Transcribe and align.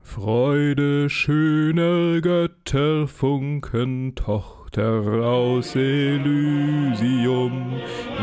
Freude 0.00 1.10
schöner 1.10 2.20
Götterfunken, 2.20 4.14
Tochter 4.14 5.02
aus 5.24 5.74
Elysium, 5.74 7.72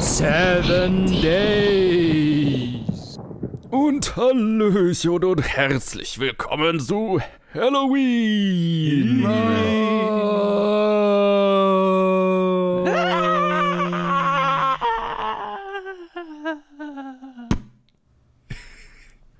Seven 0.00 1.06
Days. 1.22 3.18
Und 3.70 4.16
Hallöchen 4.16 5.24
und 5.24 5.42
herzlich 5.42 6.18
willkommen 6.18 6.80
zu 6.80 7.20
Halloween. 7.54 9.24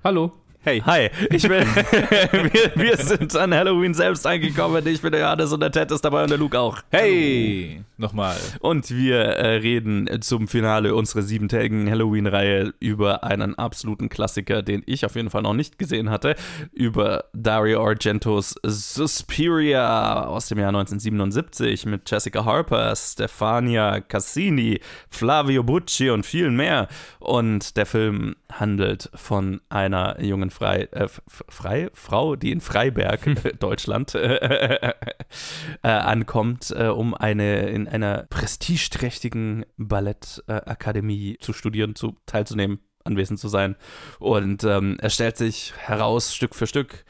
Hallo. 0.03 0.31
Hey. 0.63 0.79
Hi, 0.85 1.09
ich 1.31 1.41
bin, 1.41 1.65
wir, 1.65 2.71
wir 2.75 2.97
sind 2.97 3.35
an 3.35 3.51
Halloween 3.51 3.95
selbst 3.95 4.27
angekommen. 4.27 4.85
Ich 4.85 5.01
bin 5.01 5.11
der 5.11 5.21
Johannes 5.21 5.51
und 5.51 5.59
der 5.59 5.71
Ted 5.71 5.89
ist 5.89 6.05
dabei 6.05 6.21
und 6.21 6.29
der 6.29 6.37
Luke 6.37 6.59
auch. 6.59 6.77
Hey, 6.91 7.83
nochmal. 7.97 8.37
Und 8.59 8.91
wir 8.91 9.17
äh, 9.21 9.55
reden 9.55 10.07
zum 10.21 10.47
Finale 10.47 10.93
unserer 10.93 11.23
siebentägigen 11.23 11.89
Halloween-Reihe 11.89 12.75
über 12.79 13.23
einen 13.23 13.55
absoluten 13.55 14.07
Klassiker, 14.07 14.61
den 14.61 14.83
ich 14.85 15.03
auf 15.03 15.15
jeden 15.15 15.31
Fall 15.31 15.41
noch 15.41 15.55
nicht 15.55 15.79
gesehen 15.79 16.11
hatte, 16.11 16.35
über 16.73 17.23
Dario 17.33 17.83
Argentos 17.83 18.53
Suspiria 18.61 20.25
aus 20.25 20.47
dem 20.47 20.59
Jahr 20.59 20.69
1977 20.69 21.87
mit 21.87 22.09
Jessica 22.09 22.45
Harper, 22.45 22.95
Stefania 22.95 23.99
Cassini, 23.99 24.79
Flavio 25.09 25.63
Bucci 25.63 26.11
und 26.11 26.23
vielen 26.23 26.55
mehr. 26.55 26.87
Und 27.17 27.77
der 27.77 27.87
Film 27.87 28.35
handelt 28.59 29.09
von 29.13 29.61
einer 29.69 30.21
jungen 30.21 30.49
Frei, 30.49 30.83
äh, 30.91 31.07
Frei, 31.27 31.89
Frau, 31.93 32.35
die 32.35 32.51
in 32.51 32.61
Freiberg, 32.61 33.59
Deutschland, 33.59 34.15
äh, 34.15 34.93
ankommt, 35.81 36.73
äh, 36.75 36.87
um 36.87 37.13
eine 37.13 37.69
in 37.69 37.87
einer 37.87 38.25
prestigeträchtigen 38.29 39.65
Ballettakademie 39.77 41.37
zu 41.39 41.53
studieren, 41.53 41.95
zu 41.95 42.15
teilzunehmen, 42.25 42.79
anwesend 43.03 43.39
zu 43.39 43.47
sein. 43.47 43.75
Und 44.19 44.63
ähm, 44.63 44.97
es 45.01 45.13
stellt 45.13 45.37
sich 45.37 45.73
heraus, 45.77 46.35
Stück 46.35 46.55
für 46.55 46.67
Stück, 46.67 47.05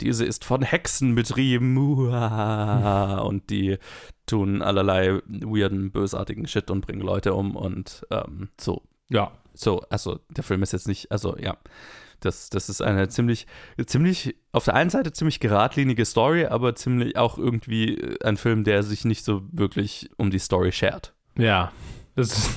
diese 0.00 0.24
ist 0.24 0.44
von 0.44 0.62
Hexen 0.62 1.14
betrieben. 1.14 1.76
Und 1.78 3.50
die 3.50 3.78
tun 4.26 4.62
allerlei 4.62 5.20
weirden, 5.26 5.90
bösartigen 5.90 6.46
Shit 6.46 6.70
und 6.70 6.82
bringen 6.86 7.00
Leute 7.00 7.34
um 7.34 7.56
und 7.56 8.06
ähm, 8.10 8.48
so. 8.60 8.82
Ja. 9.08 9.32
So, 9.54 9.80
also 9.90 10.20
der 10.30 10.44
Film 10.44 10.62
ist 10.62 10.72
jetzt 10.72 10.88
nicht, 10.88 11.10
also 11.10 11.36
ja. 11.38 11.56
Das, 12.20 12.48
das 12.48 12.70
ist 12.70 12.80
eine 12.80 13.08
ziemlich, 13.08 13.46
ziemlich, 13.86 14.36
auf 14.52 14.64
der 14.64 14.74
einen 14.74 14.88
Seite 14.88 15.12
ziemlich 15.12 15.38
geradlinige 15.38 16.04
Story, 16.06 16.46
aber 16.46 16.74
ziemlich 16.74 17.16
auch 17.18 17.36
irgendwie 17.36 18.16
ein 18.24 18.38
Film, 18.38 18.64
der 18.64 18.82
sich 18.82 19.04
nicht 19.04 19.22
so 19.24 19.42
wirklich 19.52 20.08
um 20.16 20.30
die 20.30 20.38
Story 20.38 20.72
schert. 20.72 21.12
Ja. 21.36 21.72
Das, 22.14 22.52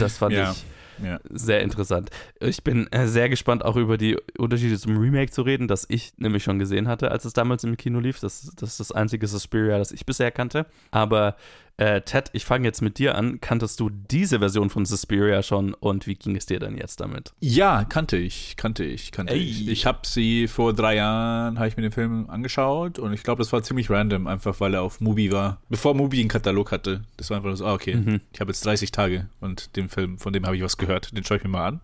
das 0.00 0.18
fand 0.18 0.32
Ja. 0.34 0.50
ich 0.50 0.64
Ja. 1.04 1.20
sehr 1.30 1.60
interessant. 1.62 2.10
Ich 2.40 2.64
bin 2.64 2.88
äh, 2.92 3.06
sehr 3.06 3.28
gespannt, 3.28 3.64
auch 3.64 3.76
über 3.76 3.96
die 3.98 4.16
Unterschiede 4.36 4.76
zum 4.78 4.96
Remake 4.96 5.30
zu 5.30 5.42
reden, 5.42 5.68
das 5.68 5.86
ich 5.88 6.12
nämlich 6.18 6.42
schon 6.42 6.58
gesehen 6.58 6.88
hatte, 6.88 7.12
als 7.12 7.24
es 7.24 7.32
damals 7.32 7.62
im 7.62 7.76
Kino 7.76 8.00
lief. 8.00 8.18
Das, 8.18 8.52
das 8.56 8.70
ist 8.70 8.80
das 8.80 8.92
einzige 8.92 9.28
Suspiria, 9.28 9.78
das 9.78 9.92
ich 9.92 10.04
bisher 10.06 10.32
kannte. 10.32 10.66
Aber 10.90 11.36
äh, 11.76 12.00
Ted, 12.02 12.30
ich 12.32 12.44
fange 12.44 12.66
jetzt 12.66 12.82
mit 12.82 12.98
dir 12.98 13.16
an. 13.16 13.40
Kanntest 13.40 13.80
du 13.80 13.90
diese 13.90 14.38
Version 14.38 14.70
von 14.70 14.84
Suspiria 14.84 15.42
schon 15.42 15.74
und 15.74 16.06
wie 16.06 16.14
ging 16.14 16.36
es 16.36 16.46
dir 16.46 16.58
denn 16.60 16.76
jetzt 16.76 17.00
damit? 17.00 17.32
Ja, 17.40 17.84
kannte 17.84 18.16
ich, 18.16 18.54
kannte 18.56 18.84
ich, 18.84 19.10
kannte 19.12 19.32
Ey. 19.34 19.40
ich. 19.40 19.68
Ich 19.68 19.86
habe 19.86 20.00
sie 20.04 20.46
vor 20.48 20.72
drei 20.72 20.96
Jahren, 20.96 21.58
habe 21.58 21.68
ich 21.68 21.76
mir 21.76 21.82
den 21.82 21.92
Film 21.92 22.30
angeschaut 22.30 22.98
und 22.98 23.12
ich 23.12 23.22
glaube, 23.24 23.40
das 23.42 23.52
war 23.52 23.62
ziemlich 23.62 23.90
random, 23.90 24.26
einfach 24.26 24.60
weil 24.60 24.74
er 24.74 24.82
auf 24.82 25.00
Mubi 25.00 25.32
war. 25.32 25.60
Bevor 25.68 25.94
Mubi 25.94 26.20
einen 26.20 26.28
Katalog 26.28 26.70
hatte. 26.72 27.02
Das 27.16 27.30
war 27.30 27.38
einfach 27.38 27.56
so, 27.56 27.66
ah, 27.66 27.74
okay, 27.74 27.94
Mhm. 27.96 28.20
ich 28.32 28.40
habe 28.40 28.50
jetzt 28.50 28.64
30 28.64 28.92
Tage 28.92 29.28
und 29.40 29.76
den 29.76 29.88
Film, 29.88 30.18
von 30.18 30.32
dem 30.32 30.46
habe 30.46 30.56
ich 30.56 30.62
was 30.62 30.76
gehört, 30.76 31.16
den 31.16 31.24
schaue 31.24 31.38
ich 31.38 31.42
mir 31.44 31.50
mal 31.50 31.66
an. 31.66 31.80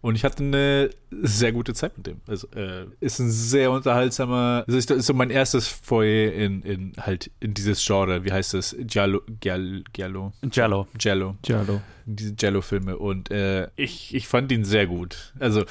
Und 0.00 0.14
ich 0.14 0.22
hatte 0.24 0.44
eine 0.44 0.90
sehr 1.10 1.50
gute 1.52 1.74
Zeit 1.74 1.96
mit 1.96 2.06
dem. 2.06 2.20
Also, 2.28 2.46
äh, 2.54 2.86
ist 3.00 3.18
ein 3.18 3.30
sehr 3.30 3.70
unterhaltsamer, 3.72 4.62
also 4.66 4.78
ist, 4.78 4.90
ist 4.92 5.06
so 5.06 5.14
mein 5.14 5.30
erstes 5.30 5.66
Foyer 5.66 6.32
in, 6.32 6.62
in 6.62 6.92
halt 7.00 7.30
in 7.40 7.52
dieses 7.54 7.84
Genre. 7.84 8.24
Wie 8.24 8.30
heißt 8.32 8.54
das? 8.54 8.76
Giallo, 8.80 9.22
Giallo, 9.40 9.82
Giallo, 9.92 10.32
Jello. 10.52 10.86
Giallo 10.96 11.36
Giallo. 11.42 11.80
diese 12.06 12.34
Jello-Filme 12.38 12.96
und 12.96 13.30
äh, 13.32 13.68
ich, 13.74 14.14
ich 14.14 14.28
fand 14.28 14.52
ihn 14.52 14.64
sehr 14.64 14.86
gut. 14.86 15.32
Also 15.40 15.64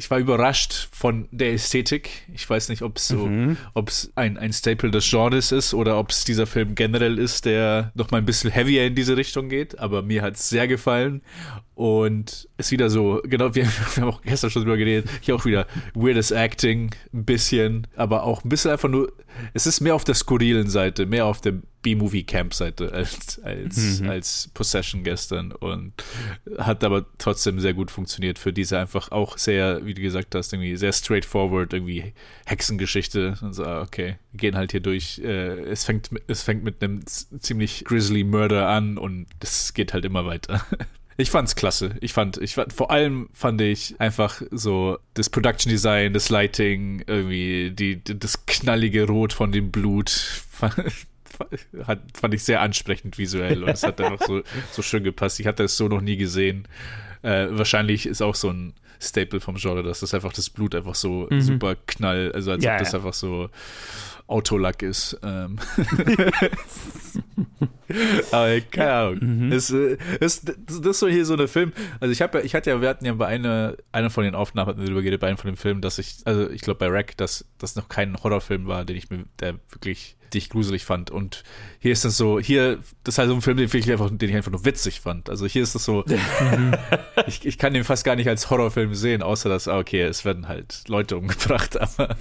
ich 0.00 0.08
war 0.12 0.20
überrascht 0.20 0.88
von 0.92 1.26
der 1.32 1.52
Ästhetik. 1.54 2.10
Ich 2.32 2.48
weiß 2.48 2.68
nicht, 2.68 2.82
ob 2.82 2.98
es 2.98 3.08
so, 3.08 3.26
Mhm. 3.26 3.56
ob 3.74 3.88
es 3.88 4.12
ein, 4.14 4.38
ein 4.38 4.52
Staple 4.52 4.92
des 4.92 5.10
Genres 5.10 5.50
ist 5.50 5.74
oder 5.74 5.98
ob 5.98 6.10
es 6.12 6.22
dieser 6.22 6.46
Film 6.46 6.76
generell 6.76 7.18
ist, 7.18 7.46
der 7.46 7.90
noch 7.96 8.12
mal 8.12 8.18
ein 8.18 8.24
bisschen 8.24 8.52
heavier 8.52 8.86
in 8.86 8.94
diese 8.94 9.16
Richtung 9.16 9.48
geht. 9.48 9.80
Aber 9.80 10.02
mir 10.02 10.22
hat 10.22 10.36
es 10.36 10.48
sehr 10.48 10.68
gefallen 10.68 11.20
und 11.78 12.48
ist 12.58 12.72
wieder 12.72 12.90
so, 12.90 13.20
genau, 13.22 13.54
wir, 13.54 13.64
wir 13.94 14.02
haben 14.02 14.10
auch 14.12 14.22
gestern 14.22 14.50
schon 14.50 14.62
drüber 14.62 14.76
geredet, 14.76 15.08
hier 15.20 15.36
auch 15.36 15.44
wieder 15.44 15.68
weirdes 15.94 16.32
Acting, 16.32 16.90
ein 17.14 17.24
bisschen, 17.24 17.86
aber 17.94 18.24
auch 18.24 18.42
ein 18.44 18.48
bisschen 18.48 18.72
einfach 18.72 18.88
nur, 18.88 19.12
es 19.54 19.64
ist 19.68 19.80
mehr 19.80 19.94
auf 19.94 20.02
der 20.02 20.16
skurrilen 20.16 20.68
Seite, 20.68 21.06
mehr 21.06 21.26
auf 21.26 21.40
der 21.40 21.54
B-Movie-Camp-Seite 21.82 22.90
als, 22.92 23.38
als, 23.44 24.00
Mhm. 24.00 24.08
als 24.10 24.50
Possession 24.52 25.04
gestern 25.04 25.52
und 25.52 25.92
hat 26.58 26.82
aber 26.82 27.06
trotzdem 27.18 27.60
sehr 27.60 27.74
gut 27.74 27.92
funktioniert 27.92 28.40
für 28.40 28.52
diese 28.52 28.76
einfach 28.80 29.12
auch 29.12 29.38
sehr, 29.38 29.86
wie 29.86 29.94
du 29.94 30.02
gesagt 30.02 30.34
hast, 30.34 30.52
irgendwie 30.52 30.76
sehr 30.76 30.92
straightforward, 30.92 31.72
irgendwie 31.72 32.12
Hexengeschichte 32.46 33.38
und 33.40 33.52
so, 33.54 33.64
ah, 33.64 33.82
okay, 33.82 34.16
wir 34.32 34.38
gehen 34.38 34.56
halt 34.56 34.72
hier 34.72 34.80
durch, 34.80 35.20
äh, 35.20 35.60
es 35.60 35.84
fängt, 35.84 36.10
mit- 36.10 36.24
es 36.26 36.42
fängt 36.42 36.64
mit 36.64 36.82
einem 36.82 37.06
ziemlich 37.06 37.84
grisly 37.84 38.24
Murder 38.24 38.66
an 38.68 38.98
und 38.98 39.26
es 39.38 39.72
geht 39.74 39.92
halt 39.92 40.04
immer 40.04 40.26
weiter. 40.26 40.66
Ich 41.20 41.30
fand's 41.30 41.56
klasse. 41.56 41.96
Ich 42.00 42.12
fand, 42.12 42.36
ich 42.36 42.54
fand, 42.54 42.72
vor 42.72 42.92
allem 42.92 43.28
fand 43.32 43.60
ich 43.60 43.96
einfach 44.00 44.40
so 44.52 44.98
das 45.14 45.28
Production 45.28 45.68
Design, 45.68 46.12
das 46.12 46.28
Lighting, 46.28 47.02
irgendwie 47.08 47.72
die, 47.72 48.00
das 48.04 48.46
knallige 48.46 49.04
Rot 49.04 49.32
von 49.32 49.50
dem 49.50 49.72
Blut 49.72 50.44
hat, 51.84 52.00
fand 52.14 52.34
ich 52.34 52.44
sehr 52.44 52.60
ansprechend 52.60 53.18
visuell 53.18 53.64
und 53.64 53.70
es 53.70 53.82
hat 53.82 54.00
einfach 54.00 54.24
so, 54.24 54.42
so 54.70 54.80
schön 54.80 55.02
gepasst. 55.02 55.40
Ich 55.40 55.48
hatte 55.48 55.64
es 55.64 55.76
so 55.76 55.88
noch 55.88 56.00
nie 56.00 56.16
gesehen. 56.16 56.68
Äh, 57.22 57.48
wahrscheinlich 57.50 58.06
ist 58.06 58.22
auch 58.22 58.34
so 58.34 58.50
ein 58.50 58.74
Staple 59.00 59.40
vom 59.40 59.56
Genre, 59.56 59.82
dass 59.82 60.00
das 60.00 60.12
einfach 60.14 60.32
das 60.32 60.50
Blut 60.50 60.74
einfach 60.74 60.94
so 60.94 61.28
Mhm. 61.30 61.40
super 61.40 61.76
knall, 61.86 62.32
also 62.32 62.50
als 62.50 62.64
Ja, 62.64 62.72
ob 62.74 62.78
das 62.80 62.92
ja. 62.92 62.98
einfach 62.98 63.14
so 63.14 63.48
Autolack 64.26 64.82
ist. 64.82 65.18
Ähm. 65.22 65.58
Aber 68.30 68.60
keine 68.60 68.92
Ahnung. 68.92 69.18
Mhm. 69.46 69.52
Es, 69.52 69.70
äh, 69.70 69.96
es, 70.20 70.42
das, 70.42 70.76
ist 70.78 70.98
so 70.98 71.08
hier 71.08 71.24
so 71.24 71.32
eine 71.34 71.48
Film. 71.48 71.72
Also 72.00 72.12
ich 72.12 72.20
habe 72.20 72.38
ja, 72.38 72.44
ich 72.44 72.54
hatte 72.54 72.70
ja, 72.70 72.80
wir 72.82 72.88
hatten 72.88 73.06
ja 73.06 73.14
bei 73.14 73.26
einer, 73.26 73.76
einer 73.92 74.10
von 74.10 74.24
den 74.24 74.34
Aufnahmen 74.34 74.68
hatten 74.68 74.80
wir 74.80 74.86
darüber 74.86 75.00
geredet, 75.02 75.20
bei 75.20 75.28
einem 75.28 75.38
von 75.38 75.50
den 75.50 75.56
Filmen, 75.56 75.80
dass 75.80 75.98
ich, 75.98 76.16
also 76.24 76.50
ich 76.50 76.60
glaube 76.60 76.78
bei 76.78 76.88
Rack, 76.88 77.16
dass 77.16 77.46
das 77.58 77.76
noch 77.76 77.88
kein 77.88 78.16
Horrorfilm 78.22 78.66
war, 78.66 78.84
den 78.84 78.96
ich 78.96 79.08
mir, 79.08 79.24
der 79.40 79.54
wirklich, 79.70 80.17
den 80.32 80.38
ich 80.38 80.50
gruselig 80.50 80.84
fand. 80.84 81.10
Und 81.10 81.42
hier 81.78 81.92
ist 81.92 82.04
das 82.04 82.16
so, 82.16 82.38
hier, 82.40 82.78
das 83.04 83.14
ist 83.14 83.18
halt 83.18 83.28
so 83.28 83.34
ein 83.34 83.42
Film, 83.42 83.56
den 83.56 83.68
ich 83.72 83.90
einfach, 83.90 84.10
den 84.10 84.28
ich 84.28 84.36
einfach 84.36 84.50
nur 84.50 84.64
witzig 84.64 85.00
fand. 85.00 85.30
Also 85.30 85.46
hier 85.46 85.62
ist 85.62 85.74
das 85.74 85.84
so, 85.84 86.04
ich, 87.26 87.46
ich 87.46 87.58
kann 87.58 87.74
den 87.74 87.84
fast 87.84 88.04
gar 88.04 88.16
nicht 88.16 88.28
als 88.28 88.50
Horrorfilm 88.50 88.94
sehen, 88.94 89.22
außer 89.22 89.48
dass, 89.48 89.68
ah, 89.68 89.78
okay, 89.78 90.02
es 90.02 90.24
werden 90.24 90.48
halt 90.48 90.84
Leute 90.88 91.16
umgebracht, 91.16 91.80
aber 91.80 92.16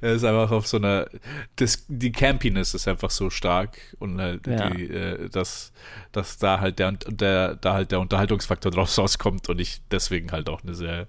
er 0.00 0.12
ist 0.12 0.24
einfach 0.24 0.50
auf 0.50 0.66
so 0.66 0.76
einer, 0.76 1.08
das, 1.56 1.84
die 1.88 2.12
Campiness 2.12 2.74
ist 2.74 2.88
einfach 2.88 3.10
so 3.10 3.30
stark 3.30 3.78
und 3.98 4.20
halt 4.20 4.46
Ja. 4.46 4.70
die, 4.70 4.84
äh, 4.84 5.28
dass, 5.30 5.72
dass 6.12 6.38
da 6.38 6.60
halt 6.60 6.78
der, 6.78 6.92
der, 6.92 7.56
da 7.56 7.72
halt 7.74 7.92
der 7.92 8.00
Unterhaltungsfaktor 8.00 8.70
draus 8.72 8.98
rauskommt 8.98 9.48
und 9.48 9.60
ich 9.60 9.80
deswegen 9.90 10.32
halt 10.32 10.48
auch 10.48 10.62
eine 10.62 10.74
sehr, 10.74 11.06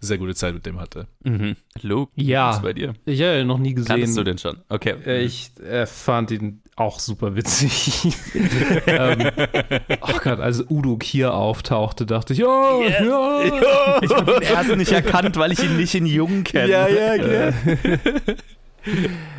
sehr 0.00 0.18
gute 0.18 0.34
Zeit 0.34 0.54
mit 0.54 0.64
dem 0.66 0.80
hatte. 0.80 1.06
Mhm. 1.24 1.56
Luke, 1.82 2.10
Ja. 2.16 2.48
was 2.48 2.56
ist 2.56 2.62
bei 2.62 2.72
dir? 2.72 2.94
Ich 3.04 3.20
habe 3.22 3.40
ihn 3.40 3.46
noch 3.46 3.58
nie 3.58 3.74
gesehen. 3.74 3.88
Kanntest 3.88 4.16
du 4.16 4.24
den 4.24 4.38
schon? 4.38 4.56
Okay. 4.68 4.94
Äh, 5.06 5.22
Ich 5.24 5.50
äh, 5.60 5.86
fand 5.86 6.30
ihn 6.30 6.62
auch 6.76 6.98
super 6.98 7.36
witzig. 7.36 8.14
ähm, 8.86 9.30
oh 10.00 10.12
Gott, 10.24 10.40
als 10.40 10.64
Udo 10.70 10.96
Kier 10.96 11.34
auftauchte, 11.34 12.06
dachte 12.06 12.32
ich, 12.32 12.42
oh, 12.44 12.82
ja. 12.82 13.42
Ich 14.02 14.10
habe 14.10 14.32
ihn 14.36 14.42
erst 14.42 14.76
nicht 14.76 14.92
erkannt, 14.92 15.36
weil 15.36 15.52
ich 15.52 15.62
ihn 15.62 15.76
nicht 15.76 15.94
in 15.94 16.06
Jung 16.06 16.44
kenne. 16.44 16.70
ja, 16.70 17.52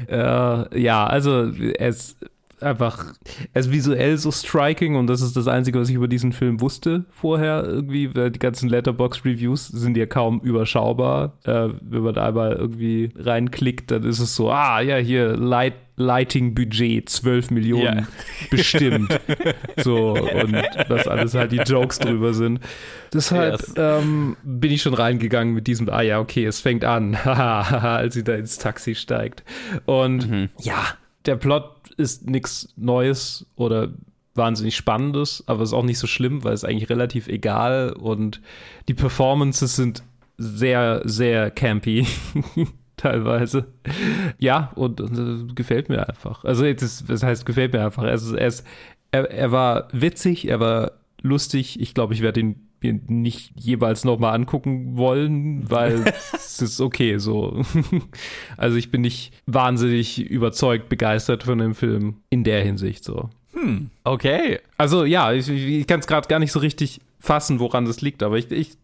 Äh, 0.07 0.79
ja, 0.79 1.07
also 1.07 1.45
es 1.79 2.15
einfach, 2.63 3.13
er 3.53 3.59
ist 3.61 3.71
visuell 3.71 4.17
so 4.17 4.31
striking 4.31 4.95
und 4.95 5.07
das 5.07 5.21
ist 5.21 5.35
das 5.35 5.47
Einzige, 5.47 5.79
was 5.79 5.89
ich 5.89 5.95
über 5.95 6.07
diesen 6.07 6.31
Film 6.33 6.61
wusste 6.61 7.05
vorher 7.11 7.63
irgendwie. 7.65 8.13
weil 8.15 8.31
Die 8.31 8.39
ganzen 8.39 8.69
Letterbox-Reviews 8.69 9.67
sind 9.67 9.97
ja 9.97 10.05
kaum 10.05 10.39
überschaubar. 10.41 11.37
Äh, 11.43 11.69
wenn 11.81 12.01
man 12.03 12.13
da 12.13 12.27
einmal 12.27 12.53
irgendwie 12.53 13.11
reinklickt, 13.15 13.91
dann 13.91 14.03
ist 14.03 14.19
es 14.19 14.35
so, 14.35 14.51
ah 14.51 14.81
ja, 14.81 14.97
hier 14.97 15.35
Light, 15.35 15.73
Lighting-Budget 15.97 17.09
12 17.09 17.51
Millionen 17.51 17.83
Ja. 17.99 18.07
bestimmt. 18.49 19.19
so, 19.77 20.13
und 20.13 20.53
dass 20.89 21.07
alles 21.07 21.33
halt 21.33 21.51
die 21.51 21.57
Jokes 21.57 21.99
drüber 21.99 22.33
sind. 22.33 22.59
Deshalb 23.13 23.59
Yes. 23.59 23.73
ähm, 23.77 24.37
bin 24.43 24.71
ich 24.71 24.81
schon 24.81 24.93
reingegangen 24.93 25.53
mit 25.53 25.67
diesem, 25.67 25.89
ah 25.89 26.01
ja, 26.01 26.19
okay, 26.19 26.45
es 26.45 26.59
fängt 26.61 26.85
an, 26.85 27.15
als 27.15 28.13
sie 28.13 28.23
da 28.23 28.33
ins 28.35 28.57
Taxi 28.57 28.95
steigt. 28.95 29.43
Und 29.85 30.29
Mhm. 30.29 30.49
ja, 30.61 30.85
der 31.25 31.35
Plot 31.35 31.69
ist 32.01 32.29
nichts 32.29 32.73
Neues 32.75 33.45
oder 33.55 33.93
wahnsinnig 34.35 34.75
Spannendes, 34.75 35.43
aber 35.47 35.63
ist 35.63 35.73
auch 35.73 35.83
nicht 35.83 35.99
so 35.99 36.07
schlimm, 36.07 36.43
weil 36.43 36.53
es 36.53 36.63
eigentlich 36.63 36.89
relativ 36.89 37.27
egal 37.27 37.93
und 37.93 38.41
die 38.87 38.93
Performances 38.93 39.75
sind 39.75 40.03
sehr, 40.37 41.01
sehr 41.05 41.51
campy. 41.51 42.07
Teilweise. 42.97 43.65
Ja, 44.37 44.71
und, 44.75 45.01
und 45.01 45.49
äh, 45.49 45.53
gefällt 45.53 45.89
mir 45.89 46.07
einfach. 46.07 46.43
Also, 46.43 46.65
ist, 46.65 47.09
das 47.09 47.23
heißt, 47.23 47.45
gefällt 47.45 47.73
mir 47.73 47.83
einfach. 47.83 48.03
Also, 48.03 48.35
er, 48.35 48.47
ist, 48.47 48.65
er, 49.11 49.29
er 49.31 49.51
war 49.51 49.87
witzig, 49.91 50.47
er 50.47 50.59
war 50.59 50.91
lustig. 51.21 51.79
Ich 51.81 51.95
glaube, 51.95 52.13
ich 52.13 52.21
werde 52.21 52.41
ihn 52.41 52.67
mir 52.83 52.99
nicht 53.07 53.53
jeweils 53.59 54.03
nochmal 54.03 54.33
angucken 54.33 54.97
wollen, 54.97 55.69
weil 55.69 56.03
es 56.33 56.61
ist 56.61 56.81
okay 56.81 57.17
so. 57.17 57.61
Also 58.57 58.77
ich 58.77 58.91
bin 58.91 59.01
nicht 59.01 59.33
wahnsinnig 59.45 60.19
überzeugt, 60.19 60.89
begeistert 60.89 61.43
von 61.43 61.57
dem 61.57 61.75
Film 61.75 62.17
in 62.29 62.43
der 62.43 62.63
Hinsicht 62.63 63.03
so. 63.03 63.29
Okay. 64.03 64.59
Also 64.77 65.05
ja, 65.05 65.31
ich, 65.33 65.49
ich 65.49 65.87
kann 65.87 65.99
es 65.99 66.07
gerade 66.07 66.27
gar 66.27 66.39
nicht 66.39 66.51
so 66.51 66.59
richtig 66.59 67.01
fassen, 67.19 67.59
woran 67.59 67.85
das 67.85 68.01
liegt, 68.01 68.23
aber 68.23 68.37
ich, 68.37 68.51
ich 68.51 68.77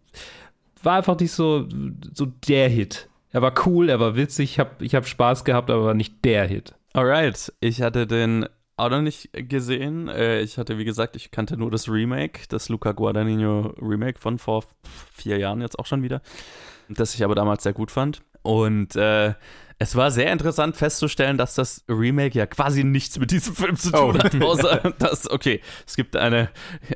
war 0.83 0.97
einfach 0.97 1.19
nicht 1.19 1.31
so, 1.31 1.67
so 2.13 2.25
der 2.47 2.69
Hit. 2.69 3.09
Er 3.31 3.41
war 3.41 3.53
cool, 3.65 3.89
er 3.89 3.99
war 3.99 4.15
witzig, 4.15 4.51
ich 4.51 4.59
habe 4.59 4.83
ich 4.83 4.95
hab 4.95 5.07
Spaß 5.07 5.43
gehabt, 5.43 5.69
aber 5.69 5.85
war 5.85 5.93
nicht 5.93 6.23
der 6.23 6.47
Hit. 6.47 6.75
Alright. 6.93 7.53
Ich 7.59 7.81
hatte 7.81 8.07
den 8.07 8.47
auch 8.77 8.89
noch 8.89 9.01
nicht 9.01 9.29
gesehen. 9.33 10.07
Äh, 10.07 10.41
Ich 10.41 10.57
hatte, 10.57 10.77
wie 10.77 10.85
gesagt, 10.85 11.15
ich 11.15 11.31
kannte 11.31 11.57
nur 11.57 11.71
das 11.71 11.89
Remake, 11.89 12.41
das 12.49 12.69
Luca 12.69 12.91
Guadagnino 12.93 13.73
Remake 13.81 14.19
von 14.19 14.37
vor 14.37 14.63
vier 15.13 15.37
Jahren 15.37 15.61
jetzt 15.61 15.77
auch 15.77 15.85
schon 15.85 16.03
wieder, 16.03 16.21
das 16.87 17.15
ich 17.15 17.23
aber 17.23 17.35
damals 17.35 17.63
sehr 17.63 17.73
gut 17.73 17.91
fand. 17.91 18.21
Und 18.43 18.95
äh, 18.95 19.33
es 19.79 19.95
war 19.95 20.09
sehr 20.09 20.31
interessant 20.31 20.75
festzustellen, 20.75 21.37
dass 21.37 21.53
das 21.55 21.83
Remake 21.87 22.37
ja 22.37 22.45
quasi 22.47 22.83
nichts 22.83 23.19
mit 23.19 23.29
diesem 23.31 23.55
Film 23.55 23.75
zu 23.75 23.91
tun 23.91 24.15
Oh. 24.19 24.23
hat, 24.23 24.35
außer 24.41 24.93
dass, 24.97 25.29
okay, 25.29 25.61
es 25.85 25.95
gibt 25.95 26.15
eine. 26.15 26.49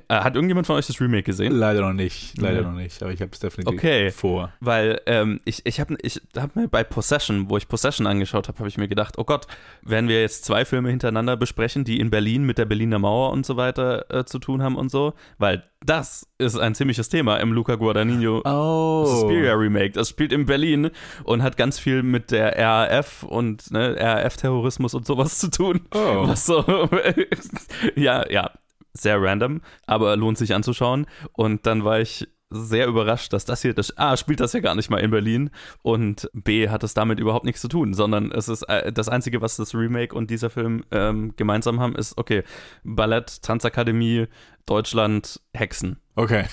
Äh, 0.08 0.16
hat 0.16 0.36
irgendjemand 0.36 0.66
von 0.68 0.76
euch 0.78 0.88
das 0.88 1.00
Remake 1.00 1.24
gesehen? 1.24 1.52
Leider 1.54 1.82
noch 1.82 1.94
nicht, 1.94 2.38
leider 2.42 2.62
Nee. 2.62 2.68
noch 2.68 2.74
nicht, 2.74 3.02
aber 3.04 3.12
ich 3.14 3.22
habe 3.22 3.32
es 3.34 3.40
definitiv 3.40 3.74
Okay. 3.78 4.10
vor. 4.12 4.52
Weil 4.60 5.00
ähm, 5.06 5.40
ich, 5.46 5.66
ich 5.66 5.80
habe 5.80 5.96
ich 6.02 6.22
hab 6.36 6.56
mir 6.56 6.68
bei 6.68 6.84
Possession, 6.84 7.50
wo 7.50 7.58
ich 7.58 7.68
Possession 7.68 8.08
angeschaut 8.08 8.48
habe, 8.48 8.58
habe 8.60 8.68
ich 8.70 8.78
mir 8.78 8.88
gedacht, 8.88 9.18
oh 9.18 9.24
Gott, 9.26 9.46
werden 9.84 10.10
wir 10.10 10.22
jetzt 10.22 10.46
zwei 10.46 10.66
Filme 10.66 10.90
hintereinander 10.90 11.38
besprechen, 11.38 11.84
die 11.84 12.00
in 12.00 12.10
Berlin 12.10 12.44
mit 12.46 12.58
der 12.58 12.66
Berliner 12.66 12.98
Mauer 13.00 13.32
und 13.32 13.46
so 13.46 13.58
weiter 13.58 14.06
äh, 14.14 14.26
zu 14.26 14.40
tun 14.40 14.64
haben 14.64 14.76
und 14.76 14.90
so, 14.90 15.14
weil 15.38 15.64
das 15.84 16.28
ist 16.38 16.60
ein 16.60 16.76
ziemliches 16.76 17.10
Thema 17.10 17.38
im 17.38 17.54
Luca 17.54 17.74
Guadagnino 17.74 18.44
Oh. 18.46 19.04
Suspiria 19.06 19.54
Remake. 19.56 19.92
Das 19.94 20.10
spielt 20.10 20.32
in 20.32 20.46
Berlin 20.46 20.92
und 21.24 21.42
hat 21.42 21.58
ganz 21.58 21.80
viel 21.80 22.04
mit 22.04 22.30
der 22.30 22.56
RAF 22.72 23.24
und 23.24 23.72
ne, 23.72 23.96
RAF-Terrorismus 24.00 24.94
und 24.94 25.06
sowas 25.06 25.40
zu 25.40 25.50
tun. 25.50 25.82
Oh. 25.94 26.28
Was 26.28 26.46
so, 26.46 26.64
ja, 27.96 28.30
ja, 28.30 28.52
sehr 28.94 29.22
random, 29.22 29.62
aber 29.86 30.16
lohnt 30.16 30.38
sich 30.38 30.54
anzuschauen. 30.54 31.08
Und 31.34 31.66
dann 31.66 31.84
war 31.84 32.00
ich 32.00 32.28
sehr 32.52 32.88
überrascht, 32.88 33.32
dass 33.34 33.46
das 33.46 33.62
hier, 33.62 33.74
das, 33.74 33.98
A, 33.98 34.18
spielt 34.18 34.42
das 34.42 34.54
ja 34.54 34.60
gar 34.60 34.76
nicht 34.76 34.90
mal 34.90 35.00
in 35.00 35.10
Berlin 35.10 35.50
und 35.82 36.30
B, 36.34 36.68
hat 36.68 36.84
es 36.84 36.94
damit 36.94 37.20
überhaupt 37.20 37.46
nichts 37.46 37.62
zu 37.62 37.70
tun, 37.70 37.94
sondern 37.94 38.32
es 38.32 38.50
ist 38.50 38.64
äh, 38.64 38.92
das 38.92 39.08
Einzige, 39.08 39.42
was 39.42 39.56
das 39.56 39.74
Remake 39.74 40.14
und 40.14 40.30
dieser 40.30 40.50
Film 40.50 40.84
ähm, 40.92 41.34
gemeinsam 41.38 41.80
haben, 41.80 41.96
ist, 41.96 42.18
okay, 42.18 42.44
Ballett, 42.84 43.42
Tanzakademie, 43.42 44.28
Deutschland, 44.72 45.42
Hexen. 45.54 45.98
Okay. 46.16 46.46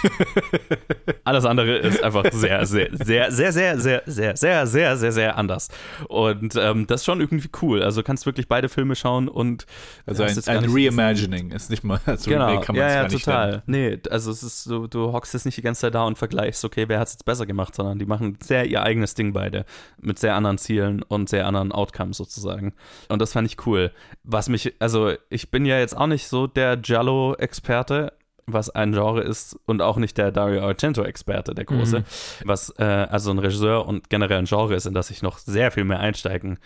Alles 1.25 1.45
andere 1.45 1.77
ist 1.79 2.03
einfach 2.03 2.25
sehr, 2.33 2.65
sehr, 2.65 2.89
sehr, 2.93 3.31
sehr, 3.31 3.53
sehr, 3.53 3.79
sehr, 3.79 4.03
sehr, 4.07 4.37
sehr, 4.37 4.67
sehr, 4.67 4.97
sehr, 4.97 5.13
sehr 5.13 5.37
anders. 5.37 5.69
Und 6.09 6.55
ähm, 6.57 6.87
das 6.87 7.01
ist 7.01 7.05
schon 7.05 7.21
irgendwie 7.21 7.51
cool. 7.63 7.83
Also 7.83 8.03
kannst 8.03 8.25
wirklich 8.25 8.47
beide 8.47 8.69
Filme 8.69 8.95
schauen 8.95 9.29
und 9.29 9.67
Also 10.07 10.23
ein, 10.23 10.37
ein 10.47 10.65
Reimagining 10.69 11.51
ist 11.51 11.71
nicht 11.71 11.83
mal 11.83 12.01
als 12.07 12.25
Genau, 12.25 12.61
kann 12.61 12.77
man 12.77 12.85
ja, 12.85 12.87
es 12.87 12.95
ja, 12.95 13.03
gar 13.03 13.09
nicht 13.11 13.25
total. 13.25 13.63
Nee, 13.67 13.99
also 14.11 14.31
es 14.31 14.43
ist 14.43 14.65
so, 14.65 14.87
du 14.87 15.13
hockst 15.13 15.35
jetzt 15.35 15.45
nicht 15.45 15.59
die 15.59 15.63
ganze 15.63 15.83
Zeit 15.83 15.95
da 15.95 16.05
und 16.05 16.19
vergleichst, 16.19 16.65
okay, 16.65 16.85
wer 16.89 17.01
hat 17.01 17.09
es 17.09 17.15
jetzt 17.15 17.25
besser 17.25 17.47
gemacht, 17.47 17.75
sondern 17.75 17.99
die 17.99 18.07
machen 18.07 18.39
sehr 18.41 18.65
ihr 18.67 18.83
eigenes 18.83 19.15
Ding 19.15 19.33
beide 19.33 19.65
mit 20.01 20.21
sehr 20.21 20.37
anderen 20.37 20.59
Zielen 20.59 21.03
und 21.03 21.29
sehr 21.29 21.47
anderen 21.47 21.73
Outcomes 21.73 22.17
sozusagen. 22.17 22.75
Und 23.09 23.21
das 23.21 23.33
fand 23.33 23.47
ich 23.49 23.67
cool. 23.67 23.91
Was 24.23 24.49
mich, 24.49 24.75
also 24.79 25.13
ich 25.31 25.51
bin 25.51 25.67
ja 25.67 25.79
jetzt 25.79 25.97
auch 25.97 26.07
nicht 26.07 26.29
so 26.29 26.47
der 26.47 26.77
Giallo-Experte, 26.77 28.08
was 28.53 28.71
ein 28.71 28.93
Genre 28.93 29.23
ist 29.23 29.59
und 29.67 29.83
auch 29.83 29.97
nicht 29.99 30.17
der 30.19 30.33
Dario 30.33 30.63
Argento-Experte, 30.67 31.55
der 31.55 31.65
große, 31.65 32.01
Mhm. 32.01 32.05
was 32.45 32.75
äh, 32.79 32.85
also 32.85 33.31
ein 33.31 33.39
Regisseur 33.39 33.87
und 33.87 34.11
generell 34.11 34.39
ein 34.39 34.45
Genre 34.47 34.75
ist, 34.75 34.87
in 34.87 34.95
das 34.95 35.11
ich 35.11 35.23
noch 35.23 35.39
sehr 35.39 35.71
viel 35.71 35.85
mehr 35.85 36.01
einsteigen 36.01 36.59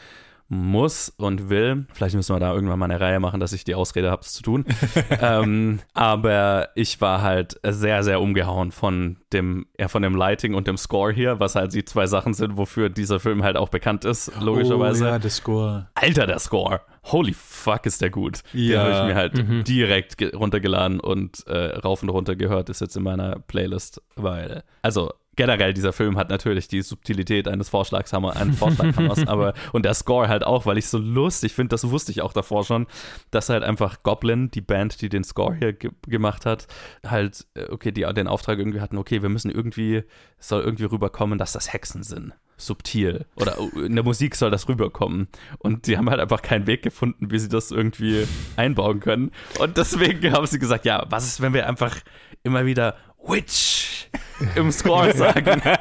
muss 0.53 1.09
und 1.09 1.49
will. 1.49 1.87
Vielleicht 1.95 2.15
müssen 2.15 2.35
wir 2.35 2.39
da 2.41 2.53
irgendwann 2.53 2.79
mal 2.79 2.85
eine 2.91 3.01
Reihe 3.01 3.21
machen, 3.21 3.41
dass 3.41 3.55
ich 3.55 3.65
die 3.65 3.75
Ausrede 3.75 4.11
habe, 4.11 4.21
es 4.23 4.35
zu 4.35 4.43
tun. 4.43 4.67
ähm, 5.21 5.81
aber 5.95 6.69
ich 6.75 7.01
war 7.01 7.23
halt 7.23 7.59
sehr, 7.67 8.03
sehr 8.05 8.21
umgehauen 8.21 8.71
von 8.71 9.17
dem, 9.33 9.67
ja, 9.79 9.89
von 9.89 10.03
dem 10.03 10.15
Lighting 10.15 10.53
und 10.55 10.67
dem 10.67 10.77
Score 10.77 11.11
hier, 11.13 11.41
was 11.41 11.55
halt 11.55 11.73
die 11.73 11.87
zwei 11.87 12.07
Sachen 12.07 12.35
sind, 12.35 12.59
wofür 12.59 12.91
dieser 12.91 13.19
Film 13.19 13.43
halt 13.43 13.57
auch 13.57 13.71
bekannt 13.71 14.05
ist, 14.05 14.31
logischerweise. 14.43 15.05
Oh, 15.05 15.09
ja, 15.09 15.19
der 15.19 15.31
Score. 15.31 15.89
Alter, 15.95 16.27
der 16.27 16.39
Score. 16.39 16.83
Holy 17.05 17.33
fuck, 17.33 17.87
ist 17.87 18.03
der 18.03 18.11
gut. 18.11 18.43
Den 18.53 18.61
Ja. 18.73 18.83
habe 18.83 18.91
ich 18.93 19.03
mir 19.05 19.15
halt 19.15 19.49
Mhm. 19.49 19.65
direkt 19.65 20.19
ge- 20.19 20.37
runtergeladen 20.37 21.01
und 21.01 21.47
äh, 21.47 21.77
rauf 21.79 22.03
und 22.03 22.11
runter 22.11 22.37
gehört, 22.37 22.69
ist 22.69 22.81
jetzt 22.83 22.97
in 22.97 23.03
meiner 23.03 23.39
Playlist, 23.41 24.03
weil, 24.17 24.63
also 24.83 25.11
generell 25.37 25.73
dieser 25.73 25.93
Film 25.93 26.17
hat 26.17 26.29
natürlich 26.29 26.69
die 26.69 26.83
Subtilität 26.83 27.49
eines 27.49 27.69
Vorschlagshammer, 27.69 28.37
eines 28.37 28.59
Vorschlaghammers, 28.59 29.27
aber 29.27 29.55
und 29.73 29.85
der 29.85 29.95
Score 29.95 30.29
halt 30.29 30.45
auch, 30.45 30.67
weil 30.67 30.79
ich 30.79 30.89
so 30.89 30.99
lustig 30.99 31.55
finde, 31.55 31.71
das 31.71 31.89
wusste 31.91 32.13
ich 32.13 32.23
auch 32.23 32.33
davor 32.33 32.65
schon, 32.65 32.87
dass 33.31 33.49
halt 33.49 33.63
einfach 33.63 34.03
Goblin, 34.03 34.51
die 34.51 34.61
Band, 34.61 35.01
die 35.01 35.09
den 35.09 35.25
Score 35.25 35.55
hier 35.55 35.73
ge 35.73 35.91
gemacht 36.07 36.47
hat, 36.47 36.67
halt, 37.07 37.47
äh, 37.55 37.71
okay, 37.71 37.93
die 37.93 38.03
den 38.13 38.29
Auftrag 38.29 38.59
irgendwie 38.59 38.81
hatten, 38.81 38.99
okay, 38.99 39.23
wir 39.23 39.29
müssen 39.29 39.51
irgendwie, 39.51 40.03
es 40.39 40.49
soll 40.49 40.63
irgendwie 40.63 40.85
rüberkommen, 40.85 41.39
dass 41.39 41.53
das 41.53 41.73
Hexen 41.73 42.03
sind. 42.03 42.35
Subtil. 42.57 43.27
Oder 43.35 43.57
in 43.75 43.95
der 43.95 44.05
Musik 44.05 44.37
soll 44.37 44.51
das 44.51 44.69
rüberkommen. 44.69 45.29
Und 45.59 45.87
die 45.87 45.97
haben 45.97 46.09
halt 46.09 46.21
einfach 46.21 46.43
keinen 46.43 46.67
Weg 46.67 46.83
gefunden, 46.83 47.31
wie 47.31 47.39
sie 47.39 47.49
das 47.49 47.71
irgendwie 47.71 48.27
einbauen 48.57 49.01
können. 49.01 49.33
Und 49.59 49.77
deswegen 49.77 50.33
haben 50.33 50.47
sie 50.47 50.59
gesagt, 50.59 50.85
ja, 50.85 51.05
was 51.09 51.27
ist, 51.27 51.41
wenn 51.41 51.55
wir 51.55 51.67
einfach 51.67 51.97
immer 52.45 52.65
wieder 52.65 52.97
Witch 53.27 54.09
im 54.57 54.71
Score 54.73 55.13
sagen? 55.15 55.63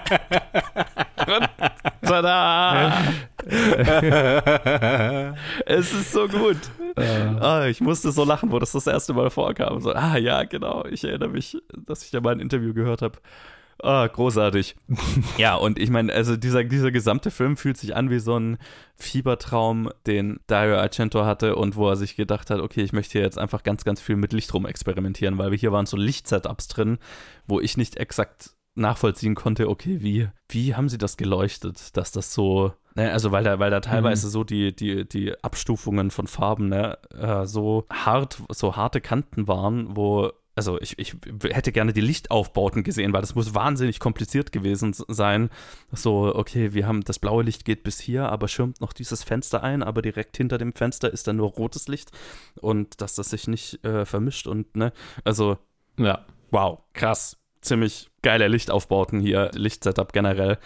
Tada! 2.01 2.98
Es 5.65 5.91
ist 5.93 6.12
so 6.12 6.27
gut. 6.27 6.57
Ah, 7.39 7.65
ich 7.65 7.81
musste 7.81 8.12
so 8.12 8.24
lachen, 8.24 8.51
wo 8.51 8.60
das 8.60 8.71
das 8.71 8.86
erste 8.86 9.13
Mal 9.13 9.31
vorkam. 9.31 9.79
So, 9.81 9.93
ah 9.93 10.15
ja, 10.17 10.43
genau. 10.43 10.86
Ich 10.86 11.03
erinnere 11.03 11.29
mich, 11.29 11.57
dass 11.75 12.03
ich 12.03 12.12
da 12.12 12.21
mal 12.21 12.33
ein 12.36 12.39
Interview 12.39 12.74
gehört 12.74 13.01
habe. 13.01 13.17
Ah, 13.84 14.08
großartig. 14.08 14.76
ja, 15.38 15.56
und 15.56 15.80
ich 15.80 15.90
meine, 15.90 16.14
also 16.14 16.38
dieser, 16.38 16.64
dieser 16.64 16.92
gesamte 16.92 17.32
Film 17.32 17.58
fühlt 17.58 17.78
sich 17.78 17.96
an 17.96 18.10
wie 18.10 18.20
so 18.20 18.38
ein 18.38 18.58
Fiebertraum, 18.96 19.90
den 20.06 20.40
Dario 20.48 20.78
Argento 20.78 21.26
hatte 21.26 21.56
und 21.56 21.76
wo 21.76 21.90
er 21.90 21.96
sich 21.96 22.16
gedacht 22.16 22.50
hat, 22.50 22.60
okay, 22.60 22.82
ich 22.82 22.94
möchte 22.94 23.14
hier 23.14 23.22
jetzt 23.22 23.40
einfach 23.40 23.64
ganz, 23.64 23.84
ganz 23.84 24.00
viel 24.00 24.18
mit 24.18 24.34
Licht 24.34 24.54
rum 24.54 24.66
experimentieren, 24.66 25.38
weil 25.38 25.52
wir 25.52 25.58
hier 25.58 25.72
waren 25.72 25.88
so 25.88 25.98
Lichtsetups 25.98 26.68
drin, 26.68 27.00
wo 27.48 27.60
ich 27.60 27.78
nicht 27.78 27.98
exakt 27.98 28.52
nachvollziehen 28.76 29.36
konnte, 29.36 29.68
okay, 29.68 30.02
wie, 30.02 30.30
wie 30.48 30.76
haben 30.76 30.88
sie 30.88 30.98
das 30.98 31.18
geleuchtet, 31.18 31.98
dass 31.98 32.12
das 32.12 32.34
so, 32.34 32.74
ne, 32.96 33.12
also 33.12 33.32
weil 33.32 33.44
da, 33.44 33.60
weil 33.60 33.72
da 33.72 33.82
teilweise 33.82 34.30
so 34.30 34.44
die, 34.44 34.74
die, 34.76 35.08
die 35.08 35.34
Abstufungen 35.44 36.12
von 36.12 36.28
Farben, 36.28 36.70
ne, 36.70 36.98
äh, 37.14 37.46
so 37.46 37.86
hart, 37.92 38.42
so 38.50 38.76
harte 38.76 39.02
Kanten 39.02 39.48
waren, 39.48 39.96
wo 39.96 40.32
also 40.55 40.79
ich, 40.81 41.00
ich 41.00 41.15
hätte 41.50 41.72
gerne 41.72 41.93
die 41.93 42.01
Lichtaufbauten 42.01 42.84
gesehen, 42.84 43.13
weil 43.13 43.22
das 43.22 43.36
muss 43.36 43.55
wahnsinnig 43.55 44.00
kompliziert 44.00 44.51
gewesen 44.51 44.93
sein. 44.93 45.50
So, 45.91 46.36
okay, 46.36 46.74
wir 46.74 46.88
haben 46.88 47.03
das 47.03 47.20
blaue 47.20 47.43
Licht 47.43 47.65
geht 47.65 47.84
bis 47.84 48.00
hier, 48.00 48.29
aber 48.29 48.48
schirmt 48.48 48.81
noch 48.81 48.93
dieses 48.93 49.24
Fenster 49.24 49.63
ein, 49.63 49.81
aber 49.84 50.01
direkt 50.01 50.38
hinter 50.38 50.58
dem 50.58 50.74
Fenster 50.74 51.12
ist 51.12 51.27
dann 51.27 51.38
nur 51.38 51.50
rotes 51.51 51.88
Licht 51.88 52.12
und 52.60 53.01
dass 53.01 53.15
das 53.15 53.29
sich 53.29 53.48
nicht 53.48 53.84
äh, 53.86 54.05
vermischt 54.05 54.48
und 54.48 54.75
ne, 54.75 54.91
also 55.24 55.58
Ja. 55.98 56.25
wow, 56.51 56.79
krass, 56.93 57.38
ziemlich 57.62 58.10
geile 58.22 58.48
Lichtaufbauten 58.48 59.20
hier, 59.20 59.51
Lichtsetup 59.53 60.13
generell. 60.13 60.58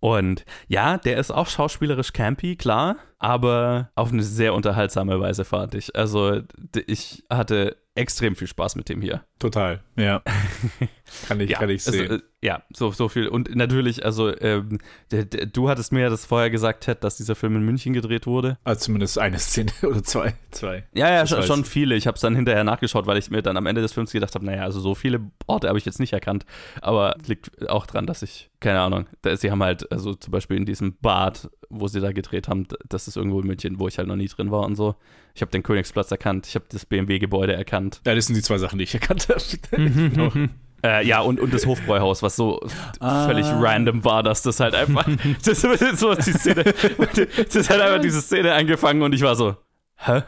Und 0.00 0.44
ja, 0.68 0.98
der 0.98 1.18
ist 1.18 1.30
auch 1.30 1.48
schauspielerisch 1.48 2.12
campy, 2.12 2.56
klar, 2.56 2.96
aber 3.18 3.90
auf 3.94 4.12
eine 4.12 4.22
sehr 4.22 4.54
unterhaltsame 4.54 5.18
Weise 5.20 5.44
fand 5.44 5.74
ich. 5.74 5.96
Also 5.96 6.42
ich 6.86 7.24
hatte 7.30 7.76
extrem 7.96 8.36
viel 8.36 8.46
Spaß 8.46 8.76
mit 8.76 8.88
dem 8.88 9.00
hier. 9.00 9.24
Total, 9.38 9.82
ja. 9.96 10.22
kann 11.28 11.40
ich, 11.40 11.50
ja, 11.50 11.58
kann 11.58 11.70
ich 11.70 11.82
sehen. 11.82 12.10
Also, 12.10 12.24
ja, 12.42 12.62
so, 12.72 12.90
so 12.90 13.08
viel. 13.08 13.26
Und 13.26 13.54
natürlich, 13.56 14.04
also, 14.04 14.38
ähm, 14.40 14.78
der, 15.10 15.24
der, 15.24 15.46
du 15.46 15.68
hattest 15.68 15.92
mir 15.92 16.02
ja 16.02 16.10
das 16.10 16.26
vorher 16.26 16.50
gesagt, 16.50 16.84
Ted, 16.84 17.02
dass 17.02 17.16
dieser 17.16 17.34
Film 17.34 17.56
in 17.56 17.62
München 17.62 17.92
gedreht 17.92 18.26
wurde. 18.26 18.58
Also 18.64 18.82
zumindest 18.86 19.18
eine 19.18 19.38
Szene 19.38 19.72
oder 19.82 20.02
zwei. 20.02 20.34
zwei. 20.50 20.84
Ja, 20.94 21.10
ja, 21.10 21.26
schon, 21.26 21.42
schon, 21.42 21.64
viele. 21.64 21.96
Ich 21.96 22.06
habe 22.06 22.14
es 22.14 22.20
dann 22.20 22.36
hinterher 22.36 22.64
nachgeschaut, 22.64 23.06
weil 23.06 23.18
ich 23.18 23.30
mir 23.30 23.42
dann 23.42 23.56
am 23.56 23.66
Ende 23.66 23.80
des 23.80 23.92
Films 23.92 24.12
gedacht 24.12 24.34
habe, 24.34 24.44
naja, 24.44 24.62
also 24.62 24.78
so 24.80 24.94
viele 24.94 25.20
Orte 25.46 25.68
habe 25.68 25.78
ich 25.78 25.86
jetzt 25.86 26.00
nicht 26.00 26.12
erkannt. 26.12 26.46
Aber 26.82 27.16
liegt 27.26 27.68
auch 27.68 27.86
dran, 27.86 28.06
dass 28.06 28.22
ich, 28.22 28.50
keine 28.60 28.80
Ahnung, 28.80 29.06
da, 29.22 29.36
sie 29.36 29.50
haben 29.50 29.62
halt, 29.62 29.90
also 29.90 30.14
zum 30.14 30.30
Beispiel 30.30 30.56
in 30.56 30.66
diesem 30.66 30.96
Bad, 30.98 31.50
wo 31.68 31.88
sie 31.88 32.00
da 32.00 32.12
gedreht 32.12 32.48
haben, 32.48 32.66
das 32.88 33.05
ist 33.08 33.16
irgendwo 33.16 33.40
in 33.40 33.46
München, 33.46 33.78
wo 33.78 33.88
ich 33.88 33.98
halt 33.98 34.08
noch 34.08 34.16
nie 34.16 34.28
drin 34.28 34.50
war 34.50 34.64
und 34.64 34.76
so. 34.76 34.94
Ich 35.34 35.42
habe 35.42 35.50
den 35.50 35.62
Königsplatz 35.62 36.10
erkannt, 36.10 36.46
ich 36.46 36.54
habe 36.54 36.64
das 36.70 36.86
BMW-Gebäude 36.86 37.52
erkannt. 37.52 38.00
Ja, 38.06 38.14
das 38.14 38.26
sind 38.26 38.36
die 38.36 38.42
zwei 38.42 38.58
Sachen, 38.58 38.78
die 38.78 38.84
ich 38.84 38.94
erkannt 38.94 39.28
habe. 39.28 40.48
Äh, 40.84 41.06
ja, 41.06 41.20
und, 41.20 41.40
und 41.40 41.52
das 41.52 41.66
Hofbräuhaus, 41.66 42.22
was 42.22 42.36
so 42.36 42.60
ah. 43.00 43.26
völlig 43.26 43.46
random 43.46 44.04
war, 44.04 44.22
dass 44.22 44.42
das 44.42 44.60
halt 44.60 44.74
einfach. 44.74 45.08
das, 45.44 45.62
so 45.62 46.14
die 46.14 46.32
Szene, 46.32 46.64
das 47.52 47.70
hat 47.70 47.80
einfach 47.80 48.00
diese 48.00 48.20
Szene 48.20 48.52
angefangen 48.52 49.02
und 49.02 49.14
ich 49.14 49.22
war 49.22 49.34
so, 49.34 49.56
hä? 49.96 50.22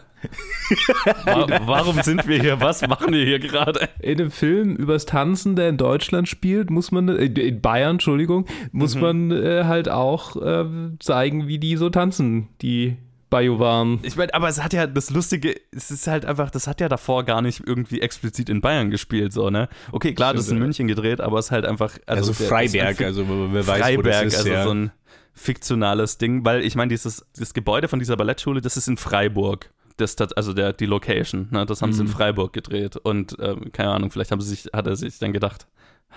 Warum 1.67 2.03
sind 2.03 2.27
wir 2.27 2.41
hier? 2.41 2.61
Was 2.61 2.87
machen 2.87 3.13
wir 3.13 3.25
hier 3.25 3.39
gerade? 3.39 3.89
In 4.01 4.21
einem 4.21 4.31
Film 4.31 4.77
übers 4.77 5.07
Tanzen, 5.07 5.57
der 5.57 5.69
in 5.69 5.77
Deutschland 5.77 6.29
spielt, 6.29 6.71
muss 6.71 6.91
man, 6.91 7.09
äh, 7.09 7.25
in 7.27 7.61
Bayern, 7.61 7.97
Entschuldigung, 7.97 8.47
muss 8.73 8.95
mhm. 8.95 9.01
man 9.01 9.31
äh, 9.31 9.65
halt 9.65 9.89
auch 9.89 10.37
äh, 10.37 10.65
zeigen, 10.99 11.49
wie 11.49 11.59
die 11.59 11.77
so 11.77 11.91
tanzen, 11.91 12.49
die 12.63 12.97
Bajuwan. 13.31 14.01
Ich 14.03 14.17
meine, 14.17 14.33
aber 14.33 14.49
es 14.49 14.63
hat 14.63 14.73
ja 14.73 14.87
das 14.87 15.11
Lustige, 15.11 15.55
es 15.71 15.91
ist 15.91 16.07
halt 16.07 16.25
einfach, 16.25 16.51
das 16.51 16.67
hat 16.67 16.81
ja 16.81 16.89
davor 16.89 17.25
gar 17.25 17.43
nicht 17.43 17.63
irgendwie 17.67 18.01
explizit 18.01 18.49
in 18.49 18.61
Bayern 18.61 18.91
gespielt, 18.91 19.33
so, 19.33 19.51
ne? 19.51 19.69
Okay, 19.93 20.15
klar, 20.15 20.31
Stimmt, 20.31 20.39
das 20.39 20.47
ist 20.47 20.53
in 20.53 20.59
München 20.59 20.89
gedreht, 20.89 21.21
aber 21.21 21.39
es 21.39 21.47
ist 21.47 21.51
halt 21.51 21.67
einfach. 21.67 21.99
Also, 22.07 22.31
also 22.31 22.45
Freiberg, 22.45 23.01
also 23.03 23.27
wer 23.29 23.67
weiß, 23.67 23.81
Freiberg, 23.81 23.99
wo 23.99 24.03
das 24.03 24.23
ist, 24.23 24.39
also 24.39 24.51
ja. 24.51 24.65
so 24.65 24.73
ein 24.73 24.93
fiktionales 25.35 26.19
Ding, 26.19 26.45
weil 26.45 26.65
ich 26.65 26.75
meine, 26.75 26.89
dieses 26.89 27.25
das 27.37 27.55
Gebäude 27.55 27.89
von 27.89 27.99
dieser 27.99 28.17
Ballettschule, 28.17 28.61
das 28.61 28.77
ist 28.77 28.89
in 28.89 28.97
Freiburg. 28.97 29.71
Das, 29.99 30.17
also 30.33 30.53
der, 30.53 30.73
die 30.73 30.87
Location, 30.87 31.49
ne, 31.51 31.67
das 31.67 31.83
haben 31.83 31.91
mhm. 31.91 31.95
sie 31.95 32.01
in 32.03 32.07
mhm. 32.07 32.13
Freiburg 32.13 32.53
gedreht. 32.53 32.97
Und 32.97 33.37
ähm, 33.41 33.73
keine 33.73 33.91
Ahnung, 33.91 34.11
vielleicht 34.11 34.31
haben 34.31 34.41
sie 34.41 34.51
sich, 34.51 34.71
hat 34.73 34.87
er 34.87 34.97
sich 34.97 35.19
dann 35.19 35.33
gedacht, 35.33 35.67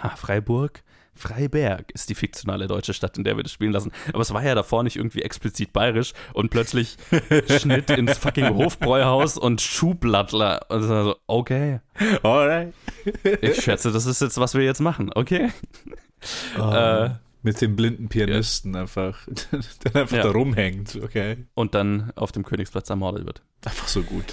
ha, 0.02 0.16
Freiburg? 0.16 0.84
Freiberg 1.14 1.92
ist 1.92 2.10
die 2.10 2.16
fiktionale 2.16 2.68
deutsche 2.68 2.94
Stadt, 2.94 3.18
in 3.18 3.24
der 3.24 3.36
wir 3.36 3.44
das 3.44 3.52
spielen 3.52 3.74
lassen. 3.74 3.92
Aber 4.10 4.22
es 4.22 4.34
war 4.34 4.44
ja 4.44 4.56
davor 4.56 4.84
nicht 4.84 4.96
irgendwie 4.96 5.22
explizit 5.22 5.74
bayerisch 5.74 6.14
und 6.34 6.50
plötzlich 6.52 6.98
Schnitt 7.60 7.90
ins 7.90 8.18
fucking 8.18 8.56
Hofbräuhaus 8.56 9.38
und 9.38 9.62
Schublattler. 9.62 10.66
Und 10.70 10.84
so, 10.84 11.16
okay. 11.28 11.82
Alright. 12.24 12.74
Ich 13.42 13.62
schätze, 13.62 13.92
das 13.92 14.06
ist 14.06 14.22
jetzt, 14.22 14.40
was 14.40 14.54
wir 14.54 14.64
jetzt 14.64 14.80
machen, 14.80 15.12
okay? 15.14 15.52
Oh. 16.58 16.72
Äh, 16.72 17.12
mit 17.44 17.60
dem 17.60 17.76
blinden 17.76 18.08
Pianisten 18.08 18.74
ja. 18.74 18.82
einfach, 18.82 19.28
der 19.84 19.96
einfach 19.96 20.18
ja. 20.18 20.24
da 20.24 20.32
rumhängt, 20.32 20.98
okay. 21.04 21.46
Und 21.56 21.76
dann 21.76 22.12
auf 22.16 22.32
dem 22.32 22.44
Königsplatz 22.44 22.90
ermordet 22.90 23.26
wird. 23.26 23.42
Einfach 23.66 23.88
so 23.88 24.02
gut. 24.04 24.26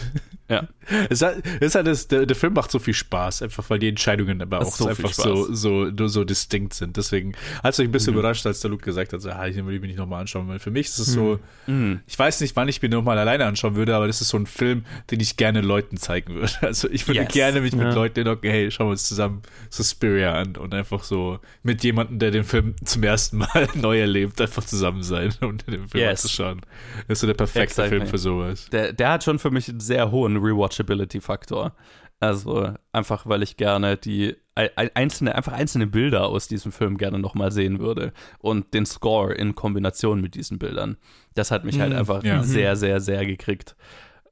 Ja. 0.48 0.66
Es, 1.10 1.20
hat, 1.20 1.42
es 1.60 1.74
hat 1.74 1.86
das, 1.86 2.08
der, 2.08 2.24
der 2.24 2.34
Film 2.34 2.54
macht 2.54 2.70
so 2.70 2.78
viel 2.78 2.94
Spaß, 2.94 3.42
einfach 3.42 3.68
weil 3.68 3.78
die 3.78 3.88
Entscheidungen 3.88 4.40
aber 4.40 4.60
auch 4.62 4.74
so 4.74 4.86
einfach 4.86 5.12
so, 5.12 5.52
so, 5.52 5.94
so, 5.94 6.08
so 6.08 6.24
distinkt 6.24 6.72
sind. 6.72 6.96
Deswegen 6.96 7.34
hat 7.62 7.74
es 7.74 7.80
euch 7.80 7.86
ein 7.86 7.92
bisschen 7.92 8.14
mhm. 8.14 8.20
überrascht, 8.20 8.46
als 8.46 8.60
der 8.60 8.70
Luke 8.70 8.84
gesagt 8.84 9.12
hat, 9.12 9.20
so, 9.20 9.28
ah, 9.28 9.46
ich 9.46 9.54
will 9.56 9.64
mich 9.64 9.82
nicht 9.82 9.98
nochmal 9.98 10.22
anschauen, 10.22 10.48
weil 10.48 10.58
für 10.58 10.70
mich 10.70 10.86
ist 10.86 10.98
es 10.98 11.08
so, 11.08 11.40
mhm. 11.66 12.00
ich 12.06 12.18
weiß 12.18 12.40
nicht, 12.40 12.56
wann 12.56 12.68
ich 12.68 12.80
mir 12.80 12.88
nochmal 12.88 13.18
alleine 13.18 13.44
anschauen 13.44 13.76
würde, 13.76 13.94
aber 13.94 14.06
das 14.06 14.22
ist 14.22 14.30
so 14.30 14.38
ein 14.38 14.46
Film, 14.46 14.86
den 15.10 15.20
ich 15.20 15.36
gerne 15.36 15.60
Leuten 15.60 15.98
zeigen 15.98 16.34
würde. 16.34 16.52
Also 16.62 16.88
ich 16.88 17.06
würde 17.06 17.20
yes. 17.20 17.32
gerne 17.32 17.60
mich 17.60 17.74
ja. 17.74 17.84
mit 17.84 17.94
Leuten, 17.94 18.26
okay, 18.26 18.50
hey, 18.50 18.70
schauen 18.70 18.86
wir 18.86 18.92
uns 18.92 19.06
zusammen 19.06 19.42
Suspiria 19.68 20.32
an 20.32 20.56
und 20.56 20.72
einfach 20.72 21.04
so 21.04 21.38
mit 21.62 21.84
jemandem, 21.84 22.18
der 22.18 22.30
den 22.30 22.44
Film 22.44 22.74
zum 22.82 23.02
ersten 23.02 23.38
Mal 23.38 23.68
neu 23.74 24.00
erlebt, 24.00 24.40
einfach 24.40 24.64
zusammen 24.64 25.02
sein 25.02 25.34
und 25.42 25.66
den 25.66 25.86
Film 25.86 26.04
yes. 26.04 26.24
anzuschauen. 26.24 26.62
Das 27.08 27.18
ist 27.18 27.20
so 27.20 27.26
der 27.26 27.34
perfekte 27.34 27.64
exactly. 27.64 27.98
Film 27.98 28.08
für 28.08 28.18
sowas. 28.18 28.70
Der, 28.70 28.94
der 28.94 29.10
hat 29.10 29.17
schon 29.24 29.38
für 29.38 29.50
mich 29.50 29.68
einen 29.68 29.80
sehr 29.80 30.10
hohen 30.10 30.36
Rewatchability-Faktor. 30.36 31.74
Also 32.20 32.74
einfach, 32.92 33.26
weil 33.26 33.42
ich 33.42 33.56
gerne 33.56 33.96
die 33.96 34.36
einzelne, 34.54 35.36
einfach 35.36 35.52
einzelne 35.52 35.86
Bilder 35.86 36.26
aus 36.26 36.48
diesem 36.48 36.72
Film 36.72 36.98
gerne 36.98 37.20
nochmal 37.20 37.52
sehen 37.52 37.78
würde 37.78 38.12
und 38.40 38.74
den 38.74 38.86
Score 38.86 39.32
in 39.32 39.54
Kombination 39.54 40.20
mit 40.20 40.34
diesen 40.34 40.58
Bildern. 40.58 40.96
Das 41.34 41.52
hat 41.52 41.64
mich 41.64 41.78
halt 41.78 41.92
mhm, 41.92 41.98
einfach 41.98 42.24
ja. 42.24 42.42
sehr, 42.42 42.74
sehr, 42.74 43.00
sehr 43.00 43.24
gekriegt. 43.24 43.76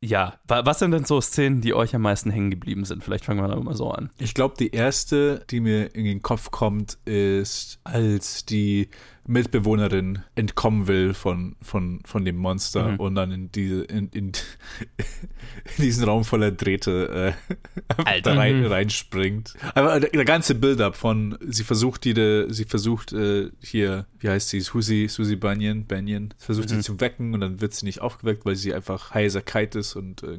Ja, 0.03 0.35
was 0.47 0.81
sind 0.81 0.91
denn 0.91 1.05
so 1.05 1.21
Szenen, 1.21 1.61
die 1.61 1.75
euch 1.75 1.95
am 1.95 2.03
meisten 2.03 2.31
hängen 2.31 2.51
geblieben 2.51 2.85
sind? 2.85 3.03
Vielleicht 3.03 3.25
fangen 3.25 3.41
wir 3.41 3.49
da 3.49 3.57
mal 3.57 3.75
so 3.75 3.91
an. 3.91 4.11
Ich 4.19 4.35
glaube, 4.35 4.55
die 4.59 4.71
erste, 4.71 5.45
die 5.51 5.61
mir 5.61 5.95
in 5.95 6.05
den 6.05 6.23
Kopf 6.23 6.51
kommt, 6.51 6.99
ist, 7.05 7.81
als 7.85 8.45
die 8.45 8.91
Mitbewohnerin 9.27 10.21
entkommen 10.35 10.87
will 10.87 11.15
von, 11.15 11.57
von, 11.61 12.01
von 12.05 12.25
dem 12.25 12.37
Monster 12.37 12.93
mhm. 12.93 13.01
und 13.01 13.15
dann 13.17 13.33
in, 13.33 13.53
diese, 13.53 13.83
in, 13.85 14.09
in, 14.09 14.27
in, 14.27 14.33
diesen 15.79 16.05
Raum 16.05 16.25
voller 16.25 16.53
Drähte 16.53 17.35
äh, 17.99 18.23
da 18.23 18.35
rein, 18.35 18.61
mhm. 18.61 18.67
reinspringt. 18.67 19.55
Aber 19.75 19.99
der, 20.01 20.11
der 20.11 20.25
ganze 20.25 20.55
Build-up 20.55 20.97
von, 20.97 21.37
sie 21.47 21.65
versucht 21.65 22.05
die, 22.05 22.47
sie 22.49 22.65
versucht 22.65 23.13
äh, 23.13 23.51
hier, 23.61 24.07
wie 24.21 24.29
heißt 24.29 24.49
sie, 24.49 24.61
Susi, 24.61 25.09
Susi 25.09 25.37
Banyan, 25.37 25.87
Banyan, 25.87 26.33
versucht 26.39 26.71
mhm. 26.71 26.75
sie 26.75 26.81
zu 26.83 27.01
wecken 27.01 27.35
und 27.35 27.41
dann 27.41 27.61
wird 27.61 27.75
sie 27.75 27.87
nicht 27.87 28.01
aufgeweckt, 28.01 28.47
weil 28.47 28.57
sie 28.57 28.75
einfach 28.75 29.13
Heiserkeit 29.13 29.75
ist 29.75 29.97
und 29.97 30.23
äh, 30.23 30.39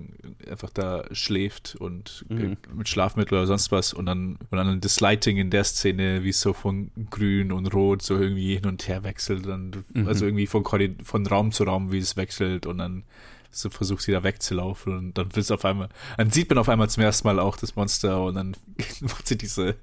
einfach 0.50 0.70
da 0.70 1.04
schläft 1.12 1.76
und 1.78 2.26
äh, 2.30 2.34
mhm. 2.34 2.58
mit 2.74 2.88
Schlafmittel 2.88 3.38
oder 3.38 3.48
sonst 3.48 3.72
was 3.72 3.94
und 3.94 4.06
dann, 4.06 4.38
und 4.50 4.58
dann 4.58 4.80
das 4.80 5.00
Lighting 5.02 5.38
in 5.38 5.50
der 5.50 5.66
Szene, 5.66 6.24
wie 6.24 6.30
es 6.30 6.40
so 6.40 6.54
von 6.54 6.92
grün 7.10 7.52
und 7.52 7.74
rot 7.74 8.02
so 8.02 8.18
irgendwie 8.18 8.56
hin 8.56 8.66
und 8.66 8.77
und 8.78 8.88
her 8.88 9.04
wechselt. 9.04 9.48
Und, 9.48 9.84
mhm. 9.94 10.08
Also 10.08 10.26
irgendwie 10.26 10.48
von, 10.48 10.64
von 11.04 11.26
Raum 11.26 11.52
zu 11.52 11.64
Raum, 11.64 11.92
wie 11.92 11.98
es 11.98 12.16
wechselt 12.16 12.66
und 12.66 12.78
dann 12.78 13.04
so 13.52 13.70
versucht 13.70 14.02
sie 14.02 14.12
da 14.12 14.24
wegzulaufen 14.24 14.98
und 14.98 15.18
dann 15.18 15.36
wird 15.36 15.52
auf 15.52 15.66
einmal, 15.66 15.90
dann 16.18 16.32
sieht 16.32 16.50
man 16.50 16.58
auf 16.60 16.70
einmal 16.70 16.90
zum 16.90 17.04
ersten 17.04 17.28
Mal 17.28 17.40
auch 17.40 17.58
das 17.58 17.76
Monster 17.76 18.24
und 18.24 18.36
dann 18.36 18.56
macht 19.02 19.28
sie 19.28 19.38
diese 19.38 19.76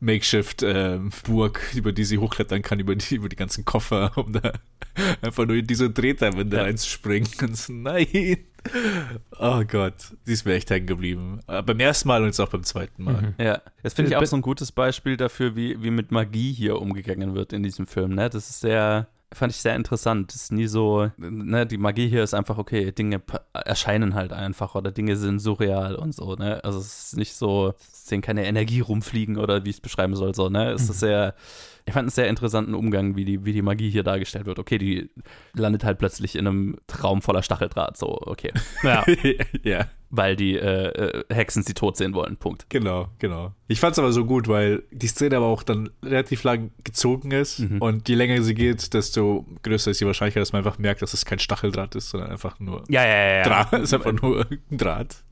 Makeshift-Burg, 0.00 1.60
ähm, 1.72 1.78
über 1.78 1.92
die 1.92 2.04
sie 2.04 2.18
hochklettern 2.18 2.62
kann, 2.62 2.80
über 2.80 2.94
die, 2.94 3.14
über 3.14 3.28
die 3.28 3.36
ganzen 3.36 3.64
Koffer, 3.64 4.12
um 4.16 4.32
da 4.32 4.52
einfach 5.22 5.46
nur 5.46 5.56
in 5.56 5.66
diese 5.66 5.90
Drehterwinde 5.90 6.56
ja. 6.56 6.62
reinzuspringen. 6.64 7.28
Und 7.40 7.56
so, 7.56 7.72
nein. 7.72 8.38
Oh 9.38 9.62
Gott, 9.64 10.14
sie 10.24 10.32
ist 10.32 10.46
mir 10.46 10.54
echt 10.54 10.70
hängen 10.70 10.86
geblieben. 10.86 11.40
Äh, 11.46 11.62
beim 11.62 11.80
ersten 11.80 12.08
Mal 12.08 12.22
und 12.22 12.28
jetzt 12.28 12.40
auch 12.40 12.48
beim 12.48 12.62
zweiten 12.62 13.04
Mal. 13.04 13.20
Mhm. 13.20 13.34
Ja, 13.44 13.60
das 13.82 13.92
finde 13.92 14.10
ich 14.10 14.16
auch 14.16 14.24
so 14.24 14.36
ein 14.36 14.42
gutes 14.42 14.72
Beispiel 14.72 15.18
dafür, 15.18 15.54
wie, 15.54 15.82
wie 15.82 15.90
mit 15.90 16.10
Magie 16.12 16.52
hier 16.52 16.80
umgegangen 16.80 17.34
wird 17.34 17.52
in 17.52 17.62
diesem 17.62 17.86
Film. 17.86 18.14
Ne? 18.14 18.30
Das 18.30 18.48
ist 18.48 18.60
sehr, 18.60 19.08
fand 19.34 19.52
ich 19.52 19.60
sehr 19.60 19.76
interessant. 19.76 20.34
Ist 20.34 20.52
nie 20.52 20.66
so, 20.66 21.10
ne, 21.16 21.66
die 21.66 21.78
Magie 21.78 22.08
hier 22.08 22.22
ist 22.22 22.34
einfach, 22.34 22.58
okay, 22.58 22.92
Dinge 22.92 23.22
erscheinen 23.52 24.14
halt 24.14 24.32
einfach 24.32 24.74
oder 24.74 24.90
Dinge 24.90 25.16
sind 25.16 25.40
surreal 25.40 25.96
und 25.96 26.14
so, 26.14 26.34
ne? 26.34 26.62
Also 26.64 26.78
es 26.78 27.06
ist 27.06 27.16
nicht 27.16 27.34
so, 27.34 27.74
es 27.78 28.06
sehen 28.06 28.22
keine 28.22 28.46
Energie 28.46 28.80
rumfliegen 28.80 29.36
oder 29.36 29.64
wie 29.64 29.70
ich 29.70 29.76
es 29.76 29.80
beschreiben 29.80 30.16
soll, 30.16 30.34
so, 30.34 30.48
ne? 30.48 30.72
Es 30.72 30.82
ist 30.82 30.88
mhm. 30.88 30.94
sehr 30.94 31.34
ich 31.86 31.92
fand 31.92 32.04
einen 32.04 32.10
sehr 32.10 32.28
interessanten 32.28 32.74
Umgang, 32.74 33.14
wie 33.14 33.24
die, 33.24 33.44
wie 33.44 33.52
die 33.52 33.62
Magie 33.62 33.90
hier 33.90 34.02
dargestellt 34.02 34.46
wird. 34.46 34.58
Okay, 34.58 34.78
die 34.78 35.10
landet 35.52 35.84
halt 35.84 35.98
plötzlich 35.98 36.34
in 36.34 36.46
einem 36.46 36.78
Traum 36.86 37.20
voller 37.20 37.42
Stacheldraht, 37.42 37.96
so, 37.96 38.18
okay. 38.22 38.52
Ja. 38.82 39.04
ja. 39.62 39.86
Weil 40.16 40.36
die 40.36 40.56
äh, 40.56 40.88
äh, 40.88 41.24
Hexen 41.28 41.64
sie 41.64 41.74
tot 41.74 41.96
sehen 41.96 42.14
wollen, 42.14 42.36
Punkt. 42.36 42.66
Genau, 42.68 43.08
genau. 43.18 43.52
Ich 43.66 43.80
fand 43.80 43.92
es 43.92 43.98
aber 43.98 44.12
so 44.12 44.24
gut, 44.24 44.46
weil 44.46 44.84
die 44.92 45.08
Szene 45.08 45.36
aber 45.36 45.46
auch 45.46 45.62
dann 45.62 45.90
relativ 46.04 46.44
lang 46.44 46.70
gezogen 46.84 47.32
ist 47.32 47.58
mhm. 47.58 47.82
und 47.82 48.08
je 48.08 48.14
länger 48.14 48.40
sie 48.42 48.54
geht, 48.54 48.94
desto 48.94 49.44
größer 49.62 49.90
ist 49.90 50.00
die 50.00 50.06
Wahrscheinlichkeit, 50.06 50.42
dass 50.42 50.52
man 50.52 50.64
einfach 50.64 50.78
merkt, 50.78 51.02
dass 51.02 51.14
es 51.14 51.24
kein 51.24 51.38
Stacheldraht 51.40 51.94
ist, 51.96 52.10
sondern 52.10 52.30
einfach 52.30 52.60
nur 52.60 52.84
ja, 52.88 53.04
ja, 53.04 53.16
ja, 53.16 53.36
ja. 53.38 53.42
Draht. 53.42 53.72
Es 53.72 53.82
ist 53.82 53.94
einfach 53.94 54.12
nur 54.12 54.46
ein 54.50 54.78
Draht. 54.78 55.24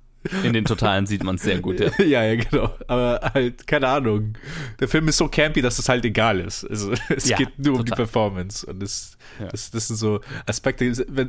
In 0.44 0.52
den 0.52 0.64
Totalen 0.64 1.06
sieht 1.06 1.24
man 1.24 1.34
es 1.34 1.42
sehr 1.42 1.60
gut, 1.60 1.80
ja. 1.80 1.90
ja, 2.04 2.22
ja, 2.22 2.36
genau. 2.36 2.72
Aber 2.86 3.32
halt, 3.34 3.66
keine 3.66 3.88
Ahnung. 3.88 4.34
Der 4.78 4.88
Film 4.88 5.08
ist 5.08 5.16
so 5.16 5.28
campy, 5.28 5.62
dass 5.62 5.78
es 5.78 5.88
halt 5.88 6.04
egal 6.04 6.40
ist. 6.40 6.64
Also, 6.64 6.92
es 7.08 7.28
ja, 7.28 7.36
geht 7.36 7.58
nur 7.58 7.78
total. 7.78 7.80
um 7.80 7.84
die 7.84 7.92
Performance. 7.92 8.66
Und 8.66 8.80
das, 8.80 9.16
ja. 9.40 9.48
das, 9.48 9.70
das 9.70 9.88
sind 9.88 9.96
so 9.96 10.20
Aspekte. 10.46 10.84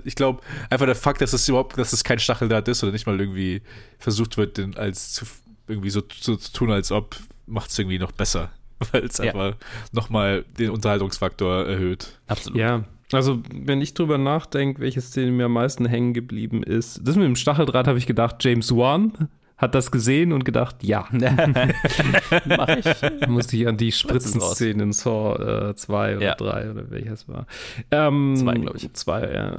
Ich 0.05 0.15
glaube, 0.15 0.41
einfach 0.69 0.85
der 0.85 0.95
Fakt, 0.95 1.21
dass 1.21 1.33
es 1.33 1.47
überhaupt, 1.49 1.77
dass 1.77 1.93
es 1.93 2.03
kein 2.03 2.19
Stacheldraht 2.19 2.67
ist 2.67 2.83
oder 2.83 2.91
nicht 2.91 3.07
mal 3.07 3.19
irgendwie 3.19 3.61
versucht 3.97 4.37
wird, 4.37 4.57
den 4.57 4.77
als 4.77 5.13
zu, 5.13 5.25
irgendwie 5.67 5.89
so, 5.89 6.03
so 6.19 6.35
zu 6.35 6.51
tun, 6.51 6.71
als 6.71 6.91
ob, 6.91 7.15
macht 7.47 7.71
es 7.71 7.79
irgendwie 7.79 7.99
noch 7.99 8.11
besser. 8.11 8.51
Weil 8.91 9.05
es 9.05 9.17
ja. 9.17 9.25
einfach 9.25 9.57
nochmal 9.91 10.45
den 10.57 10.69
Unterhaltungsfaktor 10.69 11.65
erhöht. 11.65 12.19
Absolut. 12.27 12.59
Ja, 12.59 12.83
also, 13.15 13.41
wenn 13.53 13.81
ich 13.81 13.93
drüber 13.93 14.17
nachdenke, 14.17 14.81
welche 14.81 15.01
Szene 15.01 15.31
mir 15.31 15.45
am 15.45 15.53
meisten 15.53 15.85
hängen 15.85 16.13
geblieben 16.13 16.63
ist, 16.63 17.01
das 17.03 17.15
mit 17.15 17.25
dem 17.25 17.35
Stacheldraht 17.35 17.87
habe 17.87 17.97
ich 17.97 18.07
gedacht, 18.07 18.43
James 18.43 18.75
Wan 18.75 19.29
hat 19.63 19.73
das 19.75 19.89
gesehen 19.91 20.31
und 20.33 20.45
gedacht, 20.45 20.75
ja. 20.83 21.07
Mach 22.45 22.67
ich. 22.69 22.85
Da 23.19 23.27
musste 23.27 23.55
ich 23.57 23.67
an 23.67 23.77
die 23.77 23.91
Spritzenszene 23.91 24.83
in 24.83 24.91
Saw 24.93 25.69
äh, 25.69 25.75
2 25.75 26.17
oder 26.17 26.25
Ja. 26.25 26.35
3 26.35 26.71
oder 26.71 26.91
welches 26.91 27.27
war. 27.27 27.47
Ähm, 27.91 28.35
Zwei, 28.35 28.53
glaub 28.55 28.75
ich. 28.75 28.93
Zwei, 28.93 29.21
ja. 29.33 29.55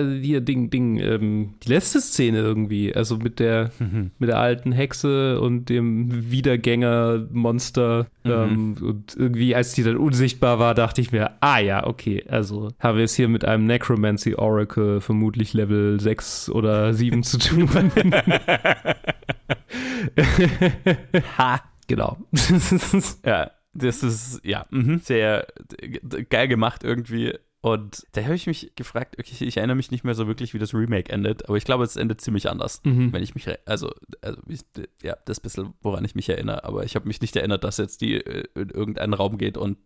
Äh, 0.00 0.20
hier, 0.22 0.40
Ding, 0.40 0.70
Ding. 0.70 0.98
Ähm, 0.98 1.54
die 1.64 1.68
letzte 1.68 2.00
Szene 2.00 2.38
irgendwie, 2.38 2.94
also 2.94 3.16
mit 3.16 3.38
der, 3.40 3.70
Mhm. 3.78 4.12
mit 4.18 4.28
der 4.28 4.38
alten 4.38 4.72
Hexe 4.72 5.40
und 5.40 5.68
dem 5.68 6.30
Wiedergänger-Monster. 6.30 8.06
Mhm. 8.24 8.30
Ähm, 8.30 8.76
und 8.80 9.16
irgendwie, 9.16 9.54
als 9.54 9.72
die 9.74 9.82
dann 9.82 9.96
unsichtbar 9.96 10.58
war, 10.58 10.74
dachte 10.74 11.00
ich 11.00 11.12
mir, 11.12 11.32
ah 11.40 11.58
ja, 11.58 11.86
okay, 11.86 12.24
also 12.28 12.68
haben 12.78 12.96
wir 12.98 13.04
es 13.04 13.14
hier 13.16 13.28
mit 13.28 13.44
einem 13.44 13.66
Necromancy 13.66 14.34
Oracle, 14.36 15.00
vermutlich 15.00 15.52
Level 15.52 15.98
6 16.00 16.50
oder 16.50 16.94
7 16.94 17.22
zu 17.22 17.38
tun. 17.38 17.68
ha, 21.38 21.62
genau. 21.86 22.18
Ja, 23.24 23.50
das 23.74 24.02
ist, 24.02 24.40
ja, 24.44 24.66
mhm, 24.70 25.00
sehr 25.00 25.46
äh, 25.80 26.24
geil 26.24 26.48
gemacht 26.48 26.84
irgendwie. 26.84 27.38
Und 27.66 28.06
da 28.12 28.22
habe 28.22 28.36
ich 28.36 28.46
mich 28.46 28.70
gefragt, 28.76 29.16
okay, 29.18 29.34
ich 29.44 29.56
erinnere 29.56 29.74
mich 29.74 29.90
nicht 29.90 30.04
mehr 30.04 30.14
so 30.14 30.28
wirklich, 30.28 30.54
wie 30.54 30.60
das 30.60 30.72
Remake 30.72 31.10
endet, 31.12 31.48
aber 31.48 31.56
ich 31.56 31.64
glaube, 31.64 31.82
es 31.82 31.96
endet 31.96 32.20
ziemlich 32.20 32.48
anders, 32.48 32.80
Mhm. 32.84 33.12
wenn 33.12 33.24
ich 33.24 33.34
mich, 33.34 33.48
also, 33.64 33.90
also 34.22 34.40
ich, 34.46 34.60
ja, 35.02 35.16
das 35.24 35.40
bisschen, 35.40 35.74
woran 35.82 36.04
ich 36.04 36.14
mich 36.14 36.28
erinnere, 36.28 36.62
aber 36.62 36.84
ich 36.84 36.94
habe 36.94 37.08
mich 37.08 37.20
nicht 37.20 37.34
erinnert, 37.34 37.64
dass 37.64 37.78
jetzt 37.78 38.02
die 38.02 38.14
äh, 38.24 38.44
in 38.54 38.70
irgendeinen 38.70 39.14
Raum 39.14 39.36
geht 39.36 39.56
und 39.58 39.78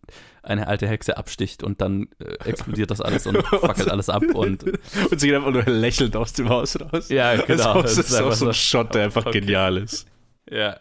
eine 0.43 0.67
alte 0.67 0.87
Hexe 0.89 1.17
absticht 1.17 1.63
und 1.63 1.81
dann 1.81 2.09
äh, 2.19 2.35
explodiert 2.51 2.91
das 2.91 3.01
alles 3.01 3.27
und 3.27 3.39
fackelt 3.47 3.89
alles 3.91 4.11
ab 4.11 4.25
und 4.35 4.63
Und 5.11 5.19
sie 5.19 5.29
geht 5.29 5.37
einfach 5.37 5.53
nur 5.53 5.63
lächelnd 5.65 6.15
aus 6.17 6.35
dem 6.35 6.51
Haus 6.51 6.79
raus. 6.79 7.09
Ja, 7.09 7.35
genau. 7.37 7.47
Das 7.47 7.57
ist, 7.57 7.67
auch- 7.67 7.83
das 7.83 8.11
ist 8.11 8.21
auch 8.21 8.33
so 8.33 8.47
ein 8.49 8.53
Shot, 8.55 8.95
der 8.95 9.05
einfach 9.05 9.25
Okay. 9.25 9.41
genial 9.41 9.79
ist. 9.79 10.07
Ja. 10.51 10.79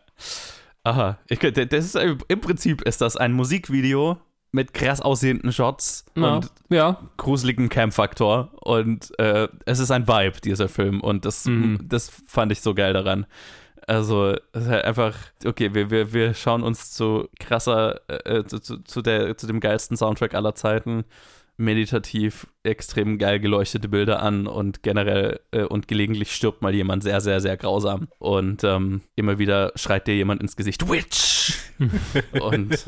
Aha. 0.84 1.18
Ich, 1.30 1.40
das 1.40 1.86
ist 1.86 1.96
im 1.96 2.42
Prinzip 2.42 2.82
ist 2.82 3.00
das 3.00 3.16
ein 3.16 3.32
Musikvideo 3.32 4.18
mit 4.52 4.74
krass 4.74 5.00
aussehenden 5.02 5.52
Shots 5.54 6.06
Ja. 6.16 6.36
und 6.38 6.52
ja. 6.70 7.00
gruseligem 7.18 7.70
Cam-Faktor 7.70 8.50
und 8.62 9.12
äh, 9.20 9.48
es 9.66 9.80
ist 9.80 9.92
ein 9.92 10.08
Vibe, 10.08 10.42
dieser 10.42 10.68
Film 10.70 11.02
und 11.02 11.26
das, 11.26 11.46
Mhm. 11.46 11.80
das 11.84 12.10
fand 12.28 12.52
ich 12.52 12.62
so 12.62 12.74
geil 12.74 12.94
daran. 12.94 13.26
Also, 13.88 14.36
es 14.54 14.64
ist 14.66 14.68
halt 14.68 14.86
einfach, 14.86 15.16
okay, 15.46 15.74
wir, 15.74 15.90
wir, 15.90 16.14
wir 16.14 16.34
schauen 16.36 16.62
uns 16.62 16.92
zu 16.92 17.28
krasser, 17.40 18.02
äh, 18.28 18.44
zu, 18.46 18.60
zu, 18.60 18.78
zu, 18.84 19.02
der, 19.02 19.36
zu 19.36 19.48
dem 19.48 19.60
geilsten 19.60 19.98
Soundtrack 19.98 20.36
aller 20.36 20.54
Zeiten 20.54 21.06
meditativ 21.60 22.48
extrem 22.64 23.18
geil 23.18 23.40
geleuchtete 23.40 23.90
Bilder 23.90 24.22
an 24.22 24.48
und 24.48 24.82
generell 24.82 25.40
äh, 25.52 25.64
und 25.64 25.88
gelegentlich 25.88 26.34
stirbt 26.34 26.62
mal 26.62 26.74
jemand 26.74 27.04
sehr, 27.04 27.22
sehr, 27.22 27.42
sehr 27.42 27.58
grausam 27.58 28.08
und 28.18 28.64
ähm, 28.64 29.02
immer 29.16 29.40
wieder 29.40 29.74
schreit 29.76 30.08
dir 30.08 30.16
jemand 30.16 30.42
ins 30.42 30.56
Gesicht, 30.56 30.90
Witch! 30.90 31.58
und 32.42 32.86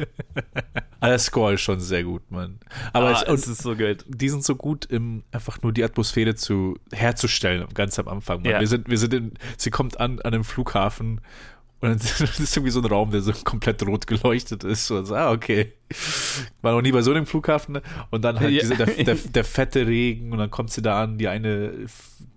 Aber 0.99 1.09
der 1.09 1.19
Score 1.19 1.53
ist 1.53 1.61
schon 1.61 1.79
sehr 1.79 2.03
gut, 2.03 2.29
Mann. 2.31 2.59
Aber 2.93 3.09
ah, 3.09 3.23
es, 3.27 3.43
es 3.43 3.47
ist 3.47 3.61
so 3.63 3.75
gut. 3.75 4.05
die 4.07 4.29
sind 4.29 4.43
so 4.43 4.55
gut, 4.55 4.85
im, 4.85 5.23
einfach 5.31 5.61
nur 5.61 5.73
die 5.73 5.83
Atmosphäre 5.83 6.35
zu 6.35 6.77
herzustellen, 6.91 7.67
ganz 7.73 7.99
am 7.99 8.07
Anfang. 8.07 8.45
Ja. 8.45 8.59
Wir 8.59 8.67
sind, 8.67 8.89
wir 8.89 8.97
sind 8.97 9.13
in, 9.13 9.33
sie 9.57 9.69
kommt 9.69 9.99
an, 9.99 10.19
an 10.19 10.33
einem 10.33 10.43
Flughafen 10.43 11.21
und 11.81 11.89
dann 11.89 11.97
ist 11.97 12.39
es 12.39 12.55
irgendwie 12.55 12.71
so 12.71 12.79
ein 12.79 12.85
Raum, 12.85 13.11
der 13.11 13.21
so 13.21 13.33
komplett 13.43 13.85
rot 13.85 14.07
geleuchtet 14.07 14.63
ist. 14.63 14.89
Und 14.91 15.05
so, 15.05 15.15
ah, 15.15 15.31
okay. 15.31 15.73
War 16.61 16.73
noch 16.73 16.81
nie 16.81 16.91
bei 16.91 17.01
so 17.01 17.11
einem 17.11 17.25
Flughafen. 17.25 17.79
Und 18.11 18.21
dann 18.23 18.39
halt 18.39 18.51
Ja. 18.51 18.61
diese, 18.61 18.75
der, 18.75 18.85
der, 18.87 19.15
der 19.33 19.43
fette 19.43 19.85
Regen 19.87 20.31
und 20.31 20.37
dann 20.37 20.51
kommt 20.51 20.71
sie 20.71 20.81
da 20.81 21.01
an, 21.03 21.17
die 21.17 21.27
eine, 21.27 21.73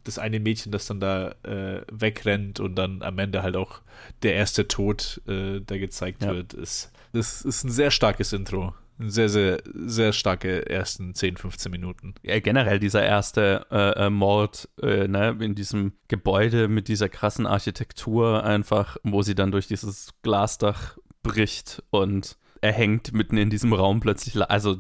das 0.05 0.19
eine 0.19 0.41
Mädchen, 0.41 0.73
das 0.73 0.87
dann 0.87 1.01
da 1.01 1.35
äh, 1.45 1.83
wegrennt 1.93 2.59
und 2.61 2.75
dann 2.77 3.03
am 3.03 3.19
Ende 3.19 3.43
halt 3.43 3.57
auch 3.57 3.81
der 4.23 4.35
erste 4.35 4.67
Tod, 4.69 5.21
äh, 5.29 5.61
der 5.61 5.79
gezeigt 5.79 6.23
Ja. 6.23 6.33
wird, 6.35 6.55
ist. 6.55 6.91
Das 7.13 7.43
ist 7.43 7.65
ein 7.65 7.71
sehr 7.71 7.91
starkes 7.91 8.33
Intro. 8.33 8.75
Sehr, 8.99 9.29
sehr, 9.29 9.59
sehr 9.73 10.13
starke 10.13 10.69
ersten 10.71 11.15
10, 11.15 11.37
15 11.37 11.71
Minuten. 11.71 12.15
ja, 12.23 12.39
generell 12.39 12.79
dieser 12.79 13.05
erste 13.05 13.67
äh, 13.71 14.07
äh, 14.07 14.11
Mord 14.11 14.69
äh, 14.81 15.09
ne, 15.09 15.37
in 15.41 15.57
diesem 15.57 15.95
Gebäude 16.07 16.69
mit 16.69 16.87
dieser 16.87 17.09
krassen 17.09 17.47
Architektur 17.47 18.45
einfach, 18.45 18.97
wo 19.03 19.23
sie 19.23 19.35
dann 19.35 19.51
durch 19.51 19.67
dieses 19.67 20.11
Glasdach 20.23 20.97
bricht 21.23 21.83
und 21.91 22.37
er 22.61 22.73
hängt 22.73 23.13
mitten 23.13 23.37
in 23.37 23.51
diesem 23.51 23.73
Raum 23.73 24.01
plötzlich. 24.01 24.41
Also 24.49 24.79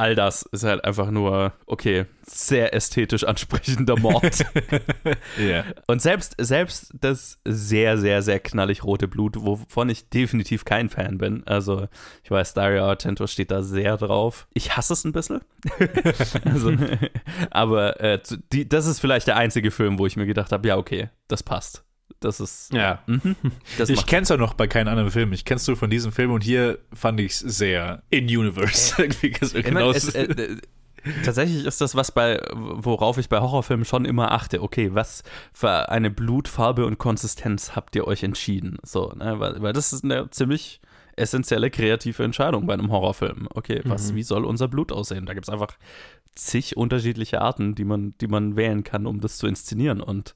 all 0.00 0.14
das 0.14 0.42
ist 0.50 0.64
halt 0.64 0.82
einfach 0.82 1.10
nur, 1.10 1.52
okay, 1.66 2.06
sehr 2.22 2.72
ästhetisch 2.72 3.24
ansprechender 3.24 3.98
Mord. 3.98 4.44
Ja. 5.38 5.64
Und 5.86 6.00
selbst, 6.00 6.34
selbst 6.38 6.92
das 6.98 7.38
sehr, 7.44 7.98
sehr, 7.98 8.22
sehr 8.22 8.40
knallig 8.40 8.84
rote 8.84 9.08
Blut, 9.08 9.36
wovon 9.38 9.88
ich 9.88 10.08
definitiv 10.08 10.64
kein 10.64 10.88
Fan 10.88 11.18
bin. 11.18 11.42
Also, 11.46 11.88
ich 12.22 12.30
weiß, 12.30 12.54
Dario 12.54 12.84
Argento 12.84 13.26
steht 13.26 13.50
da 13.50 13.62
sehr 13.62 13.96
drauf. 13.96 14.46
Ich 14.54 14.76
hasse 14.76 14.92
es 14.92 15.04
ein 15.04 15.12
bisschen. 15.12 15.40
also, 16.44 16.72
aber 17.50 18.00
äh, 18.00 18.20
die, 18.52 18.68
das 18.68 18.86
ist 18.86 19.00
vielleicht 19.00 19.26
der 19.26 19.36
einzige 19.36 19.70
Film, 19.70 19.98
wo 19.98 20.06
ich 20.06 20.16
mir 20.16 20.26
gedacht 20.26 20.52
habe, 20.52 20.68
ja, 20.68 20.76
okay, 20.76 21.10
das 21.28 21.42
passt. 21.42 21.84
Das 22.20 22.38
ist. 22.38 22.72
Ja. 22.72 23.02
Mhm, 23.06 23.34
das 23.78 23.88
Ich 23.88 24.04
kenn's 24.06 24.30
auch 24.30 24.38
noch 24.38 24.52
bei 24.52 24.66
keinen 24.66 24.88
anderen 24.88 25.10
Film. 25.10 25.32
Ich 25.32 25.46
kenn's 25.46 25.66
nur 25.66 25.76
von 25.76 25.88
diesem 25.88 26.12
Film 26.12 26.32
und 26.32 26.44
hier 26.44 26.78
fand 26.92 27.18
ich's 27.18 27.38
sehr 27.38 28.02
in-universe. 28.10 29.08
Genau 29.62 29.90
es, 29.90 30.14
äh, 30.14 30.24
äh, 30.24 30.56
tatsächlich 31.24 31.64
ist 31.64 31.80
das 31.80 31.94
was 31.94 32.12
bei, 32.12 32.40
worauf 32.52 33.16
ich 33.16 33.30
bei 33.30 33.40
Horrorfilmen 33.40 33.86
schon 33.86 34.04
immer 34.04 34.32
achte. 34.32 34.62
Okay, 34.62 34.90
was 34.92 35.22
für 35.52 35.88
eine 35.88 36.10
Blutfarbe 36.10 36.84
und 36.84 36.98
Konsistenz 36.98 37.74
habt 37.74 37.96
ihr 37.96 38.06
euch 38.06 38.22
entschieden? 38.22 38.76
So, 38.82 39.12
ne? 39.16 39.40
weil, 39.40 39.62
weil 39.62 39.72
das 39.72 39.94
ist 39.94 40.04
eine 40.04 40.28
ziemlich 40.30 40.80
essentielle 41.20 41.70
kreative 41.70 42.24
Entscheidung 42.24 42.66
bei 42.66 42.74
einem 42.74 42.90
Horrorfilm. 42.90 43.48
Okay, 43.54 43.82
was, 43.84 44.14
wie 44.14 44.22
soll 44.22 44.44
unser 44.44 44.68
Blut 44.68 44.90
aussehen? 44.90 45.26
Da 45.26 45.34
gibt 45.34 45.46
es 45.46 45.52
einfach 45.52 45.76
zig 46.34 46.76
unterschiedliche 46.76 47.40
Arten, 47.40 47.74
die 47.74 47.84
man, 47.84 48.14
die 48.20 48.26
man 48.26 48.56
wählen 48.56 48.82
kann, 48.84 49.06
um 49.06 49.20
das 49.20 49.36
zu 49.36 49.46
inszenieren. 49.46 50.00
Und 50.00 50.34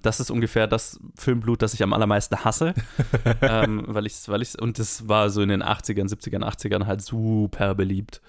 das 0.00 0.20
ist 0.20 0.30
ungefähr 0.30 0.66
das 0.66 1.00
Filmblut, 1.16 1.62
das 1.62 1.74
ich 1.74 1.82
am 1.82 1.92
allermeisten 1.92 2.44
hasse. 2.44 2.74
ähm, 3.42 3.84
weil 3.86 4.06
ich 4.06 4.14
weil 4.28 4.42
ich 4.42 4.60
und 4.60 4.78
das 4.78 5.08
war 5.08 5.30
so 5.30 5.42
in 5.42 5.48
den 5.48 5.62
80ern, 5.62 6.08
70ern, 6.08 6.44
80ern 6.44 6.86
halt 6.86 7.02
super 7.02 7.74
beliebt. 7.74 8.20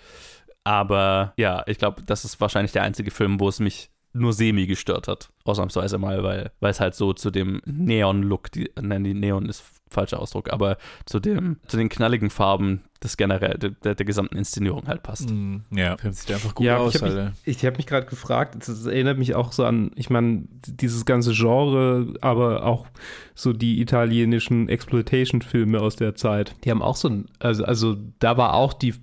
Aber 0.63 1.33
ja, 1.37 1.63
ich 1.67 1.77
glaube, 1.77 2.03
das 2.03 2.25
ist 2.25 2.39
wahrscheinlich 2.39 2.71
der 2.71 2.83
einzige 2.83 3.11
Film, 3.11 3.39
wo 3.39 3.49
es 3.49 3.59
mich 3.59 3.89
nur 4.13 4.31
semi 4.31 4.67
gestört 4.67 5.07
hat. 5.07 5.29
Ausnahmsweise 5.43 5.97
mal, 5.97 6.23
weil, 6.23 6.51
weil 6.59 6.71
es 6.71 6.79
halt 6.79 6.95
so 6.95 7.13
zu 7.13 7.31
dem 7.31 7.61
Neon-Look, 7.65 8.51
die, 8.51 8.69
nein, 8.79 9.03
die 9.03 9.15
Neon 9.15 9.47
ist 9.47 9.63
falscher 9.93 10.19
Ausdruck, 10.19 10.51
aber 10.51 10.77
zu 11.05 11.19
dem, 11.19 11.57
zu 11.67 11.77
den 11.77 11.89
knalligen 11.89 12.29
Farben 12.29 12.81
des 13.01 13.17
generell, 13.17 13.57
der, 13.57 13.69
der, 13.71 13.95
der 13.95 14.05
gesamten 14.05 14.37
Inszenierung 14.37 14.87
halt 14.87 15.03
passt. 15.03 15.29
Mm, 15.29 15.57
Ja, 15.71 15.97
Film 15.97 16.13
sieht 16.13 16.31
einfach 16.31 16.55
gut 16.55 16.65
Ja, 16.65 16.77
aus, 16.77 16.95
ich 16.95 17.01
habe 17.01 17.31
mich, 17.45 17.57
ich 17.57 17.65
hab 17.65 17.77
mich 17.77 17.85
gerade 17.85 18.07
gefragt, 18.07 18.55
das 18.59 18.85
erinnert 18.85 19.17
mich 19.17 19.35
auch 19.35 19.51
so 19.51 19.65
an, 19.65 19.91
ich 19.95 20.09
meine, 20.09 20.43
dieses 20.65 21.05
ganze 21.05 21.33
Genre, 21.33 22.13
aber 22.21 22.65
auch 22.65 22.87
so 23.35 23.53
die 23.53 23.81
italienischen 23.81 24.69
Exploitation-Filme 24.69 25.79
aus 25.79 25.95
der 25.95 26.15
Zeit, 26.15 26.55
die 26.63 26.71
haben 26.71 26.81
auch 26.81 26.95
so 26.95 27.09
ein, 27.09 27.25
also, 27.39 27.65
also 27.65 27.97
da 28.19 28.37
war 28.37 28.53
auch 28.53 28.73
die 28.73 28.93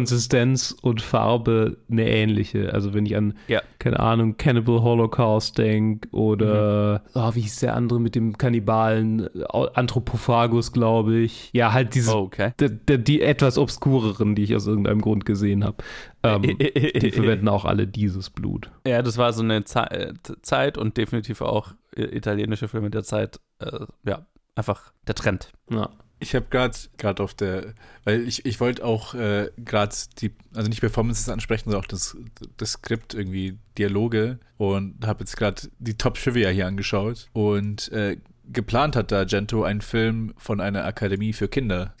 Blutkonsistenz 0.00 0.74
und 0.82 1.02
Farbe 1.02 1.76
eine 1.90 2.08
ähnliche. 2.08 2.72
Also 2.72 2.94
wenn 2.94 3.06
ich 3.06 3.16
an, 3.16 3.34
Ja. 3.48 3.60
keine 3.78 3.98
Ahnung, 4.00 4.36
Cannibal 4.36 4.82
Holocaust 4.82 5.58
denke 5.58 6.08
oder, 6.10 7.02
oh, 7.14 7.34
wie 7.34 7.40
hieß 7.40 7.60
der 7.60 7.74
andere 7.74 8.00
mit 8.00 8.14
dem 8.14 8.38
Kannibalen, 8.38 9.28
Anthropophagus, 9.74 10.72
glaube 10.72 11.18
ich. 11.18 11.50
Ja, 11.52 11.72
halt 11.72 11.94
diese, 11.94 12.16
Oh, 12.16 12.20
okay. 12.22 12.52
die, 12.60 12.68
die, 12.70 13.02
die 13.02 13.22
etwas 13.22 13.58
obskureren, 13.58 14.34
die 14.34 14.44
ich 14.44 14.54
aus 14.54 14.66
irgendeinem 14.66 15.00
Grund 15.00 15.24
gesehen 15.24 15.64
habe. 15.64 15.78
Ähm, 16.22 16.42
die 16.42 17.10
verwenden 17.10 17.48
auch 17.48 17.64
alle 17.64 17.86
dieses 17.86 18.30
Blut. 18.30 18.70
Ja, 18.86 19.02
das 19.02 19.18
war 19.18 19.32
so 19.32 19.42
eine 19.42 19.64
Ze 19.64 19.90
äh, 19.90 20.12
Zeit 20.42 20.78
und 20.78 20.96
definitiv 20.96 21.40
auch 21.40 21.72
äh, 21.96 22.02
italienische 22.16 22.68
Filme 22.68 22.90
der 22.90 23.02
Zeit. 23.02 23.40
Äh, 23.58 23.86
ja, 24.04 24.26
einfach 24.54 24.92
der 25.06 25.14
Trend. 25.14 25.50
Ja. 25.70 25.88
Ich 26.20 26.34
habe 26.34 26.46
gerade 26.50 26.76
gerade 26.98 27.22
auf 27.22 27.34
der, 27.34 27.74
weil 28.04 28.26
ich, 28.28 28.44
ich 28.44 28.60
wollte 28.60 28.84
auch 28.84 29.14
äh, 29.14 29.50
gerade 29.56 29.94
die, 30.20 30.32
also 30.54 30.68
nicht 30.68 30.80
Performances 30.80 31.28
ansprechen, 31.28 31.64
sondern 31.64 31.82
auch 31.82 31.88
das, 31.88 32.16
das 32.56 32.72
Skript 32.72 33.14
irgendwie, 33.14 33.58
Dialoge. 33.78 34.38
Und 34.58 35.06
habe 35.06 35.20
jetzt 35.20 35.36
gerade 35.36 35.62
die 35.78 35.94
Top 35.94 36.14
Trivia 36.14 36.50
hier 36.50 36.66
angeschaut. 36.66 37.28
Und 37.32 37.90
äh, 37.92 38.18
geplant 38.52 38.96
hat 38.96 39.12
da 39.12 39.24
Gento 39.24 39.62
einen 39.62 39.80
Film 39.80 40.34
von 40.36 40.60
einer 40.60 40.84
Akademie 40.84 41.32
für 41.32 41.48
Kinder. 41.48 41.94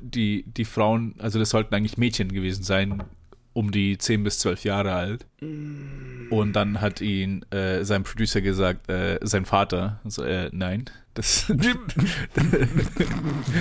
Die, 0.00 0.44
die 0.46 0.64
Frauen, 0.64 1.14
also 1.18 1.38
das 1.38 1.50
sollten 1.50 1.74
eigentlich 1.74 1.98
Mädchen 1.98 2.32
gewesen 2.32 2.62
sein, 2.62 3.02
um 3.52 3.70
die 3.70 3.96
10 3.98 4.24
bis 4.24 4.38
12 4.40 4.64
Jahre 4.64 4.92
alt. 4.92 5.26
Und 6.30 6.52
dann 6.54 6.80
hat 6.80 7.00
ihn 7.00 7.44
äh, 7.50 7.84
sein 7.84 8.02
Producer 8.02 8.40
gesagt, 8.40 8.88
äh, 8.88 9.18
sein 9.22 9.44
Vater, 9.44 10.00
also, 10.04 10.24
äh, 10.24 10.50
nein, 10.52 10.90
das 11.14 11.46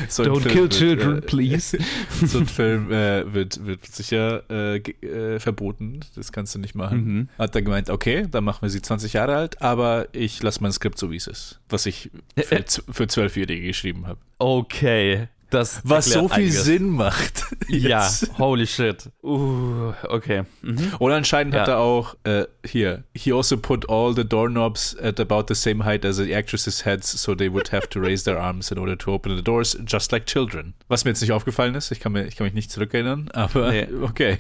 so 0.10 0.24
Don't 0.24 0.48
kill 0.48 0.64
wird, 0.64 0.74
children, 0.74 1.20
äh, 1.20 1.22
please. 1.22 1.78
so 2.26 2.40
ein 2.40 2.48
Film 2.48 2.92
äh, 2.92 3.32
wird, 3.34 3.66
wird 3.66 3.86
sicher 3.86 4.44
äh, 4.50 4.78
äh, 4.78 5.40
verboten. 5.40 6.02
Das 6.16 6.32
kannst 6.32 6.56
du 6.56 6.60
nicht 6.60 6.76
machen. 6.76 7.06
Mhm. 7.06 7.30
Hat 7.38 7.56
er 7.56 7.62
gemeint, 7.62 7.90
okay, 7.90 8.28
dann 8.30 8.44
machen 8.44 8.64
wir 8.64 8.70
sie 8.70 8.82
20 8.82 9.14
Jahre 9.14 9.36
alt, 9.36 9.62
aber 9.62 10.08
ich 10.12 10.42
lasse 10.44 10.62
mein 10.62 10.72
Skript 10.72 10.98
so, 10.98 11.12
wie 11.12 11.18
es 11.18 11.28
ist. 11.28 11.60
Was 11.70 11.86
ich 11.86 12.10
für, 12.36 12.66
für 12.92 13.08
Zwölfjährige 13.08 13.68
geschrieben 13.68 14.08
habe. 14.08 14.20
Okay. 14.40 15.28
Das 15.54 15.82
Was 15.84 16.06
so 16.06 16.28
viel 16.30 16.46
einiges. 16.46 16.64
Sinn 16.64 16.90
macht. 16.90 17.44
ja, 17.68 18.10
holy 18.40 18.66
shit. 18.66 19.12
Uh, 19.22 19.94
okay. 20.10 20.46
Mhm. 20.64 20.94
Und 20.98 21.12
anscheinend 21.12 21.54
ja. 21.54 21.62
hat 21.62 21.68
er 21.68 21.78
auch 21.78 22.16
äh, 22.24 22.46
hier, 22.66 23.04
he 23.14 23.32
also 23.32 23.58
put 23.58 23.88
all 23.88 24.16
the 24.16 24.28
doorknobs 24.28 24.98
at 24.98 25.20
about 25.20 25.46
the 25.50 25.54
same 25.54 25.86
height 25.86 26.06
as 26.06 26.18
the 26.18 26.34
actresses' 26.34 26.86
heads, 26.86 27.08
so 27.22 27.36
they 27.36 27.54
would 27.54 27.72
have 27.72 27.88
to 27.90 28.00
raise 28.00 28.24
their 28.24 28.40
arms 28.40 28.72
in 28.72 28.80
order 28.80 28.98
to 28.98 29.14
open 29.14 29.36
the 29.36 29.44
doors, 29.44 29.78
just 29.86 30.12
like 30.12 30.26
children. 30.26 30.74
Was 30.88 31.06
mir 31.06 31.12
jetzt 31.12 31.22
nicht 31.22 31.32
aufgefallen 31.32 31.76
ist, 31.76 31.92
ich 31.92 32.00
kann, 32.00 32.14
mir, 32.14 32.26
ich 32.26 32.36
kann 32.36 32.46
mich 32.46 32.56
nicht 32.56 32.72
zurückerinnern, 32.72 33.30
aber 33.34 33.70
nee. 33.70 33.88
okay. 34.02 34.40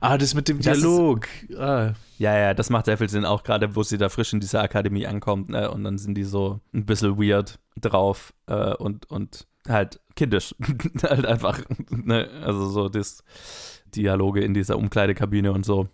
Ah, 0.00 0.16
das 0.16 0.34
mit 0.34 0.48
dem 0.48 0.60
Dialog. 0.60 1.26
Ist, 1.48 1.58
ah. 1.58 1.94
Ja, 2.18 2.38
ja, 2.38 2.54
das 2.54 2.70
macht 2.70 2.84
sehr 2.84 2.96
viel 2.96 3.08
Sinn, 3.08 3.24
auch 3.24 3.42
gerade 3.42 3.74
wo 3.74 3.82
sie 3.82 3.98
da 3.98 4.08
frisch 4.08 4.32
in 4.32 4.38
dieser 4.38 4.62
Akademie 4.62 5.08
ankommt, 5.08 5.48
ne? 5.48 5.68
Und 5.68 5.82
dann 5.82 5.98
sind 5.98 6.14
die 6.14 6.22
so 6.22 6.60
ein 6.72 6.86
bisschen 6.86 7.18
weird 7.18 7.58
drauf 7.80 8.32
äh, 8.46 8.74
und, 8.74 9.10
und 9.10 9.48
halt 9.68 10.00
kindisch. 10.16 10.54
halt 11.02 11.26
einfach, 11.26 11.60
ne? 11.90 12.28
Also 12.42 12.68
so 12.68 12.88
das 12.88 13.24
Dialoge 13.86 14.40
in 14.40 14.54
dieser 14.54 14.76
Umkleidekabine 14.76 15.52
und 15.52 15.64
so 15.64 15.88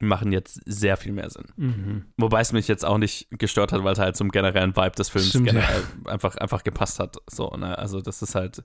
machen 0.00 0.32
jetzt 0.32 0.60
sehr 0.64 0.96
viel 0.96 1.12
mehr 1.12 1.30
Sinn. 1.30 1.46
Mhm. 1.56 2.04
Wobei 2.16 2.40
es 2.40 2.52
mich 2.52 2.68
jetzt 2.68 2.84
auch 2.84 2.98
nicht 2.98 3.28
gestört 3.30 3.72
hat, 3.72 3.82
weil 3.84 3.92
es 3.92 3.98
halt 3.98 4.16
zum 4.16 4.30
generellen 4.30 4.76
Vibe 4.76 4.92
des 4.92 5.08
Films 5.08 5.30
Stimmt, 5.30 5.46
generell 5.46 5.82
ja. 6.04 6.12
einfach, 6.12 6.36
einfach 6.36 6.62
gepasst 6.62 7.00
hat. 7.00 7.16
So, 7.30 7.50
ne? 7.50 7.76
Also 7.78 8.00
das 8.00 8.22
ist 8.22 8.34
halt, 8.34 8.62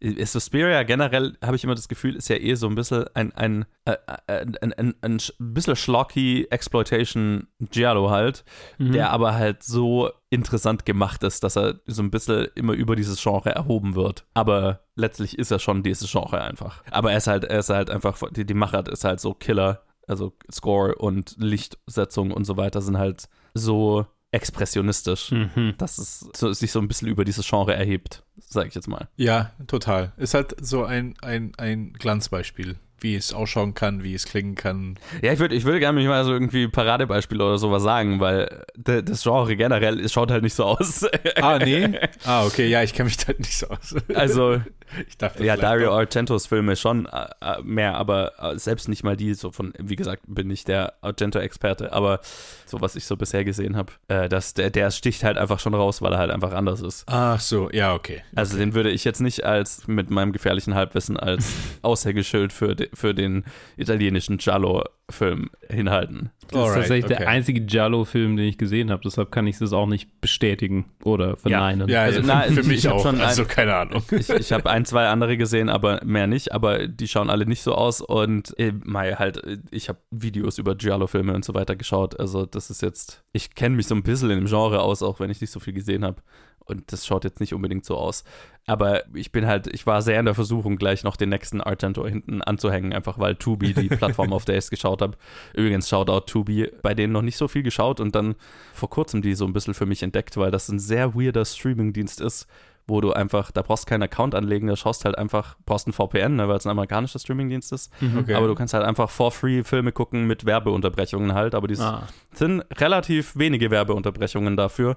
ist 0.00 0.32
Suspiria 0.32 0.82
generell, 0.82 1.36
habe 1.42 1.56
ich 1.56 1.64
immer 1.64 1.74
das 1.74 1.88
Gefühl, 1.88 2.16
ist 2.16 2.28
ja 2.28 2.36
eh 2.36 2.54
so 2.54 2.66
ein 2.68 2.74
bisschen 2.74 3.04
ein, 3.14 3.32
ein, 3.32 3.64
äh, 3.84 3.96
ein, 4.26 4.56
ein, 4.60 4.72
ein, 4.72 4.94
ein 5.02 5.18
bisschen 5.38 5.76
schlocky 5.76 6.46
Exploitation 6.50 7.46
Giallo 7.60 8.10
halt, 8.10 8.44
mhm. 8.78 8.92
der 8.92 9.10
aber 9.10 9.34
halt 9.34 9.62
so 9.62 10.10
interessant 10.30 10.84
gemacht 10.84 11.22
ist, 11.22 11.44
dass 11.44 11.56
er 11.56 11.80
so 11.86 12.02
ein 12.02 12.10
bisschen 12.10 12.48
immer 12.54 12.72
über 12.72 12.96
dieses 12.96 13.22
Genre 13.22 13.54
erhoben 13.54 13.94
wird. 13.94 14.26
Aber 14.34 14.80
letztlich 14.96 15.38
ist 15.38 15.50
er 15.50 15.60
schon 15.60 15.82
dieses 15.82 16.10
Genre 16.10 16.42
einfach. 16.42 16.82
Aber 16.90 17.12
er 17.12 17.18
ist 17.18 17.28
halt, 17.28 17.44
er 17.44 17.60
ist 17.60 17.70
halt 17.70 17.88
einfach, 17.88 18.18
die, 18.32 18.44
die 18.44 18.54
Machart 18.54 18.88
ist 18.88 19.04
halt 19.04 19.20
so 19.20 19.32
Killer 19.32 19.82
also 20.06 20.34
Score 20.50 20.94
und 20.96 21.36
Lichtsetzung 21.38 22.30
und 22.30 22.44
so 22.44 22.56
weiter 22.56 22.82
sind 22.82 22.98
halt 22.98 23.28
so 23.54 24.06
expressionistisch, 24.30 25.30
mhm. 25.30 25.74
dass 25.78 25.98
es 25.98 26.28
sich 26.58 26.72
so 26.72 26.80
ein 26.80 26.88
bisschen 26.88 27.06
über 27.06 27.24
dieses 27.24 27.48
Genre 27.48 27.74
erhebt, 27.74 28.24
sage 28.36 28.68
ich 28.68 28.74
jetzt 28.74 28.88
mal. 28.88 29.08
Ja, 29.16 29.52
total. 29.68 30.12
Ist 30.16 30.34
halt 30.34 30.56
so 30.60 30.84
ein, 30.84 31.14
ein, 31.22 31.52
ein 31.56 31.92
Glanzbeispiel 31.92 32.76
wie 33.00 33.16
es 33.16 33.32
ausschauen 33.32 33.74
kann, 33.74 34.02
wie 34.02 34.14
es 34.14 34.24
klingen 34.24 34.54
kann. 34.54 34.98
Ja, 35.22 35.32
ich 35.32 35.38
würde 35.38 35.54
ich 35.54 35.64
würd 35.64 35.78
gerne 35.78 36.02
mal 36.08 36.24
so 36.24 36.32
irgendwie 36.32 36.68
Paradebeispiele 36.68 37.44
oder 37.44 37.58
sowas 37.58 37.82
sagen, 37.82 38.20
weil 38.20 38.64
das 38.76 39.22
Genre 39.22 39.56
generell 39.56 40.00
es 40.00 40.12
schaut 40.12 40.30
halt 40.30 40.42
nicht 40.42 40.54
so 40.54 40.64
aus. 40.64 41.06
Ah, 41.36 41.58
nee? 41.58 41.98
Ah, 42.24 42.46
okay, 42.46 42.68
ja, 42.68 42.82
ich 42.82 42.94
kenne 42.94 43.08
mich 43.08 43.18
halt 43.26 43.38
nicht 43.38 43.56
so 43.56 43.66
aus. 43.66 43.94
Also, 44.14 44.60
ich 45.08 45.18
dachte, 45.18 45.44
ja, 45.44 45.56
Dario 45.56 45.90
auch. 45.92 45.98
Argentos 45.98 46.46
Filme 46.46 46.76
schon 46.76 47.06
äh, 47.06 47.26
äh, 47.40 47.62
mehr, 47.62 47.96
aber 47.96 48.32
äh, 48.38 48.58
selbst 48.58 48.88
nicht 48.88 49.04
mal 49.04 49.16
die, 49.16 49.34
so 49.34 49.50
von, 49.50 49.74
wie 49.78 49.96
gesagt, 49.96 50.22
bin 50.26 50.50
ich 50.50 50.64
der 50.64 50.94
Argento-Experte, 51.02 51.92
aber 51.92 52.20
so, 52.66 52.80
was 52.80 52.96
ich 52.96 53.04
so 53.04 53.16
bisher 53.16 53.44
gesehen 53.44 53.76
habe, 53.76 53.92
äh, 54.08 54.28
der, 54.28 54.70
der 54.70 54.90
sticht 54.90 55.24
halt 55.24 55.36
einfach 55.36 55.58
schon 55.58 55.74
raus, 55.74 56.00
weil 56.00 56.12
er 56.12 56.18
halt 56.18 56.30
einfach 56.30 56.52
anders 56.52 56.80
ist. 56.80 57.04
Ach 57.06 57.40
so, 57.40 57.70
ja, 57.70 57.94
okay. 57.94 58.22
Also, 58.34 58.54
okay. 58.54 58.64
den 58.64 58.74
würde 58.74 58.90
ich 58.90 59.04
jetzt 59.04 59.20
nicht 59.20 59.44
als, 59.44 59.86
mit 59.86 60.10
meinem 60.10 60.32
gefährlichen 60.32 60.74
Halbwissen 60.74 61.18
als 61.18 61.52
Aushängeschild 61.82 62.52
für, 62.52 62.74
de, 62.84 62.90
für 62.94 63.14
den 63.14 63.44
italienischen 63.76 64.38
Giallo-Film 64.38 65.50
hinhalten. 65.70 66.30
Das 66.48 66.58
Alright, 66.58 66.68
ist 66.68 66.74
tatsächlich 66.74 67.04
okay. 67.04 67.16
der 67.18 67.28
einzige 67.28 67.60
Giallo-Film, 67.62 68.36
den 68.36 68.46
ich 68.46 68.58
gesehen 68.58 68.90
habe. 68.90 69.02
Deshalb 69.04 69.30
kann 69.32 69.46
ich 69.46 69.58
das 69.58 69.72
auch 69.72 69.86
nicht 69.86 70.20
bestätigen 70.20 70.86
oder 71.02 71.36
verneinen. 71.36 71.88
Ja, 71.88 71.94
ja 71.94 72.02
also, 72.02 72.20
na, 72.24 72.42
für 72.42 72.62
mich 72.62 72.88
auch. 72.88 73.02
Schon 73.02 73.20
also 73.20 73.44
keine 73.44 73.74
Ahnung. 73.74 74.02
Ich, 74.14 74.28
ich 74.30 74.52
habe 74.52 74.70
ein, 74.70 74.84
zwei 74.84 75.08
andere 75.08 75.36
gesehen, 75.36 75.68
aber 75.68 76.00
mehr 76.04 76.26
nicht. 76.26 76.52
Aber 76.52 76.86
die 76.86 77.08
schauen 77.08 77.30
alle 77.30 77.46
nicht 77.46 77.62
so 77.62 77.74
aus. 77.74 78.00
Und 78.00 78.58
äh, 78.58 78.72
mal 78.84 79.18
halt, 79.18 79.42
ich 79.70 79.88
habe 79.88 79.98
Videos 80.10 80.58
über 80.58 80.74
Giallo-Filme 80.74 81.34
und 81.34 81.44
so 81.44 81.54
weiter 81.54 81.76
geschaut. 81.76 82.18
Also 82.20 82.46
das 82.46 82.70
ist 82.70 82.82
jetzt, 82.82 83.24
ich 83.32 83.54
kenne 83.54 83.76
mich 83.76 83.86
so 83.86 83.94
ein 83.94 84.02
bisschen 84.02 84.30
in 84.30 84.40
dem 84.40 84.46
Genre 84.46 84.80
aus, 84.80 85.02
auch 85.02 85.20
wenn 85.20 85.30
ich 85.30 85.40
nicht 85.40 85.50
so 85.50 85.60
viel 85.60 85.72
gesehen 85.72 86.04
habe. 86.04 86.22
Und 86.66 86.92
das 86.92 87.06
schaut 87.06 87.24
jetzt 87.24 87.40
nicht 87.40 87.52
unbedingt 87.54 87.84
so 87.84 87.96
aus. 87.96 88.24
Aber 88.66 89.02
ich 89.14 89.30
bin 89.30 89.46
halt, 89.46 89.66
ich 89.66 89.86
war 89.86 90.00
sehr 90.00 90.18
in 90.18 90.24
der 90.24 90.34
Versuchung, 90.34 90.76
gleich 90.76 91.04
noch 91.04 91.16
den 91.16 91.28
nächsten 91.28 91.60
Argento 91.60 92.06
hinten 92.06 92.40
anzuhängen, 92.40 92.94
einfach 92.94 93.18
weil 93.18 93.36
Tubi 93.36 93.74
die 93.74 93.88
Plattform, 93.96 94.32
auf 94.32 94.46
der 94.46 94.54
ich 94.54 94.64
es 94.64 94.70
geschaut 94.70 95.02
habe. 95.02 95.18
Übrigens, 95.52 95.88
Shoutout 95.88 96.26
Tubi, 96.26 96.70
bei 96.82 96.94
denen 96.94 97.12
noch 97.12 97.22
nicht 97.22 97.36
so 97.36 97.46
viel 97.46 97.62
geschaut 97.62 98.00
und 98.00 98.14
dann 98.14 98.36
vor 98.72 98.88
kurzem 98.88 99.20
die 99.20 99.34
so 99.34 99.44
ein 99.44 99.52
bisschen 99.52 99.74
für 99.74 99.86
mich 99.86 100.02
entdeckt, 100.02 100.36
weil 100.38 100.50
das 100.50 100.68
ein 100.68 100.78
sehr 100.78 101.14
weirder 101.14 101.44
Streamingdienst 101.44 102.22
ist, 102.22 102.46
wo 102.86 103.00
du 103.00 103.12
einfach, 103.12 103.50
da 103.50 103.62
brauchst 103.62 103.86
keinen 103.86 104.02
Account 104.02 104.34
anlegen, 104.34 104.66
da 104.66 104.76
schaust 104.76 105.04
halt 105.04 105.16
einfach, 105.16 105.56
brauchst 105.64 105.86
ein 105.88 105.92
VPN, 105.92 106.36
ne, 106.36 106.48
weil 106.48 106.56
es 106.56 106.66
ein 106.66 106.70
amerikanischer 106.70 107.18
Streamingdienst 107.18 107.72
ist. 107.72 107.90
Mhm. 108.02 108.18
Okay. 108.18 108.34
Aber 108.34 108.46
du 108.46 108.54
kannst 108.54 108.74
halt 108.74 108.84
einfach 108.84 109.10
for 109.10 109.30
free 109.30 109.62
Filme 109.62 109.92
gucken 109.92 110.26
mit 110.26 110.44
Werbeunterbrechungen 110.44 111.34
halt, 111.34 111.54
aber 111.54 111.66
die 111.66 111.78
ah. 111.78 112.06
sind 112.32 112.62
relativ 112.78 113.36
wenige 113.36 113.70
Werbeunterbrechungen 113.70 114.56
dafür 114.56 114.96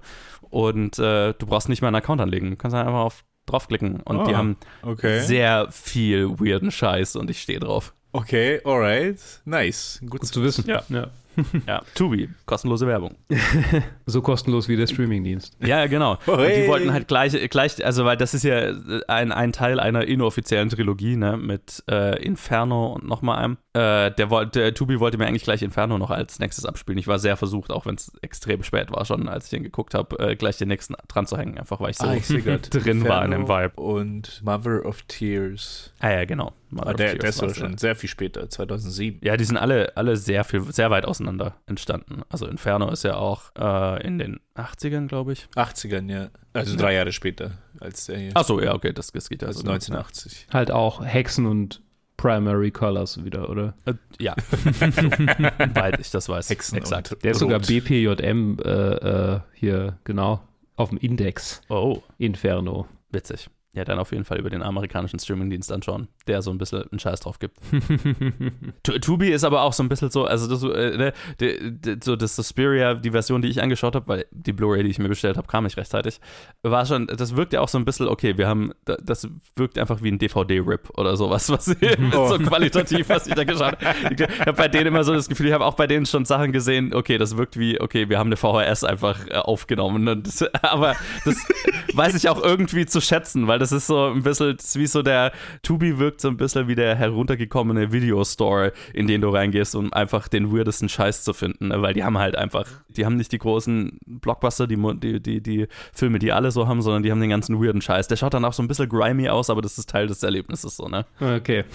und 0.50 1.00
äh, 1.00 1.34
du 1.34 1.46
brauchst 1.46 1.70
nicht 1.70 1.82
mehr 1.82 1.88
einen 1.88 1.96
Account 1.96 2.20
anlegen. 2.20 2.52
Du 2.52 2.56
kannst 2.58 2.76
halt 2.76 2.88
einfach 2.88 3.00
auf 3.00 3.24
draufklicken 3.48 4.02
und 4.02 4.18
oh, 4.18 4.26
die 4.26 4.36
haben 4.36 4.58
okay. 4.84 5.22
sehr 5.22 5.70
viel 5.72 6.40
weirden 6.40 6.72
Scheiß 6.72 7.16
und 7.16 7.30
ich 7.30 7.42
stehe 7.42 7.60
drauf. 7.60 7.94
Okay, 8.12 8.62
alright. 8.64 9.20
Nice. 9.46 10.00
Gut, 10.02 10.22
Gut 10.22 10.26
zu 10.28 10.44
wissen. 10.44 10.66
Ja. 10.68 10.84
ja 10.90 11.10
ja, 11.68 11.82
Tubi, 11.96 12.30
kostenlose 12.46 12.88
Werbung. 12.88 13.16
so 14.06 14.22
kostenlos 14.22 14.68
wie 14.68 14.76
der 14.76 14.88
Streamingdienst. 14.88 15.58
Ja, 15.60 15.88
genau. 15.88 16.18
Oh, 16.28 16.38
hey. 16.38 16.64
die 16.64 16.68
wollten 16.68 16.92
halt 16.92 17.08
gleich, 17.08 17.34
gleich, 17.50 17.84
also 17.86 18.04
weil 18.04 18.18
das 18.18 18.34
ist 18.34 18.44
ja 18.44 18.74
ein, 19.08 19.32
ein 19.32 19.54
Teil 19.54 19.80
einer 19.80 20.06
inoffiziellen 20.06 20.70
Trilogie, 20.70 21.16
ne, 21.16 21.38
mit 21.38 21.84
äh, 21.90 22.22
Inferno 22.22 22.94
und 22.94 23.08
nochmal 23.08 23.38
einem. 23.38 23.58
Äh, 23.74 24.12
der 24.12 24.30
wollte, 24.30 24.74
Tubi 24.74 25.00
wollte 25.00 25.18
mir 25.18 25.26
eigentlich 25.26 25.44
gleich 25.44 25.62
Inferno 25.62 25.98
noch 25.98 26.12
als 26.12 26.40
nächstes 26.40 26.66
abspielen. 26.66 26.98
Ich 26.98 27.08
war 27.08 27.18
sehr 27.18 27.38
versucht, 27.38 27.72
auch 27.72 27.86
wenn 27.86 27.96
es 27.96 28.12
extrem 28.22 28.62
spät 28.64 28.92
war 28.92 29.06
schon, 29.06 29.30
als 29.30 29.46
ich 29.46 29.52
den 29.52 29.64
geguckt 29.64 29.94
habe, 29.94 30.20
äh, 30.20 30.36
gleich 30.36 30.58
den 30.58 30.68
nächsten 30.68 30.96
dran 31.08 31.26
zu 31.26 31.38
hängen, 31.38 31.58
einfach 31.58 31.80
weil 31.80 31.92
ich 31.92 31.98
so 31.98 32.08
ah, 32.08 32.14
ich 32.14 32.28
drin 32.28 32.62
Inferno 32.62 33.08
war 33.08 33.26
in 33.26 33.32
dem 33.32 33.48
Vibe. 33.48 33.82
Und 33.82 34.42
Mother 34.44 34.86
of 34.86 35.04
Tears. 35.04 35.94
Ah 36.00 36.12
ja, 36.12 36.26
genau. 36.26 36.54
Ah, 36.76 36.94
der, 36.94 37.16
der 37.16 37.30
ist 37.30 37.56
schon 37.56 37.78
sehr 37.78 37.96
viel 37.96 38.10
später, 38.10 38.50
2007. 38.50 39.22
Ja, 39.24 39.38
die 39.38 39.46
sind 39.46 39.58
alle, 39.58 39.96
alle 39.96 40.18
sehr 40.18 40.44
viel, 40.44 40.62
sehr 40.72 40.90
weit 40.92 41.06
auseinander 41.06 41.56
entstanden. 41.66 42.24
Also 42.30 42.46
Inferno 42.48 42.90
ist 42.92 43.04
ja 43.04 43.16
auch 43.16 43.52
äh, 43.58 44.06
in 44.06 44.20
den 44.20 44.40
80ern, 44.56 45.08
glaube 45.08 45.34
ich. 45.34 45.48
80ern, 45.56 46.12
ja. 46.12 46.30
Also 46.54 46.76
drei 46.76 46.94
Jahre 46.96 47.14
später 47.14 47.52
als 47.80 48.06
der 48.08 48.18
hier. 48.18 48.32
Achso, 48.36 48.60
ja, 48.60 48.74
okay, 48.74 48.92
das, 48.92 49.12
das 49.12 49.30
geht 49.30 49.44
ja. 49.44 49.48
Also 49.48 49.62
1980. 49.62 50.48
Halt 50.52 50.72
auch 50.72 51.06
Hexen 51.06 51.46
und 51.46 51.82
Primary 52.18 52.72
Colors 52.72 53.24
wieder, 53.24 53.50
oder? 53.50 53.76
Äh, 53.86 53.94
ja. 54.20 54.36
Weit 55.76 56.00
ich 56.00 56.10
das 56.10 56.28
weiß. 56.28 56.50
Hexen 56.50 56.78
Exakt. 56.80 57.24
Der 57.24 57.32
ist 57.32 57.40
sogar 57.40 57.60
BPJM 57.60 58.58
äh, 58.60 58.70
äh, 58.70 59.40
hier, 59.54 60.00
genau, 60.04 60.42
auf 60.76 60.90
dem 60.90 60.98
Index. 60.98 61.62
Oh. 61.70 62.02
Inferno. 62.18 62.88
Witzig. 63.12 63.50
Ja, 63.78 63.86
dann 63.86 64.00
auf 64.00 64.12
jeden 64.12 64.26
Fall 64.26 64.40
über 64.40 64.50
den 64.50 64.64
amerikanischen 64.64 65.20
Streamingdienst 65.20 65.72
anschauen, 65.72 66.08
der 66.26 66.42
so 66.42 66.50
ein 66.50 66.58
bisschen 66.58 66.82
einen 66.92 66.98
Scheiß 66.98 67.20
drauf 67.20 67.38
gibt. 67.38 67.60
Tubi 69.02 69.30
ist 69.30 69.44
aber 69.44 69.62
auch 69.62 69.74
so 69.74 69.84
ein 69.84 69.90
bisschen 69.90 70.10
so, 70.10 70.26
also 70.26 70.48
das, 70.48 70.64
äh, 70.64 70.98
ne, 70.98 71.14
de, 71.40 71.70
de, 71.70 71.98
so 72.04 72.16
das 72.16 72.36
Suspiria, 72.36 72.96
die 72.96 73.12
Version, 73.12 73.44
die 73.44 73.50
ich 73.50 73.62
angeschaut 73.62 73.94
habe, 73.94 74.08
weil 74.08 74.26
die 74.32 74.52
Blu-ray, 74.52 74.82
die 74.82 74.90
ich 74.90 74.98
mir 74.98 75.10
bestellt 75.10 75.38
habe, 75.38 75.48
kam 75.48 75.64
nicht 75.64 75.78
rechtzeitig, 75.78 76.20
war 76.64 76.88
schon, 76.88 77.06
das 77.06 77.36
wirkt 77.36 77.54
ja 77.54 77.62
auch 77.62 77.68
so 77.68 77.78
ein 77.78 77.86
bisschen, 77.86 78.08
okay, 78.08 78.36
wir 78.40 78.48
haben, 78.48 78.72
das 78.86 79.28
wirkt 79.56 79.78
einfach 79.78 80.02
wie 80.02 80.12
ein 80.12 80.18
DVD-Rip 80.18 80.98
oder 80.98 81.16
sowas, 81.16 81.52
was 81.52 81.68
oh. 82.16 82.28
so 82.30 82.40
qualitativ, 82.40 83.10
was 83.10 83.28
ich 83.28 83.36
da 83.36 83.44
geschaut 83.44 83.78
habe. 83.80 84.16
Ich 84.16 84.22
habe 84.40 84.54
bei 84.54 84.70
denen 84.70 84.88
immer 84.88 85.04
so 85.04 85.14
das 85.14 85.30
Gefühl, 85.30 85.46
ich 85.46 85.54
habe 85.54 85.66
auch 85.66 85.76
bei 85.76 85.86
denen 85.86 86.08
schon 86.08 86.26
Sachen 86.26 86.52
gesehen, 86.52 86.96
okay, 86.96 87.20
das 87.20 87.38
wirkt 87.38 87.60
wie, 87.60 87.80
okay, 87.80 88.10
wir 88.10 88.18
haben 88.18 88.34
eine 88.34 88.38
VHS 88.38 88.86
einfach 88.86 89.28
äh, 89.28 89.36
aufgenommen. 89.36 90.24
Das, 90.24 90.42
aber 90.64 90.96
das 91.26 91.38
weiß 91.94 92.16
ich 92.16 92.28
auch 92.28 92.44
irgendwie 92.44 92.88
zu 92.88 93.02
schätzen, 93.02 93.48
weil 93.48 93.60
das 93.60 93.67
das 93.72 93.84
ist 93.84 93.88
so 93.88 94.06
ein 94.12 94.24
bisschen, 94.24 94.56
das 94.56 94.66
ist 94.68 94.76
wie 94.80 94.88
so 94.88 95.02
der, 95.02 95.32
Tubi 95.62 96.00
wirkt 96.00 96.22
so 96.22 96.30
ein 96.30 96.38
bisschen 96.38 96.68
wie 96.68 96.76
der 96.76 96.96
heruntergekommene 96.96 97.92
Videostore, 97.92 98.72
in 98.94 99.08
den 99.08 99.20
du 99.22 99.30
reingehst, 99.30 99.76
um 99.76 99.92
einfach 99.92 100.28
den 100.30 100.52
weirdesten 100.56 100.88
Scheiß 100.90 101.24
zu 101.24 101.34
finden, 101.34 101.68
ne? 101.68 101.82
weil 101.82 101.94
die 101.94 102.04
haben 102.04 102.18
halt 102.18 102.38
einfach, 102.38 102.66
die 102.88 103.06
haben 103.06 103.18
nicht 103.18 103.32
die 103.32 103.38
großen 103.40 104.00
Blockbuster, 104.06 104.68
die, 104.68 104.78
die, 105.00 105.20
die, 105.22 105.42
die 105.42 105.68
Filme, 105.94 106.20
die 106.20 106.32
alle 106.32 106.52
so 106.52 106.68
haben, 106.68 106.82
sondern 106.82 107.04
die 107.04 107.12
haben 107.12 107.20
den 107.20 107.30
ganzen 107.30 107.62
weirden 107.62 107.82
Scheiß. 107.82 108.08
Der 108.08 108.16
schaut 108.16 108.34
dann 108.34 108.46
auch 108.46 108.54
so 108.54 108.64
ein 108.64 108.68
bisschen 108.70 108.88
grimy 108.88 109.28
aus, 109.30 109.50
aber 109.50 109.62
das 109.62 109.78
ist 109.78 109.90
Teil 109.90 110.08
des 110.08 110.24
Erlebnisses 110.24 110.78
so, 110.78 110.88
ne? 110.88 111.06
Okay. 111.20 111.66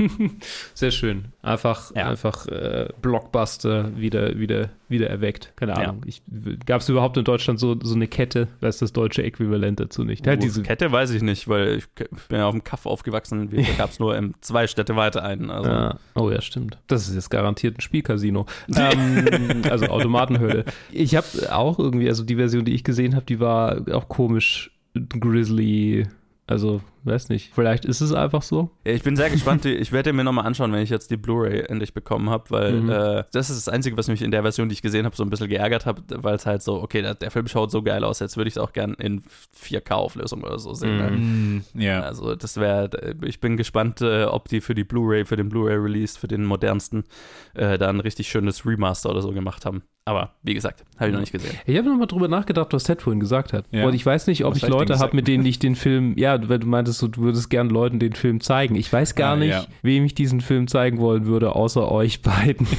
Sehr 0.74 0.90
schön. 0.90 1.26
Einfach, 1.42 1.94
Ja. 1.94 2.08
einfach 2.08 2.46
äh, 2.46 2.88
Blockbuster 3.00 3.96
wieder, 3.96 4.38
wieder, 4.38 4.70
wieder 4.88 5.08
erweckt. 5.08 5.52
Keine 5.56 5.72
Ja. 5.72 5.78
Ahnung. 5.78 6.02
Gab 6.66 6.80
es 6.80 6.88
überhaupt 6.88 7.16
in 7.16 7.24
Deutschland 7.24 7.60
so, 7.60 7.76
so 7.82 7.94
eine 7.94 8.06
Kette? 8.08 8.48
Weiß 8.60 8.78
das 8.78 8.92
deutsche 8.92 9.22
Äquivalent 9.22 9.80
dazu 9.80 10.04
nicht. 10.04 10.26
Halt 10.26 10.42
diese, 10.42 10.62
Kette 10.62 10.90
weiß 10.90 11.10
ich 11.10 11.22
nicht, 11.22 11.48
weil 11.48 11.78
ich 11.78 11.88
bin 12.28 12.38
ja 12.38 12.46
auf 12.46 12.54
dem 12.54 12.64
Kaff 12.64 12.86
aufgewachsen, 12.86 13.50
da 13.50 13.62
gab 13.76 13.90
es 13.90 13.98
nur 13.98 14.16
in 14.16 14.34
zwei 14.40 14.66
Städte 14.66 14.96
weiter 14.96 15.22
einen. 15.22 15.50
Also. 15.50 15.70
Ja. 15.70 15.98
Oh 16.14 16.30
ja, 16.30 16.40
stimmt. 16.40 16.78
Das 16.86 17.08
ist 17.08 17.14
jetzt 17.14 17.30
garantiert 17.30 17.78
ein 17.78 17.80
Spielcasino. 17.80 18.46
ähm, 18.76 19.62
also 19.70 19.86
Automatenhöhle. 19.86 20.64
Ich 20.92 21.14
habe 21.16 21.26
auch 21.50 21.78
irgendwie, 21.78 22.08
also 22.08 22.24
die 22.24 22.36
Version, 22.36 22.64
die 22.64 22.74
ich 22.74 22.84
gesehen 22.84 23.14
habe, 23.14 23.26
die 23.26 23.40
war 23.40 23.82
auch 23.92 24.08
komisch 24.08 24.70
grizzly. 25.20 26.06
Also, 26.46 26.80
weiß 27.08 27.28
nicht. 27.30 27.50
Vielleicht 27.54 27.84
ist 27.84 28.00
es 28.00 28.12
einfach 28.12 28.42
so. 28.42 28.70
Ja, 28.84 28.92
ich 28.92 29.02
bin 29.02 29.16
sehr 29.16 29.30
gespannt. 29.30 29.64
Ich 29.64 29.92
werde 29.92 30.12
mir 30.12 30.22
nochmal 30.24 30.46
anschauen, 30.46 30.72
wenn 30.72 30.82
ich 30.82 30.90
jetzt 30.90 31.10
die 31.10 31.16
Blu-ray 31.16 31.60
endlich 31.62 31.92
bekommen 31.94 32.30
habe, 32.30 32.44
weil 32.50 32.72
Mhm. 32.80 32.90
äh, 32.90 33.24
das 33.32 33.50
ist 33.50 33.56
das 33.66 33.68
Einzige, 33.72 33.96
was 33.96 34.08
mich 34.08 34.22
in 34.22 34.30
der 34.30 34.42
Version, 34.42 34.68
die 34.68 34.74
ich 34.74 34.82
gesehen 34.82 35.04
habe, 35.04 35.16
so 35.16 35.22
ein 35.24 35.30
bisschen 35.30 35.48
geärgert 35.48 35.86
hat, 35.86 36.00
weil 36.14 36.34
es 36.36 36.46
halt 36.46 36.62
so, 36.62 36.80
okay, 36.82 37.02
der, 37.02 37.14
der 37.14 37.30
Film 37.30 37.48
schaut 37.48 37.70
so 37.70 37.82
geil 37.82 38.04
aus, 38.04 38.20
jetzt 38.20 38.36
würde 38.36 38.48
ich 38.48 38.54
es 38.54 38.58
auch 38.58 38.72
gern 38.72 38.94
in 38.94 39.22
4K-Auflösung 39.56 40.42
oder 40.44 40.58
so 40.58 40.74
sehen. 40.74 40.96
Ne? 40.96 41.10
Mm, 41.10 41.64
ja. 41.80 42.00
Also 42.00 42.34
das 42.34 42.56
wäre, 42.58 42.90
ich 43.24 43.40
bin 43.40 43.56
gespannt, 43.56 44.00
äh, 44.00 44.24
ob 44.24 44.48
die 44.48 44.60
für 44.60 44.74
die 44.74 44.84
Blu-ray, 44.84 45.24
für 45.24 45.36
den 45.36 45.48
Blu-ray-Release, 45.48 46.18
für 46.18 46.28
den 46.28 46.44
modernsten, 46.44 47.04
äh, 47.54 47.78
da 47.78 47.88
ein 47.88 48.00
richtig 48.00 48.28
schönes 48.28 48.64
Remaster 48.66 49.10
oder 49.10 49.22
so 49.22 49.32
gemacht 49.32 49.64
haben. 49.66 49.82
Aber 50.04 50.36
wie 50.42 50.54
gesagt, 50.54 50.86
habe 50.98 51.08
ich 51.08 51.12
noch 51.12 51.20
nicht 51.20 51.32
gesehen. 51.32 51.54
Ich 51.66 51.76
habe 51.76 51.86
nochmal 51.86 52.06
drüber 52.06 52.28
nachgedacht, 52.28 52.72
was 52.72 52.84
Ted 52.84 53.02
vorhin 53.02 53.20
gesagt 53.20 53.52
hat. 53.52 53.66
Ja. 53.70 53.84
Und 53.84 53.92
ich 53.92 54.06
weiß 54.06 54.26
nicht, 54.26 54.46
ob 54.46 54.52
Was 54.54 54.62
ich 54.62 54.68
Leute 54.70 54.98
habe, 55.00 55.14
mit 55.14 55.28
denen 55.28 55.44
ich 55.44 55.58
den 55.58 55.76
Film, 55.76 56.16
ja, 56.16 56.48
weil 56.48 56.58
du 56.60 56.66
meintest, 56.66 56.97
so, 56.98 57.08
du 57.08 57.22
würdest 57.22 57.48
gern 57.50 57.68
Leuten 57.70 57.98
den 57.98 58.12
Film 58.14 58.40
zeigen. 58.40 58.74
Ich 58.74 58.92
weiß 58.92 59.14
gar 59.14 59.32
Ah, 59.34 59.36
nicht, 59.36 59.50
ja. 59.50 59.66
wem 59.82 60.04
ich 60.04 60.14
diesen 60.14 60.40
Film 60.40 60.66
zeigen 60.68 60.98
wollen 60.98 61.26
würde, 61.26 61.54
außer 61.54 61.90
euch 61.90 62.22
beiden. 62.22 62.66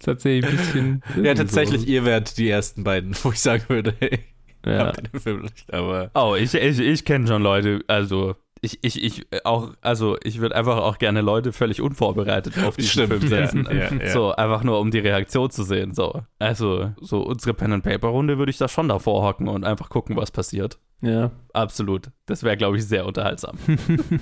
tatsächlich 0.00 0.44
ein 0.50 0.56
bisschen. 0.56 1.02
ja, 1.22 1.34
tatsächlich, 1.34 1.86
ihr 1.88 2.04
wärt 2.04 2.38
die 2.38 2.48
ersten 2.48 2.84
beiden, 2.84 3.14
wo 3.22 3.32
ich 3.32 3.40
sagen 3.40 3.64
würde, 3.68 3.94
hey, 3.98 4.18
So. 4.64 4.70
Ja. 4.70 4.86
habt 4.86 4.98
ihr 4.98 5.02
den 5.04 5.20
Film 5.20 5.42
nicht, 5.42 5.72
aber 5.72 6.10
Oh, 6.14 6.34
ich, 6.38 6.54
ich, 6.54 6.78
ich 6.78 7.04
kenne 7.04 7.26
schon 7.26 7.42
Leute, 7.42 7.80
also 7.88 8.34
ich, 8.66 8.78
ich, 8.82 9.02
ich 9.02 9.26
auch, 9.46 9.72
also 9.80 10.16
ich 10.22 10.40
würde 10.40 10.54
einfach 10.56 10.76
auch 10.78 10.98
gerne 10.98 11.20
Leute 11.22 11.52
völlig 11.52 11.80
unvorbereitet 11.80 12.58
auf 12.64 12.76
diesen 12.76 13.06
Film 13.06 13.26
setzen. 13.28 13.66
Ja, 13.70 13.72
ja, 13.74 13.94
ja. 13.94 14.08
So, 14.12 14.32
einfach 14.32 14.62
nur 14.64 14.78
um 14.80 14.90
die 14.90 14.98
Reaktion 14.98 15.48
zu 15.50 15.62
sehen. 15.62 15.94
So. 15.94 16.22
Also, 16.38 16.92
so 17.00 17.22
unsere 17.22 17.54
Pen 17.54 17.72
and 17.72 17.84
Paper 17.84 18.08
Runde 18.08 18.36
würde 18.38 18.50
ich 18.50 18.58
da 18.58 18.68
schon 18.68 18.88
davor 18.88 19.22
hocken 19.22 19.48
und 19.48 19.64
einfach 19.64 19.88
gucken, 19.88 20.16
was 20.16 20.30
passiert. 20.30 20.78
ja. 21.00 21.30
Absolut. 21.54 22.10
Das 22.26 22.42
wäre, 22.42 22.56
glaube 22.58 22.76
ich, 22.76 22.84
sehr 22.86 23.06
unterhaltsam. 23.06 23.56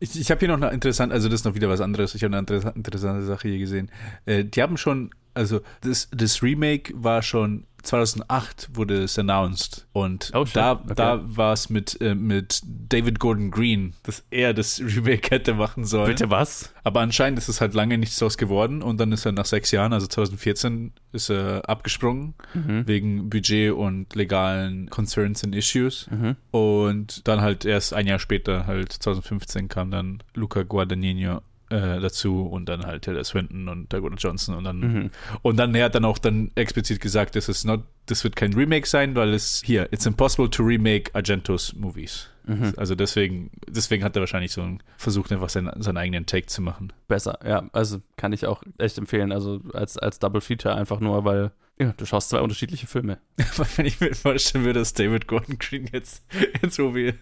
Ich, 0.00 0.20
ich 0.20 0.30
habe 0.30 0.40
hier 0.40 0.48
noch 0.48 0.56
eine 0.56 0.70
interessante, 0.74 1.14
also 1.14 1.28
das 1.28 1.40
ist 1.40 1.44
noch 1.46 1.54
wieder 1.54 1.68
was 1.68 1.80
anderes. 1.80 2.14
Ich 2.14 2.24
habe 2.24 2.36
eine 2.36 2.44
interessa- 2.46 2.74
interessante 2.74 3.22
Sache 3.22 3.48
hier 3.48 3.58
gesehen. 3.58 3.90
Äh, 4.26 4.44
die 4.44 4.60
haben 4.60 4.76
schon, 4.76 5.10
also 5.32 5.60
das, 5.80 6.10
das 6.14 6.42
Remake 6.42 6.92
war 6.96 7.22
schon 7.22 7.66
2008 7.84 8.70
wurde 8.74 9.02
es 9.04 9.18
announced 9.18 9.86
und 9.92 10.30
Oh, 10.34 10.44
da, 10.52 10.72
Okay. 10.72 10.94
da 10.96 11.20
war 11.24 11.52
es 11.52 11.70
mit, 11.70 12.00
äh, 12.00 12.14
mit 12.14 12.60
David 12.64 13.18
Gordon 13.20 13.50
Green, 13.50 13.94
dass 14.02 14.24
er 14.30 14.54
das 14.54 14.80
Remake 14.96 15.30
hätte 15.30 15.54
machen 15.54 15.84
sollen. 15.84 16.06
Bitte 16.08 16.30
was? 16.30 16.72
Aber 16.82 17.00
anscheinend 17.00 17.38
ist 17.38 17.48
es 17.48 17.60
halt 17.60 17.74
lange 17.74 17.96
nichts 17.98 18.18
draus 18.18 18.36
geworden 18.36 18.82
und 18.82 18.98
dann 18.98 19.12
ist 19.12 19.24
er 19.24 19.32
nach 19.32 19.46
sechs 19.46 19.70
Jahren, 19.70 19.92
also 19.92 20.06
2014, 20.06 20.92
ist 21.12 21.30
er 21.30 21.68
abgesprungen 21.68 22.34
Mhm. 22.54 22.86
wegen 22.86 23.30
Budget 23.30 23.72
und 23.72 24.14
legalen 24.14 24.90
Concerns 24.90 25.44
and 25.44 25.54
Issues. 25.54 26.08
Mhm. 26.10 26.36
Und 26.50 27.26
dann 27.28 27.40
halt 27.40 27.64
erst 27.64 27.94
ein 27.94 28.06
Jahr 28.06 28.18
später, 28.18 28.66
halt 28.66 28.92
2015, 28.92 29.68
kam 29.68 29.90
dann 29.90 30.22
Luca 30.34 30.62
Guadagnino 30.62 31.40
äh, 31.74 32.00
dazu 32.00 32.42
und 32.46 32.66
dann 32.68 32.86
halt 32.86 33.02
Tilda 33.02 33.24
Swinton 33.24 33.68
und 33.68 33.92
Dakota 33.92 34.16
Johnson 34.16 34.54
und 34.54 34.64
dann 34.64 34.80
Mhm. 34.80 35.10
und 35.42 35.56
dann 35.56 35.74
er 35.74 35.86
hat 35.86 35.94
dann 35.94 36.04
auch 36.04 36.18
dann 36.18 36.50
explizit 36.54 37.00
gesagt, 37.00 37.34
das 37.36 37.48
ist 37.48 37.64
not, 37.64 37.82
das 38.06 38.22
wird 38.24 38.36
kein 38.36 38.52
Remake 38.54 38.86
sein, 38.86 39.14
weil 39.16 39.34
es 39.34 39.62
hier 39.64 39.92
it's 39.92 40.06
impossible 40.06 40.48
to 40.50 40.62
remake 40.62 41.10
Argentos 41.14 41.74
movies. 41.74 42.28
Mhm. 42.46 42.74
Also 42.76 42.94
deswegen 42.94 43.50
deswegen 43.66 44.04
hat 44.04 44.14
er 44.16 44.20
wahrscheinlich 44.20 44.52
so 44.52 44.60
einen, 44.62 44.82
versucht 44.98 45.32
einfach 45.32 45.48
seinen, 45.48 45.82
seinen 45.82 45.96
eigenen 45.96 46.26
Take 46.26 46.46
zu 46.46 46.60
machen. 46.62 46.92
Besser, 47.08 47.38
ja. 47.46 47.68
Also 47.72 48.02
kann 48.16 48.32
ich 48.32 48.46
auch 48.46 48.62
echt 48.78 48.98
empfehlen. 48.98 49.32
Also 49.32 49.60
als, 49.72 49.96
als 49.96 50.18
Double 50.18 50.40
Feature 50.42 50.74
einfach 50.74 51.00
nur, 51.00 51.24
weil 51.24 51.52
ja, 51.80 51.92
du 51.96 52.06
schaust 52.06 52.28
zwei 52.28 52.40
unterschiedliche 52.40 52.86
Filme. 52.86 53.18
Wenn 53.76 53.86
ich 53.86 53.98
mir 53.98 54.14
vorstellen 54.14 54.64
würde, 54.64 54.78
dass 54.78 54.92
David 54.92 55.26
Gordon 55.26 55.58
Green 55.58 55.88
jetzt, 55.92 56.22
jetzt 56.62 56.78
wo 56.78 56.94
wir 56.94 57.14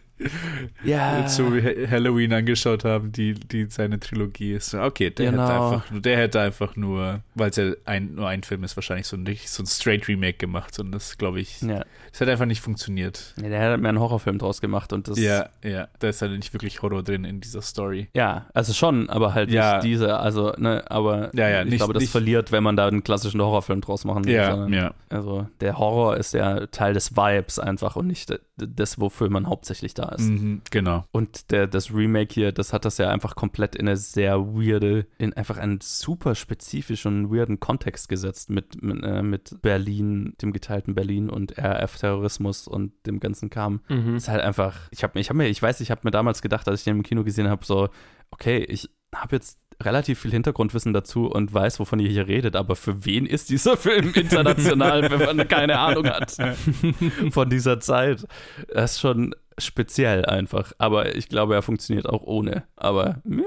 Ja. 0.85 1.25
Ha- 1.27 1.91
Halloween 1.91 2.33
angeschaut 2.33 2.85
haben, 2.85 3.13
die, 3.13 3.35
die 3.35 3.67
seine 3.69 4.01
Trilogie 4.01 4.53
ist. 4.55 4.75
Okay, 4.75 5.11
der 5.11 5.31
Genau. 5.31 5.43
hätte 5.45 5.53
einfach 5.55 5.91
nur, 5.91 6.01
der 6.03 6.17
hätte 6.17 6.41
einfach 6.41 6.77
nur, 6.77 7.21
weil 7.35 7.51
es 7.51 7.57
ja 7.57 7.73
ein, 7.85 8.15
nur 8.15 8.29
ein 8.29 8.43
Film 8.43 8.65
ist, 8.65 8.77
wahrscheinlich 8.77 9.07
so 9.07 9.17
nicht 9.17 9.49
so 9.49 9.63
ein 9.63 9.67
straight 9.67 10.09
Remake 10.09 10.39
gemacht 10.39 10.79
und 10.79 10.93
das 10.93 11.19
glaube 11.19 11.41
ich, 11.41 11.61
Ja. 11.63 11.85
das 12.11 12.21
hat 12.21 12.29
einfach 12.29 12.47
nicht 12.47 12.61
funktioniert. 12.61 13.35
ja. 13.41 13.49
Der 13.49 13.61
hat 13.73 13.81
mir 13.81 13.89
einen 13.89 14.01
Horrorfilm 14.01 14.39
draus 14.39 14.61
gemacht 14.61 14.93
und 14.93 15.09
das. 15.09 15.19
Ja, 15.19 15.49
ja, 15.63 15.89
da 15.99 16.09
ist 16.09 16.23
halt 16.23 16.33
nicht 16.33 16.53
wirklich 16.53 16.83
Horror 16.83 17.03
drin 17.03 17.25
in 17.25 17.41
dieser 17.41 17.63
Story. 17.63 18.09
Ja, 18.15 18.47
also 18.55 18.73
schon, 18.73 19.09
aber 19.11 19.35
halt 19.35 19.51
Ja. 19.51 19.75
nicht 19.77 19.85
diese, 19.85 20.19
also, 20.19 20.53
ne, 20.59 20.85
aber 20.91 21.31
Ja, 21.35 21.49
ja, 21.49 21.63
ich 21.63 21.67
nicht- 21.71 21.77
glaube, 21.79 21.93
das 21.95 22.03
nicht- 22.03 22.13
verliert, 22.13 22.53
wenn 22.53 22.63
man 22.63 22.77
da 22.77 22.87
einen 22.87 23.03
klassischen 23.05 23.41
Horrorfilm 23.41 23.81
draus 23.81 24.05
machen 24.05 24.25
will. 24.25 24.35
Ja, 24.35 24.51
sondern- 24.53 24.73
ja. 24.73 24.95
Also 25.11 25.47
der 25.61 25.79
Horror 25.79 26.17
ist 26.17 26.35
ja 26.35 26.67
Teil 26.67 26.95
des 26.95 27.17
Vibes 27.17 27.59
einfach 27.59 27.97
und 27.97 28.07
nicht 28.07 28.33
das, 28.57 28.99
wofür 29.01 29.29
man 29.31 29.47
hauptsächlich 29.49 29.95
da 29.95 30.12
ist. 30.12 30.29
Mhm, 30.29 30.62
genau. 30.70 31.05
Und 31.12 31.51
der, 31.51 31.66
das 31.66 31.92
Remake 31.92 32.33
hier, 32.33 32.53
das 32.53 32.72
hat 32.72 32.85
das 32.85 32.98
ja 32.98 33.11
einfach 33.11 33.35
komplett 33.35 33.75
in 33.75 33.88
eine 33.88 33.96
sehr 33.96 34.38
weirde, 34.40 35.07
in 35.18 35.33
einfach 35.33 35.59
einen 35.59 35.81
super 35.81 36.35
spezifischen, 36.35 37.31
weirden 37.35 37.61
Kontext 37.61 38.09
gesetzt 38.09 38.51
mit, 38.51 38.83
mit, 38.83 39.03
äh, 39.03 39.22
mit 39.22 39.61
Berlin, 39.62 40.35
dem 40.40 40.53
geteilten 40.53 40.94
Berlin 40.94 41.31
und 41.31 41.59
RF-Terrorismus 41.59 42.68
und 42.68 42.92
dem 43.07 43.20
ganzen 43.20 43.51
Kram. 43.51 43.81
Mhm. 43.88 44.16
ist 44.16 44.29
halt 44.29 44.42
einfach, 44.42 44.88
ich 44.90 45.03
habe 45.03 45.18
ich 45.18 45.29
hab 45.29 45.37
mir, 45.37 45.48
ich 45.48 45.62
weiß, 45.62 45.81
ich 45.81 45.90
habe 45.90 46.03
mir 46.05 46.11
damals 46.11 46.42
gedacht, 46.42 46.68
als 46.68 46.81
ich 46.81 46.85
den 46.85 46.96
im 46.96 47.03
Kino 47.03 47.25
gesehen 47.25 47.48
habe, 47.48 47.64
so, 47.64 47.88
okay, 48.31 48.64
ich 48.64 48.90
habe 49.14 49.37
jetzt 49.37 49.59
relativ 49.83 50.20
viel 50.20 50.31
Hintergrundwissen 50.31 50.92
dazu 50.92 51.27
und 51.27 51.53
weiß, 51.53 51.81
wovon 51.81 51.98
ihr 51.98 52.09
hier 52.09 52.29
redet, 52.29 52.57
aber 52.57 52.77
für 52.77 53.05
wen 53.05 53.27
ist 53.27 53.51
dieser 53.51 53.77
Film 53.77 54.12
international, 54.14 55.11
wenn 55.11 55.37
man 55.37 55.48
keine 55.48 55.79
Ahnung 55.79 56.07
hat 56.07 56.37
von 57.31 57.51
dieser 57.51 57.81
Zeit? 57.81 58.27
Das 58.72 58.92
ist 58.92 59.01
schon 59.01 59.35
speziell 59.59 60.25
einfach, 60.25 60.73
aber 60.79 61.15
ich 61.17 61.29
glaube, 61.29 61.55
er 61.55 61.62
funktioniert 61.62 62.07
auch 62.09 62.23
ohne, 62.23 62.65
aber 62.77 63.21
meh, 63.25 63.43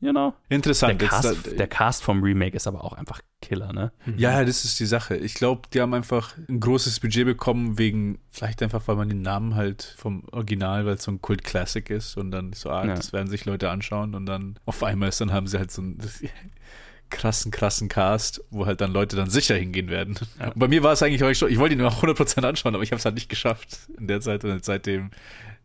you 0.00 0.10
know. 0.12 0.34
Der 0.50 0.56
Interessant. 0.56 1.00
Jetzt 1.00 1.10
Cast, 1.10 1.46
da- 1.46 1.50
der 1.50 1.66
Cast 1.68 2.02
vom 2.02 2.22
Remake 2.22 2.56
ist 2.56 2.66
aber 2.66 2.84
auch 2.84 2.92
einfach 2.94 3.20
Killer, 3.40 3.72
ne? 3.72 3.92
Ja, 4.16 4.32
ja, 4.40 4.44
das 4.44 4.64
ist 4.64 4.80
die 4.80 4.86
Sache. 4.86 5.16
Ich 5.16 5.34
glaube, 5.34 5.68
die 5.72 5.80
haben 5.80 5.92
einfach 5.94 6.34
ein 6.48 6.60
großes 6.60 7.00
Budget 7.00 7.26
bekommen, 7.26 7.78
wegen, 7.78 8.18
vielleicht 8.30 8.62
einfach, 8.62 8.86
weil 8.88 8.96
man 8.96 9.08
den 9.10 9.20
Namen 9.22 9.54
halt 9.54 9.82
vom 9.98 10.24
Original, 10.32 10.86
weil 10.86 10.94
es 10.94 11.02
so 11.04 11.10
ein 11.10 11.20
Kult-Classic 11.20 11.88
ist 11.90 12.16
und 12.16 12.30
dann 12.30 12.52
so, 12.54 12.70
ah, 12.70 12.86
Ja. 12.86 12.94
das 12.94 13.12
werden 13.12 13.28
sich 13.28 13.44
Leute 13.44 13.68
anschauen 13.70 14.14
und 14.14 14.24
dann 14.26 14.58
auf 14.64 14.82
einmal 14.82 15.10
ist, 15.10 15.20
dann 15.20 15.32
haben 15.32 15.46
sie 15.46 15.58
halt 15.58 15.70
so 15.70 15.82
das, 15.96 16.22
krassen, 17.10 17.50
krassen 17.50 17.88
Cast, 17.88 18.42
wo 18.50 18.66
halt 18.66 18.80
dann 18.80 18.92
Leute 18.92 19.16
dann 19.16 19.30
sicher 19.30 19.54
hingehen 19.54 19.88
werden. 19.88 20.18
Ja. 20.38 20.52
Bei 20.54 20.68
mir 20.68 20.82
war 20.82 20.92
es 20.92 21.02
eigentlich 21.02 21.22
auch 21.22 21.32
schon, 21.34 21.50
ich 21.50 21.58
wollte 21.58 21.74
ihn 21.74 21.82
auch 21.82 22.02
100% 22.02 22.44
anschauen, 22.44 22.74
aber 22.74 22.82
ich 22.82 22.90
habe 22.90 22.98
es 22.98 23.04
halt 23.04 23.14
nicht 23.14 23.28
geschafft 23.28 23.78
in 23.98 24.08
der 24.08 24.20
Zeit 24.20 24.44
und 24.44 24.64
seitdem 24.64 25.10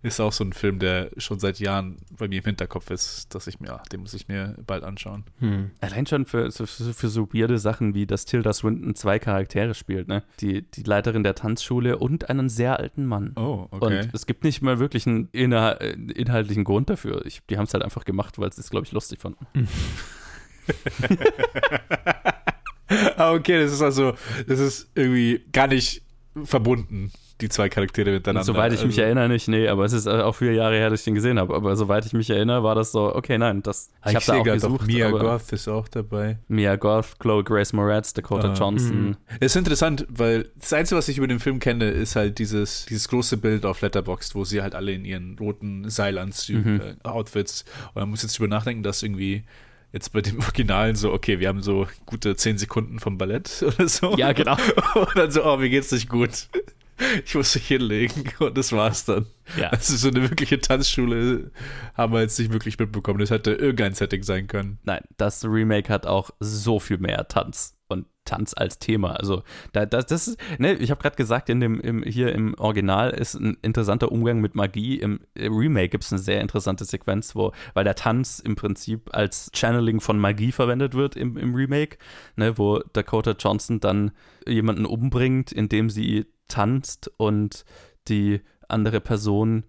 ist 0.01 0.21
auch 0.21 0.31
so 0.31 0.45
ein 0.45 0.53
Film, 0.53 0.79
der 0.79 1.09
schon 1.17 1.39
seit 1.39 1.59
Jahren 1.59 1.97
bei 2.17 2.29
mir 2.29 2.39
im 2.39 2.45
Hinterkopf 2.45 2.89
ist, 2.89 3.35
dass 3.35 3.47
ich 3.47 3.59
mir, 3.59 3.73
ah, 3.73 3.83
den 3.91 3.99
muss 3.99 4.13
ich 4.13 4.29
mir 4.29 4.55
bald 4.65 4.83
anschauen. 4.83 5.25
Hm. 5.39 5.71
Allein 5.81 6.05
schon 6.05 6.25
für, 6.25 6.51
für, 6.51 6.67
für 6.67 7.09
so 7.09 7.33
weirde 7.33 7.57
Sachen 7.57 7.93
wie, 7.93 8.05
dass 8.05 8.23
Tilda 8.23 8.53
Swinton 8.53 8.95
zwei 8.95 9.19
Charaktere 9.19 9.73
spielt, 9.73 10.07
ne? 10.07 10.23
Die, 10.39 10.61
die 10.61 10.83
Leiterin 10.83 11.23
der 11.23 11.35
Tanzschule 11.35 11.97
und 11.97 12.29
einen 12.29 12.47
sehr 12.47 12.79
alten 12.79 13.05
Mann. 13.05 13.33
Oh, 13.35 13.67
Und 13.71 14.09
es 14.13 14.25
gibt 14.25 14.45
nicht 14.45 14.61
mal 14.61 14.79
wirklich 14.79 15.05
einen 15.05 15.27
äh, 15.33 15.91
inhaltlichen 16.13 16.63
Grund 16.63 16.89
dafür. 16.89 17.25
Ich, 17.25 17.41
die 17.49 17.57
haben 17.57 17.65
es 17.65 17.73
halt 17.73 17.83
einfach 17.83 18.05
gemacht, 18.05 18.39
weil 18.39 18.53
sie 18.53 18.61
es, 18.61 18.69
glaube 18.69 18.85
ich, 18.85 18.93
lustig 18.93 19.19
fanden. 19.21 19.47
Ah, 23.17 23.33
okay, 23.33 23.61
das 23.61 23.71
ist 23.71 23.81
also, 23.83 24.13
das 24.47 24.59
ist 24.59 24.89
irgendwie 24.95 25.41
gar 25.51 25.67
nicht 25.67 26.01
verbunden, 26.43 27.11
die 27.39 27.47
zwei 27.49 27.69
Charaktere 27.69 28.11
miteinander. 28.11 28.43
Soweit 28.43 28.73
ich 28.73 28.79
mich 28.83 28.95
Also, 28.97 29.01
erinnere, 29.03 29.29
nicht, 29.29 29.47
nee, 29.47 29.67
aber 29.67 29.85
es 29.85 29.93
ist 29.93 30.07
auch 30.07 30.33
vier 30.35 30.53
Jahre 30.53 30.75
her, 30.75 30.89
dass 30.89 31.01
ich 31.01 31.05
den 31.05 31.13
gesehen 31.15 31.37
habe. 31.37 31.53
Aber 31.55 31.75
soweit 31.75 32.05
ich 32.07 32.13
mich 32.13 32.29
erinnere, 32.31 32.63
war 32.63 32.73
das 32.73 32.91
so, 32.91 33.13
okay, 33.15 33.37
nein, 33.37 33.61
das. 33.61 33.91
Ich 34.07 34.15
habe 34.15 34.25
da 34.25 34.37
auch 34.39 34.43
gesucht. 34.43 34.81
auch 34.81 34.87
Mia 34.87 35.09
Goth 35.11 35.51
ist 35.51 35.67
auch 35.67 35.87
dabei. 35.87 36.39
Mia 36.47 36.75
Goth, 36.77 37.19
Chloe 37.19 37.43
Grace 37.43 37.73
Moretz, 37.73 38.13
Dakota 38.13 38.51
Ah. 38.51 38.55
Johnson. 38.55 39.17
Es 39.39 39.51
ist 39.51 39.55
interessant, 39.57 40.07
weil 40.09 40.49
das 40.59 40.73
Einzige, 40.73 40.97
was 40.97 41.07
ich 41.09 41.17
über 41.19 41.27
den 41.27 41.39
Film 41.39 41.59
kenne, 41.59 41.89
ist 41.91 42.15
halt 42.15 42.39
dieses, 42.39 42.85
dieses 42.87 43.07
große 43.07 43.37
Bild 43.37 43.65
auf 43.65 43.81
Letterboxd, 43.81 44.33
wo 44.33 44.45
sie 44.45 44.61
halt 44.63 44.73
alle 44.73 44.93
in 44.93 45.05
ihren 45.05 45.37
roten 45.39 45.87
Seilanzügen, 45.89 46.73
Mhm. 46.75 46.81
äh, 46.81 46.95
Outfits. 47.07 47.65
Und 47.93 48.01
man 48.01 48.09
muss 48.09 48.23
jetzt 48.23 48.39
drüber 48.39 48.49
nachdenken, 48.49 48.81
dass 48.83 49.03
irgendwie 49.03 49.43
jetzt 49.91 50.13
bei 50.13 50.21
dem 50.21 50.39
Originalen 50.39 50.95
so, 50.95 51.11
okay, 51.11 51.39
wir 51.39 51.47
haben 51.47 51.61
so 51.61 51.87
gute 52.05 52.35
zehn 52.35 52.57
Sekunden 52.57 52.99
vom 52.99 53.17
Ballett 53.17 53.63
oder 53.67 53.87
so. 53.87 54.15
Ja, 54.17 54.33
genau. 54.33 54.57
Und 54.95 55.15
dann 55.15 55.31
so, 55.31 55.45
oh, 55.45 55.57
mir 55.57 55.69
geht's 55.69 55.91
nicht 55.91 56.09
gut. 56.09 56.47
Ich 57.25 57.33
muss 57.33 57.55
mich 57.55 57.65
hinlegen 57.65 58.29
und 58.39 58.57
das 58.57 58.73
war's 58.73 59.05
dann. 59.05 59.25
Ja. 59.57 59.69
Also 59.69 59.95
so 59.95 60.09
eine 60.09 60.21
wirkliche 60.21 60.59
Tanzschule 60.59 61.49
haben 61.93 62.11
wir 62.11 62.19
jetzt 62.19 62.37
nicht 62.37 62.51
wirklich 62.51 62.77
mitbekommen. 62.77 63.19
Das 63.19 63.31
hätte 63.31 63.51
irgendein 63.51 63.93
Setting 63.93 64.21
sein 64.21 64.47
können. 64.47 64.79
Nein, 64.83 65.01
das 65.15 65.45
Remake 65.45 65.91
hat 65.91 66.05
auch 66.05 66.31
so 66.41 66.77
viel 66.79 66.97
mehr 66.97 67.29
Tanz 67.29 67.78
und 67.89 68.05
Tanz 68.25 68.53
als 68.55 68.79
Thema. 68.79 69.13
Also 69.13 69.43
da, 69.73 69.85
das, 69.85 70.05
das 70.05 70.27
ist, 70.27 70.39
ne, 70.59 70.73
ich 70.73 70.91
habe 70.91 71.01
gerade 71.01 71.15
gesagt, 71.15 71.49
in 71.49 71.59
dem, 71.59 71.79
im, 71.79 72.03
hier 72.03 72.33
im 72.33 72.53
Original 72.55 73.09
ist 73.09 73.35
ein 73.35 73.57
interessanter 73.61 74.11
Umgang 74.11 74.39
mit 74.39 74.55
Magie. 74.55 74.99
Im 74.99 75.19
Remake 75.35 75.89
gibt 75.89 76.03
es 76.03 76.11
eine 76.11 76.21
sehr 76.21 76.41
interessante 76.41 76.85
Sequenz, 76.85 77.35
wo, 77.35 77.51
weil 77.73 77.83
der 77.83 77.95
Tanz 77.95 78.39
im 78.39 78.55
Prinzip 78.55 79.09
als 79.13 79.51
Channeling 79.53 79.99
von 79.99 80.19
Magie 80.19 80.51
verwendet 80.51 80.93
wird 80.93 81.15
im, 81.15 81.37
im 81.37 81.55
Remake, 81.55 81.97
ne, 82.35 82.57
wo 82.57 82.79
Dakota 82.93 83.31
Johnson 83.31 83.79
dann 83.79 84.11
jemanden 84.47 84.85
umbringt, 84.85 85.51
indem 85.51 85.89
sie 85.89 86.27
tanzt 86.47 87.11
und 87.17 87.65
die 88.07 88.41
andere 88.67 89.01
Person 89.01 89.63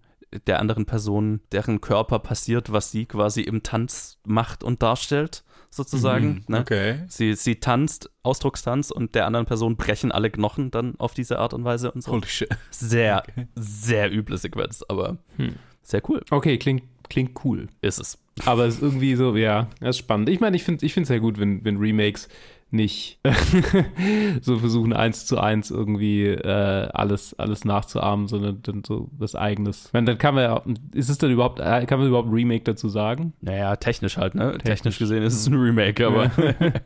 der 0.46 0.60
anderen 0.60 0.86
Person, 0.86 1.40
deren 1.50 1.80
Körper 1.80 2.20
passiert, 2.20 2.70
was 2.70 2.90
sie 2.90 3.06
quasi 3.06 3.40
im 3.42 3.62
Tanz 3.62 4.18
macht 4.24 4.62
und 4.62 4.82
darstellt, 4.82 5.42
sozusagen. 5.70 6.26
Mhm, 6.28 6.44
ne? 6.48 6.60
Okay. 6.60 6.98
Sie, 7.08 7.34
sie 7.34 7.56
tanzt, 7.56 8.10
Ausdruckstanz 8.22 8.90
und 8.90 9.14
der 9.14 9.26
anderen 9.26 9.46
Person 9.46 9.76
brechen 9.76 10.12
alle 10.12 10.30
Knochen 10.30 10.70
dann 10.70 10.94
auf 10.98 11.14
diese 11.14 11.38
Art 11.38 11.54
und 11.54 11.64
Weise 11.64 11.90
und 11.92 12.02
so. 12.02 12.12
Holy 12.12 12.26
shit. 12.26 12.48
Sehr, 12.70 13.22
Okay. 13.28 13.46
sehr 13.54 14.12
üble 14.12 14.36
Sequenz, 14.36 14.84
aber 14.88 15.18
Hm. 15.36 15.54
sehr 15.82 16.02
cool 16.08 16.22
Okay, 16.30 16.58
klingt, 16.58 16.82
klingt 17.08 17.44
cool. 17.44 17.68
ist 17.80 17.98
es. 18.00 18.18
Aber 18.46 18.64
es 18.66 18.76
ist 18.76 18.82
irgendwie 18.82 19.14
so, 19.16 19.36
ja, 19.36 19.68
das 19.80 19.90
ist 19.90 19.98
spannend. 19.98 20.28
Ich 20.28 20.40
meine, 20.40 20.56
ich 20.56 20.64
finde 20.64 20.84
es 20.86 20.96
ich 20.96 21.06
sehr 21.06 21.20
gut, 21.20 21.38
wenn, 21.38 21.64
wenn 21.64 21.76
Remakes 21.76 22.28
nicht 22.72 23.18
so 24.42 24.58
versuchen, 24.58 24.92
eins 24.92 25.26
zu 25.26 25.38
eins 25.38 25.70
irgendwie 25.70 26.26
äh, 26.26 26.88
alles, 26.92 27.34
alles 27.38 27.64
nachzuahmen, 27.64 28.28
sondern 28.28 28.60
dann 28.62 28.82
so 28.84 29.08
was 29.16 29.34
eigenes. 29.34 29.86
Ich 29.86 29.92
meine, 29.92 30.06
dann 30.06 30.18
kann 30.18 30.34
man 30.34 30.44
ja, 30.44 30.62
ist 30.92 31.08
es 31.08 31.18
dann 31.18 31.30
überhaupt, 31.30 31.60
äh, 31.60 31.84
kann 31.86 31.98
man 31.98 32.08
überhaupt 32.08 32.32
Remake 32.32 32.64
dazu 32.64 32.88
sagen? 32.88 33.32
Naja, 33.40 33.76
technisch 33.76 34.16
halt, 34.16 34.34
ne? 34.34 34.52
Technisch, 34.52 34.64
Technisch. 34.64 34.98
gesehen 34.98 35.22
ist 35.22 35.34
es 35.34 35.46
ein 35.46 35.54
Remake, 35.54 36.06
aber 36.06 36.30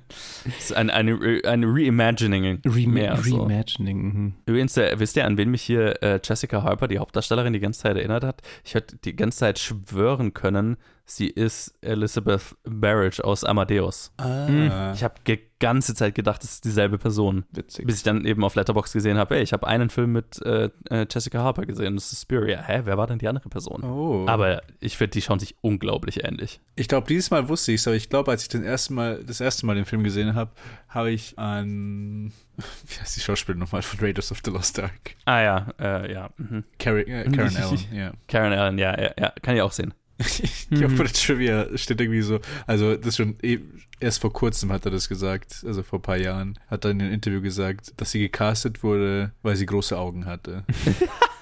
es 0.47 0.71
ist 0.71 0.77
ein, 0.77 0.91
eine, 0.91 1.13
Re- 1.21 1.41
eine 1.45 1.67
Reimagining. 1.67 2.61
mehr 2.87 3.17
so. 3.19 3.43
Reimagining. 3.43 4.03
mhm. 4.03 4.33
Übrigens, 4.47 4.77
äh, 4.77 4.95
wisst 4.99 5.17
ihr, 5.17 5.27
an 5.27 5.37
wen 5.37 5.51
mich 5.51 5.63
hier 5.63 6.03
äh, 6.03 6.21
Jessica 6.23 6.63
Harper, 6.63 6.89
die 6.89 6.99
Hauptdarstellerin, 6.99 7.53
die 7.53 7.61
ganze 7.61 7.81
Zeit 7.81 7.97
erinnert 7.97 8.25
hat? 8.25 8.43
Ich 8.65 8.75
hätte 8.75 8.97
die 9.05 9.15
ganze 9.17 9.39
Zeit 9.39 9.59
schwören 9.59 10.35
können, 10.35 10.77
sie 11.07 11.29
ist 11.29 11.75
Elizabeth 11.81 12.57
Barrage 12.65 13.23
aus 13.25 13.45
Amadeus. 13.45 14.13
Ah. 14.17 14.93
Ich 14.95 15.05
habe 15.05 15.15
die 15.27 15.39
ganze 15.61 15.95
Zeit 15.95 16.15
gedacht, 16.15 16.45
es 16.45 16.55
ist 16.55 16.65
dieselbe 16.65 16.99
Person. 16.99 17.45
Witzig. 17.53 17.87
Bis 17.87 17.97
ich 17.99 18.03
dann 18.03 18.25
eben 18.25 18.45
auf 18.45 18.55
Letterbox 18.55 18.93
gesehen 18.93 19.17
habe, 19.17 19.37
ey, 19.37 19.43
ich 19.43 19.53
habe 19.53 19.67
einen 19.67 19.89
Film 19.89 20.13
mit 20.13 20.41
äh, 20.43 20.69
äh, 20.91 21.07
Jessica 21.11 21.39
Harper 21.39 21.65
gesehen, 21.65 21.95
das 21.95 22.05
ist 22.05 22.11
Suspiria. 22.21 22.63
Hä, 22.63 22.83
wer 22.85 22.99
war 22.99 23.07
denn 23.07 23.19
die 23.19 23.29
andere 23.29 23.49
Person? 23.49 23.83
Oh. 23.83 24.27
Aber 24.29 24.63
ich 24.81 24.97
finde, 24.97 25.13
die 25.13 25.23
schauen 25.23 25.39
sich 25.39 25.55
unglaublich 25.61 26.25
ähnlich. 26.25 26.61
Ich 26.77 26.89
glaube, 26.89 27.07
dieses 27.07 27.31
Mal 27.31 27.49
wusste 27.49 27.73
ich 27.73 27.81
es, 27.81 27.87
aber 27.87 27.97
ich 27.97 28.09
glaube, 28.11 28.31
als 28.31 28.43
ich 28.43 28.49
den 28.49 28.65
ersten 28.65 28.95
Mal, 28.95 29.23
das 29.25 29.41
erste 29.41 29.65
Mal 29.67 29.75
den 29.75 29.85
Film 29.85 30.03
gesehen 30.03 30.35
habe, 30.35 30.51
habe 30.89 31.11
ich 31.11 31.39
an, 31.39 32.33
wie 32.57 33.01
heißt 33.01 33.17
die 33.17 33.21
Schauspielerin 33.21 33.61
nochmal 33.61 33.83
von 33.83 34.01
Raiders 34.01 34.33
of 34.33 34.41
the 34.45 34.51
Lost 34.51 34.79
Ark? 34.81 35.17
Ah 35.25 35.41
ja, 35.41 35.67
äh, 35.79 36.13
ja. 36.13 36.31
Mhm. 36.37 36.65
Karen, 36.79 37.07
äh, 37.07 37.25
Karen 37.31 37.57
Allen, 37.57 37.79
ja. 37.93 38.13
Karen 38.29 38.53
Allen, 38.53 38.79
ja, 38.79 39.01
ja, 39.01 39.13
ja, 39.19 39.33
kann 39.43 39.57
ich 39.57 39.63
auch 39.63 39.73
sehen. 39.73 39.95
Ich 40.19 40.69
glaube, 40.71 40.95
bei 40.95 41.05
der 41.05 41.13
Trivia 41.13 41.67
steht 41.77 42.01
irgendwie 42.01 42.23
so, 42.23 42.41
also 42.67 42.97
das 42.97 43.17
schon 43.17 43.37
eh, 43.43 43.59
erst 44.01 44.21
vor 44.21 44.33
kurzem 44.33 44.73
hat 44.73 44.85
er 44.85 44.91
das 44.91 45.09
gesagt, 45.09 45.65
also 45.67 45.83
vor 45.83 45.99
ein 45.99 46.03
paar 46.03 46.17
Jahren, 46.17 46.59
hat 46.69 46.85
er 46.85 46.93
in 46.93 47.03
einem 47.03 47.13
Interview 47.13 47.41
gesagt, 47.41 47.93
dass 47.97 48.13
sie 48.13 48.21
gecastet 48.21 48.83
wurde, 48.83 49.33
weil 49.43 49.57
sie 49.57 49.67
große 49.67 49.97
Augen 49.99 50.27
hatte. 50.27 50.65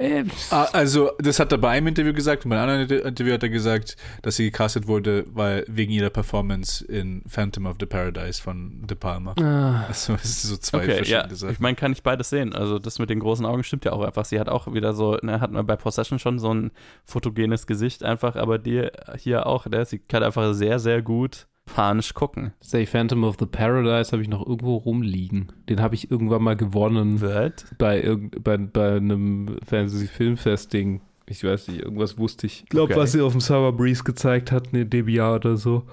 Äh, 0.00 0.24
Ah, 0.50 0.64
also, 0.72 1.10
das 1.18 1.38
hat 1.38 1.52
er 1.52 1.58
bei 1.58 1.70
einem 1.70 1.88
Interview 1.88 2.12
gesagt 2.12 2.44
und 2.44 2.50
bei 2.50 2.60
einem 2.60 2.80
anderen 2.82 3.06
Interview 3.06 3.32
hat 3.34 3.42
er 3.42 3.48
gesagt, 3.50 3.96
dass 4.22 4.36
sie 4.36 4.44
gecastet 4.50 4.86
wurde, 4.86 5.24
weil 5.32 5.64
wegen 5.68 5.92
ihrer 5.92 6.10
Performance 6.10 6.84
in 6.84 7.22
Phantom 7.28 7.66
of 7.66 7.76
the 7.78 7.86
Paradise 7.86 8.40
von 8.42 8.86
De 8.86 8.96
Palma. 8.96 9.34
ah, 9.40 9.84
Also, 9.88 10.14
es 10.14 10.24
ist 10.24 10.42
so 10.42 10.56
zwei 10.56 10.78
Okay, 10.78 10.88
ja. 10.90 10.96
verschiedene 10.96 11.34
Sachen. 11.36 11.52
Ich 11.52 11.60
meine, 11.60 11.76
kann 11.76 11.92
ich 11.92 12.02
beides 12.02 12.30
sehen. 12.30 12.54
Also 12.54 12.78
das 12.78 12.98
mit 12.98 13.10
den 13.10 13.20
großen 13.20 13.44
Augen 13.44 13.62
stimmt 13.62 13.84
ja 13.84 13.92
auch 13.92 14.02
einfach. 14.02 14.24
Sie 14.24 14.40
hat 14.40 14.48
auch 14.48 14.72
wieder 14.72 14.94
so, 14.94 15.16
ne, 15.22 15.40
hat 15.40 15.52
man 15.52 15.66
bei 15.66 15.76
Possession 15.76 16.18
schon 16.18 16.38
so 16.38 16.52
ein 16.54 16.70
fotogenes 17.04 17.66
Gesicht 17.66 18.02
einfach, 18.02 18.36
aber 18.36 18.58
die 18.58 18.88
hier 19.18 19.46
auch, 19.46 19.66
ne, 19.66 19.84
sie 19.84 19.98
kann 19.98 20.22
einfach 20.22 20.54
sehr, 20.54 20.78
sehr 20.78 21.02
gut 21.02 21.46
panisch 21.74 22.14
gucken. 22.14 22.52
Say 22.60 22.86
Phantom 22.86 23.24
of 23.24 23.36
the 23.38 23.46
Paradise 23.46 24.12
habe 24.12 24.22
ich 24.22 24.28
noch 24.28 24.46
irgendwo 24.46 24.76
rumliegen. 24.76 25.52
Den 25.68 25.80
habe 25.80 25.94
ich 25.94 26.10
irgendwann 26.10 26.42
mal 26.42 26.56
gewonnen 26.56 27.20
Wird? 27.20 27.64
bei, 27.78 28.00
irgend, 28.02 28.42
bei, 28.44 28.56
bei 28.58 28.96
einem 28.96 29.56
Fantasy-Filmfest-Ding. 29.66 31.00
Ich 31.26 31.44
weiß 31.44 31.68
nicht, 31.68 31.82
irgendwas 31.82 32.18
wusste 32.18 32.46
ich. 32.46 32.64
Ich 32.64 32.68
glaube, 32.68 32.92
Okay. 32.92 33.00
was 33.02 33.12
sie 33.12 33.20
auf 33.20 33.32
dem 33.32 33.40
Summer 33.40 33.70
Breeze 33.72 34.02
gezeigt 34.02 34.50
hat, 34.50 34.72
in 34.72 34.90
dem 34.90 35.08
Jahr 35.08 35.36
oder 35.36 35.56
so. 35.56 35.84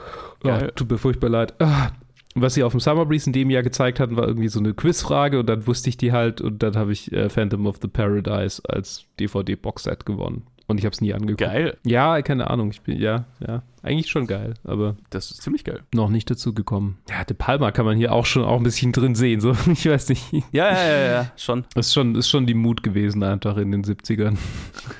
Ja, 0.43 0.57
Geil. 0.59 0.71
tut 0.75 0.89
mir 0.89 0.97
furchtbar 0.97 1.29
leid. 1.29 1.53
Ah, 1.61 1.91
was 2.33 2.55
sie 2.55 2.63
auf 2.63 2.71
dem 2.73 2.79
Summer 2.79 3.05
Breeze 3.05 3.27
in 3.29 3.33
dem 3.33 3.49
Jahr 3.51 3.61
gezeigt 3.63 3.99
hatten, 3.99 4.15
war 4.15 4.27
irgendwie 4.27 4.47
so 4.47 4.59
eine 4.59 4.73
Quizfrage 4.73 5.39
und 5.39 5.47
dann 5.47 5.67
wusste 5.67 5.89
ich 5.89 5.97
die 5.97 6.11
halt 6.11 6.41
und 6.41 6.63
dann 6.63 6.75
habe 6.75 6.91
ich 6.91 7.11
äh, 7.11 7.29
Phantom 7.29 7.67
of 7.67 7.77
the 7.81 7.87
Paradise 7.87 8.61
als 8.67 9.05
DVD-Boxset 9.19 10.05
gewonnen. 10.05 10.43
Und 10.69 10.79
ich 10.79 10.85
habe 10.85 10.91
es 10.93 10.99
nie 10.99 11.13
angeguckt. 11.13 11.39
Geil. 11.39 11.77
Ja, 11.85 12.21
keine 12.21 12.49
Ahnung. 12.49 12.71
Ich 12.71 12.81
bin, 12.81 12.99
ja, 12.99 13.23
ja. 13.39 13.63
Eigentlich 13.83 14.11
schon 14.11 14.27
geil, 14.27 14.55
aber 14.65 14.97
Das 15.11 15.31
ist 15.31 15.41
ziemlich 15.41 15.63
geil. 15.63 15.81
noch 15.95 16.09
nicht 16.09 16.29
dazu 16.29 16.53
gekommen. 16.53 16.97
Ja, 17.09 17.23
De 17.23 17.37
Palma 17.37 17.71
kann 17.71 17.85
man 17.85 17.95
hier 17.95 18.11
auch 18.11 18.25
schon 18.25 18.43
auch 18.43 18.57
ein 18.57 18.63
bisschen 18.63 18.91
drin 18.91 19.15
sehen. 19.15 19.39
So, 19.39 19.51
ich 19.71 19.85
weiß 19.85 20.09
nicht. 20.09 20.29
Ja, 20.51 20.69
ja, 20.73 20.87
ja, 20.87 21.11
ja, 21.11 21.31
schon. 21.37 21.63
Das 21.73 21.87
ist 21.87 21.93
schon, 21.93 22.15
ist 22.15 22.27
schon 22.27 22.45
die 22.45 22.53
Mut 22.53 22.83
gewesen, 22.83 23.23
einfach 23.23 23.55
in 23.55 23.71
den 23.71 23.85
70ern. 23.85 24.35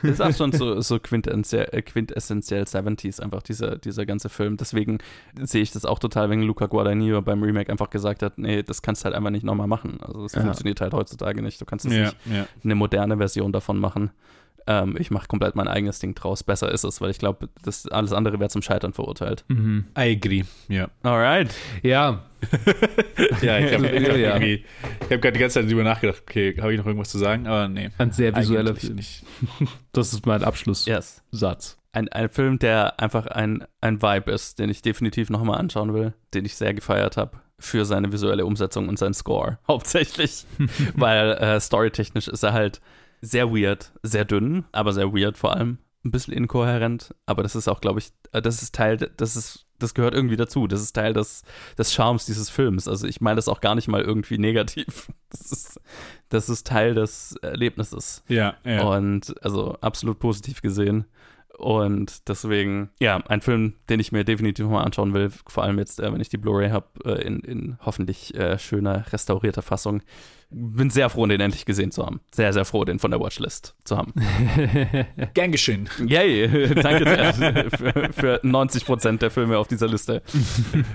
Das 0.03 0.11
ist 0.11 0.21
auch 0.21 0.33
schon 0.33 0.53
so, 0.53 0.79
so 0.81 0.99
quintessentiell, 0.99 1.67
äh, 1.73 1.81
quintessentiell 1.81 2.63
70s, 2.63 3.19
einfach 3.19 3.41
dieser, 3.43 3.77
dieser 3.77 4.05
ganze 4.05 4.29
Film. 4.29 4.55
Deswegen 4.55 4.99
sehe 5.41 5.61
ich 5.63 5.71
das 5.71 5.83
auch 5.83 5.99
total, 5.99 6.29
wenn 6.29 6.41
Luca 6.43 6.67
Guadagnino 6.67 7.21
beim 7.21 7.43
Remake 7.43 7.69
einfach 7.69 7.89
gesagt 7.89 8.23
hat, 8.23 8.37
nee, 8.37 8.63
das 8.63 8.81
kannst 8.81 9.01
du 9.01 9.05
halt 9.05 9.15
einfach 9.15 9.31
nicht 9.31 9.43
nochmal 9.43 9.67
machen. 9.67 9.97
Also 10.01 10.23
das 10.23 10.31
Ja. 10.31 10.43
funktioniert 10.43 10.79
halt 10.79 10.93
heutzutage 10.93 11.41
nicht. 11.41 11.59
Du 11.59 11.65
kannst 11.65 11.85
es 11.85 11.93
ja, 11.93 12.03
nicht 12.03 12.15
ja. 12.31 12.45
eine 12.63 12.75
moderne 12.75 13.17
Version 13.17 13.51
davon 13.51 13.79
machen. 13.79 14.11
Ähm, 14.67 14.95
ich 14.99 15.11
mache 15.11 15.27
komplett 15.27 15.55
mein 15.55 15.67
eigenes 15.67 15.99
Ding 15.99 16.13
draus. 16.13 16.43
Besser 16.43 16.71
ist 16.71 16.83
es, 16.83 17.01
weil 17.01 17.09
ich 17.09 17.17
glaube, 17.17 17.49
das 17.63 17.87
alles 17.87 18.13
andere 18.13 18.39
wäre 18.39 18.49
zum 18.49 18.61
Scheitern 18.61 18.93
verurteilt. 18.93 19.45
Mhm. 19.47 19.85
I 19.97 20.17
agree, 20.17 20.43
ja. 20.67 20.89
Alright. 21.03 21.53
Ja, 21.83 22.23
Ja, 23.41 23.59
ich 23.59 23.73
habe 23.73 24.19
Ja, 24.19 24.37
ich 24.37 24.63
habe 25.05 25.19
gerade 25.19 25.31
die 25.31 25.39
ganze 25.39 25.59
Zeit 25.61 25.69
drüber 25.69 25.83
nachgedacht, 25.83 26.21
okay, 26.21 26.55
habe 26.59 26.73
ich 26.73 26.77
noch 26.77 26.85
irgendwas 26.85 27.09
zu 27.09 27.17
sagen? 27.17 27.47
Aber 27.47 27.67
nee. 27.67 27.89
ein 27.97 28.11
sehr 28.11 28.35
visueller 28.35 28.71
eigentlich 28.71 28.85
Film. 28.85 28.95
nicht. 28.95 29.23
Das 29.91 30.13
ist 30.13 30.25
mein 30.27 30.43
Abschlusssatz. 30.43 31.23
Yes. 31.31 31.77
Ein, 31.91 32.09
ein 32.09 32.29
Film, 32.29 32.59
der 32.59 32.99
einfach 32.99 33.25
ein, 33.25 33.65
ein 33.81 34.01
Vibe 34.01 34.29
ist, 34.31 34.59
den 34.59 34.69
ich 34.69 34.83
definitiv 34.83 35.31
nochmal 35.31 35.59
anschauen 35.59 35.93
will, 35.95 36.13
den 36.35 36.45
ich 36.45 36.55
sehr 36.55 36.75
gefeiert 36.75 37.17
habe 37.17 37.39
für 37.59 37.85
seine 37.85 38.11
visuelle 38.11 38.45
Umsetzung 38.45 38.87
und 38.87 38.99
seinen 38.99 39.15
Score. 39.15 39.57
Hauptsächlich. 39.67 40.45
Weil 40.95 41.31
äh, 41.31 41.59
storytechnisch 41.59 42.27
ist 42.27 42.43
er 42.43 42.53
halt 42.53 42.81
sehr 43.21 43.51
weird, 43.51 43.91
sehr 44.03 44.25
dünn, 44.25 44.65
aber 44.71 44.93
sehr 44.93 45.13
weird 45.13 45.37
vor 45.37 45.55
allem. 45.55 45.79
Ein 46.05 46.11
bisschen 46.11 46.33
inkohärent, 46.33 47.13
aber 47.25 47.43
das 47.43 47.55
ist 47.55 47.67
auch, 47.67 47.81
glaube 47.81 47.99
ich, 47.99 48.11
äh, 48.31 48.41
das 48.41 48.61
ist 48.61 48.75
Teil, 48.75 48.97
das 48.97 49.35
ist, 49.35 49.65
das 49.79 49.93
gehört 49.93 50.13
irgendwie 50.13 50.37
dazu. 50.37 50.67
Das 50.67 50.81
ist 50.81 50.93
Teil 50.93 51.13
des, 51.13 51.43
des 51.77 51.93
Charmes 51.93 52.25
dieses 52.25 52.49
Films. 52.49 52.87
Also 52.87 53.07
ich 53.07 53.19
meine 53.19 53.35
das 53.35 53.47
auch 53.47 53.61
gar 53.61 53.75
nicht 53.75 53.87
mal 53.87 54.01
irgendwie 54.01 54.37
negativ. 54.39 55.07
Das 55.29 55.51
ist, 55.51 55.81
das 56.29 56.49
ist 56.49 56.67
Teil 56.67 56.93
des 56.93 57.35
Erlebnisses. 57.41 58.23
Ja, 58.27 58.55
ja. 58.63 58.83
Und 58.83 59.35
also 59.43 59.77
absolut 59.81 60.19
positiv 60.19 60.61
gesehen. 60.61 61.05
Und 61.57 62.29
deswegen, 62.29 62.91
ja, 62.99 63.17
ein 63.27 63.41
Film, 63.41 63.73
den 63.89 63.99
ich 63.99 64.11
mir 64.11 64.23
definitiv 64.23 64.67
mal 64.67 64.83
anschauen 64.83 65.15
will, 65.15 65.31
vor 65.47 65.63
allem 65.63 65.79
jetzt, 65.79 65.99
äh, 65.99 66.13
wenn 66.13 66.21
ich 66.21 66.29
die 66.29 66.37
Blu-ray 66.37 66.69
habe, 66.69 66.85
äh, 67.03 67.25
in, 67.25 67.39
in 67.39 67.77
hoffentlich 67.81 68.35
äh, 68.35 68.59
schöner, 68.59 69.11
restaurierter 69.11 69.63
Fassung. 69.63 70.03
Bin 70.49 70.89
sehr 70.89 71.09
froh, 71.09 71.25
den 71.25 71.41
endlich 71.41 71.65
gesehen 71.65 71.91
zu 71.91 72.05
haben. 72.05 72.21
Sehr, 72.33 72.53
sehr 72.53 72.63
froh, 72.65 72.85
den 72.85 72.99
von 72.99 73.11
der 73.11 73.19
Watchlist 73.19 73.75
zu 73.83 73.97
haben. 73.97 74.13
Gern 75.33 75.51
geschehen. 75.51 75.89
Yay, 76.05 76.73
danke 76.81 77.03
sehr 77.03 77.69
für, 77.71 78.13
für 78.13 78.39
90 78.43 78.85
Prozent 78.85 79.21
der 79.21 79.29
Filme 79.31 79.57
auf 79.57 79.67
dieser 79.67 79.87
Liste. 79.87 80.21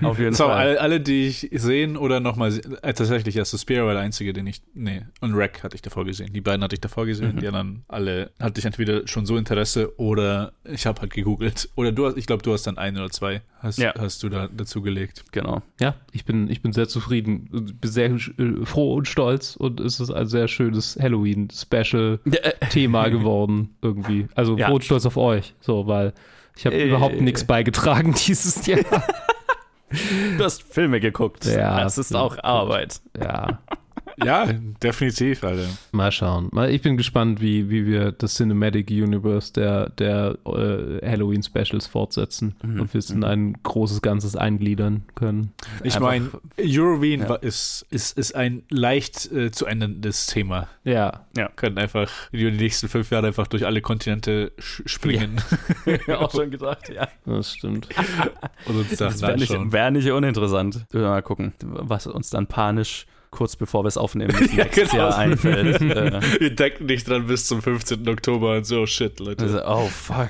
Auf 0.01 0.17
jeden 0.19 0.33
So, 0.33 0.45
Fall. 0.45 0.57
alle, 0.57 0.81
alle, 0.81 0.99
die 1.01 1.27
ich 1.27 1.49
sehen 1.53 1.97
oder 1.97 2.19
nochmal, 2.19 2.51
äh, 2.81 2.93
tatsächlich, 2.93 3.35
ja, 3.35 3.45
Suspiria 3.45 3.85
war 3.85 3.93
der 3.93 4.01
einzige, 4.01 4.33
den 4.33 4.47
ich, 4.47 4.61
nee, 4.73 5.03
und 5.21 5.35
Wreck 5.35 5.63
hatte 5.63 5.75
ich 5.75 5.81
davor 5.81 6.05
gesehen. 6.05 6.33
Die 6.33 6.41
beiden 6.41 6.63
hatte 6.63 6.75
ich 6.75 6.81
davor 6.81 7.05
gesehen, 7.05 7.37
die 7.39 7.47
anderen 7.47 7.83
alle 7.87 8.31
hatte 8.39 8.59
ich 8.59 8.65
entweder 8.65 9.07
schon 9.07 9.25
so 9.25 9.37
Interesse 9.37 9.99
oder 9.99 10.53
ich 10.65 10.85
habe 10.85 11.01
halt 11.01 11.13
gegoogelt. 11.13 11.69
Oder 11.75 11.91
du 11.91 12.05
hast, 12.07 12.17
ich 12.17 12.25
glaube, 12.25 12.41
du 12.43 12.53
hast 12.53 12.63
dann 12.63 12.77
ein 12.77 12.97
oder 12.97 13.09
zwei, 13.09 13.41
hast, 13.59 13.77
Ja. 13.77 13.93
hast 13.97 14.23
du 14.23 14.29
da 14.29 14.47
dazu 14.47 14.81
gelegt. 14.81 15.25
Genau. 15.31 15.61
Ja, 15.79 15.95
ich 16.11 16.25
bin, 16.25 16.49
ich 16.49 16.61
bin 16.61 16.73
sehr 16.73 16.87
zufrieden, 16.87 17.47
bin 17.79 17.91
sehr 17.91 18.09
äh, 18.11 18.19
froh 18.65 18.95
und 18.95 19.07
stolz 19.07 19.42
und 19.57 19.79
es 19.79 19.99
ist 19.99 20.11
ein 20.11 20.27
sehr 20.27 20.47
schönes 20.47 20.97
Halloween-Special-Thema 21.01 23.09
geworden 23.09 23.75
irgendwie. 23.81 24.27
Also 24.35 24.57
Ja. 24.57 24.69
stolz 24.81 25.05
auf 25.05 25.17
euch, 25.17 25.53
so, 25.59 25.87
weil 25.87 26.13
ich 26.55 26.65
habe 26.65 26.75
Äh. 26.75 26.87
überhaupt 26.87 27.19
nichts 27.21 27.43
beigetragen 27.45 28.15
dieses 28.27 28.65
Jahr. 28.65 28.79
Du 30.37 30.43
hast 30.43 30.63
Filme 30.63 30.99
geguckt. 30.99 31.45
Ja, 31.45 31.81
das 31.83 31.97
ist 31.97 32.15
auch. 32.15 32.37
Arbeit. 32.43 33.01
ja, 33.19 33.59
Ja, 34.25 34.45
definitiv, 34.81 35.43
Alter. 35.43 35.65
mal 35.91 36.11
schauen. 36.11 36.49
Mal, 36.51 36.69
ich 36.71 36.81
bin 36.81 36.97
gespannt, 36.97 37.41
wie, 37.41 37.69
wie 37.69 37.85
wir 37.85 38.11
das 38.11 38.35
Cinematic 38.35 38.89
Universe 38.91 39.51
der, 39.53 39.89
der 39.91 40.37
äh, 40.45 41.05
Halloween-Specials 41.09 41.87
fortsetzen 41.87 42.55
Mhm. 42.63 42.81
und 42.81 42.93
wir 42.93 42.99
es 42.99 43.09
in 43.09 43.23
ein 43.23 43.57
großes 43.63 44.01
Ganzes 44.01 44.35
eingliedern 44.35 45.03
können. 45.15 45.53
Ich 45.83 45.99
meine, 45.99 46.29
Euroween 46.59 47.21
Ja. 47.21 47.35
ist, 47.35 47.85
ist, 47.89 48.17
ist 48.17 48.35
ein 48.35 48.63
leicht 48.69 49.31
äh, 49.31 49.51
zu 49.51 49.65
änderndes 49.65 50.27
Thema. 50.27 50.67
Ja, 50.83 51.25
Wir 51.33 51.49
können 51.55 51.77
einfach 51.77 52.09
die 52.31 52.49
nächsten 52.51 52.89
fünf 52.89 53.09
Jahre 53.11 53.27
einfach 53.27 53.47
durch 53.47 53.65
alle 53.65 53.81
Kontinente 53.81 54.51
springen 54.57 55.41
auch 56.17 56.31
schon 56.31 56.51
gedacht, 56.51 56.89
ja. 56.93 57.07
das 57.25 57.53
stimmt. 57.55 57.87
und 58.67 58.75
uns 58.77 58.95
Das 58.97 59.21
wäre 59.21 59.37
nicht, 59.37 59.53
wär 59.71 59.91
nicht 59.91 60.09
uninteressant. 60.11 60.85
Mal 60.93 61.21
gucken, 61.21 61.53
was 61.61 62.05
uns 62.07 62.29
dann 62.29 62.47
panisch 62.47 63.05
kurz 63.33 63.55
bevor 63.55 63.83
wir 63.83 63.87
es 63.87 63.97
aufnehmen 63.97 64.33
Ja, 64.55 64.63
nächstes 64.63 64.91
genau. 64.91 65.09
Jahr 65.09 65.17
einfällt. 65.17 65.81
äh, 65.81 66.39
Wir 66.39 66.55
denken 66.55 66.85
nicht 66.85 67.07
dran 67.07 67.27
bis 67.27 67.45
zum 67.47 67.61
15. 67.61 68.07
Oktober 68.07 68.57
und 68.57 68.65
so, 68.65 68.85
shit, 68.85 69.19
Leute. 69.19 69.43
also, 69.43 69.65
oh, 69.65 69.87
fuck. 69.87 70.29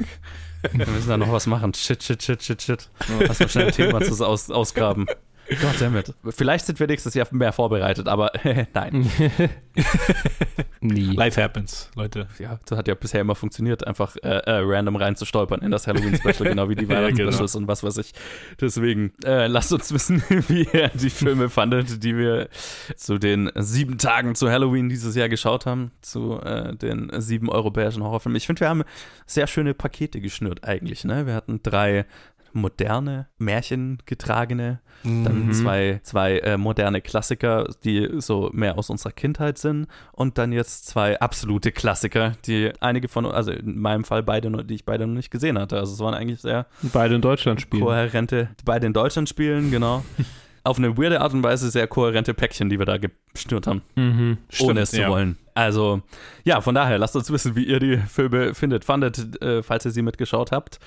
Wir 0.72 0.88
müssen 0.88 1.10
da 1.10 1.18
noch 1.18 1.32
was 1.32 1.46
machen. 1.46 1.74
Shit, 1.74 2.02
shit, 2.04 2.24
shit, 2.24 2.42
shit, 2.42 2.62
shit. 2.62 2.90
Lass 3.20 3.40
mal 3.40 3.50
schnell 3.50 3.66
ein 3.68 3.74
Thema 3.74 4.02
zu 4.02 4.26
aus, 4.26 4.50
ausgraben. 4.50 5.08
Goddammit. 5.50 6.14
Vielleicht 6.30 6.66
sind 6.66 6.80
wir 6.80 6.88
nächstes 6.88 7.14
Jahr 7.14 7.28
mehr 7.32 7.54
vorbereitet, 7.54 8.08
aber 8.08 8.32
nein. 8.74 9.10
Nie. 10.82 11.16
Life 11.16 11.42
happens, 11.42 11.90
Leute. 11.96 12.28
Ja, 12.40 12.60
das 12.66 12.78
hat 12.78 12.88
ja 12.88 12.96
bisher 12.96 13.22
immer 13.22 13.36
funktioniert, 13.36 13.88
einfach 13.88 14.16
äh, 14.18 14.28
äh, 14.28 14.62
random 14.64 14.98
reinzustolpern 14.98 15.62
in 15.62 15.72
das 15.72 15.88
Halloween-Special, 15.88 16.50
genau 16.50 16.68
wie 16.68 16.76
die 16.76 16.84
Ja, 16.84 17.02
Weihnachts-Specials 17.02 17.56
und 17.56 17.68
was 17.68 17.84
weiß 17.84 17.98
ich. 17.98 18.14
Deswegen, 18.60 19.14
äh, 19.24 19.48
lasst 19.48 19.72
uns 19.72 19.94
wissen, 19.94 20.22
wie 20.50 20.68
ihr 20.74 20.90
die 20.90 21.10
Filme 21.10 21.50
fandet, 21.50 22.04
die 22.04 22.18
wir 22.18 22.50
zu 22.98 23.18
den 23.18 23.50
sieben 23.56 23.98
Tagen 23.98 24.36
zu 24.36 24.52
Halloween 24.52 24.90
dieses 24.90 25.16
Jahr 25.16 25.30
geschaut 25.30 25.66
haben, 25.66 25.92
zu 26.02 26.40
äh, 26.42 26.76
den 26.76 27.10
sieben 27.20 27.50
europäischen 27.50 28.04
Horrorfilmen. 28.04 28.36
Ich 28.36 28.46
finde, 28.46 28.62
wir 28.62 28.70
haben 28.70 28.84
sehr 29.26 29.48
schöne 29.48 29.74
Pakete 29.74 30.20
geschnürt 30.20 30.66
eigentlich. 30.66 31.06
Ne? 31.06 31.26
Wir 31.26 31.34
hatten 31.34 31.62
drei 31.64 32.06
moderne, 32.54 33.28
märchengetragene, 33.38 34.80
dann 35.04 35.48
Mhm. 35.48 35.54
zwei, 35.54 36.00
zwei 36.04 36.38
äh, 36.40 36.58
moderne 36.58 37.02
Klassiker, 37.02 37.68
die 37.84 38.10
so 38.20 38.50
mehr 38.54 38.78
aus 38.78 38.90
unserer 38.90 39.12
Kindheit 39.12 39.58
sind 39.58 39.88
und 40.14 40.38
dann 40.38 40.52
jetzt 40.54 40.88
zwei 40.88 41.20
absolute 41.20 41.72
Klassiker, 41.72 42.34
die 42.46 42.72
einige 42.80 43.08
von, 43.08 43.26
also 43.26 43.52
in 43.52 43.80
meinem 43.80 44.04
Fall 44.06 44.24
beide, 44.24 44.64
die 44.64 44.76
ich 44.76 44.86
beide 44.86 45.06
noch 45.08 45.16
nicht 45.16 45.32
gesehen 45.32 45.60
hatte. 45.60 45.78
Also 45.78 45.94
es 45.94 46.00
waren 46.00 46.14
eigentlich 46.14 46.42
sehr 46.42 46.68
Beide 46.94 47.16
in 47.16 47.22
Deutschland 47.22 47.62
spielen. 47.62 47.84
kohärente, 47.84 48.50
beide 48.64 48.88
in 48.88 48.94
Deutschland 48.94 49.28
spielen, 49.28 49.72
genau. 49.72 50.04
Auf 50.66 50.78
eine 50.78 50.98
weirde 50.98 51.20
Art 51.20 51.34
und 51.34 51.44
Weise 51.44 51.70
sehr 51.70 51.88
kohärente 51.88 52.34
Päckchen, 52.34 52.70
die 52.70 52.80
wir 52.80 52.86
da 52.86 52.98
geschnürt 52.98 53.18
haben, 53.68 53.82
Mhm. 53.96 54.38
ohne 54.62 54.82
es 54.82 54.92
zu 54.92 55.02
ja. 55.02 55.10
wollen. 55.10 55.38
Also, 55.56 56.02
ja, 56.46 56.62
von 56.62 56.74
daher, 56.74 56.98
lasst 56.98 57.16
uns 57.16 57.32
wissen, 57.32 57.56
wie 57.56 57.66
ihr 57.66 57.80
die 57.80 57.98
Filme 57.98 58.56
findet, 58.56 58.84
fandet, 58.86 59.40
äh, 59.44 59.62
falls 59.62 59.86
ihr 59.86 59.92
sie 59.92 60.02
mitgeschaut 60.02 60.52
habt. 60.52 60.80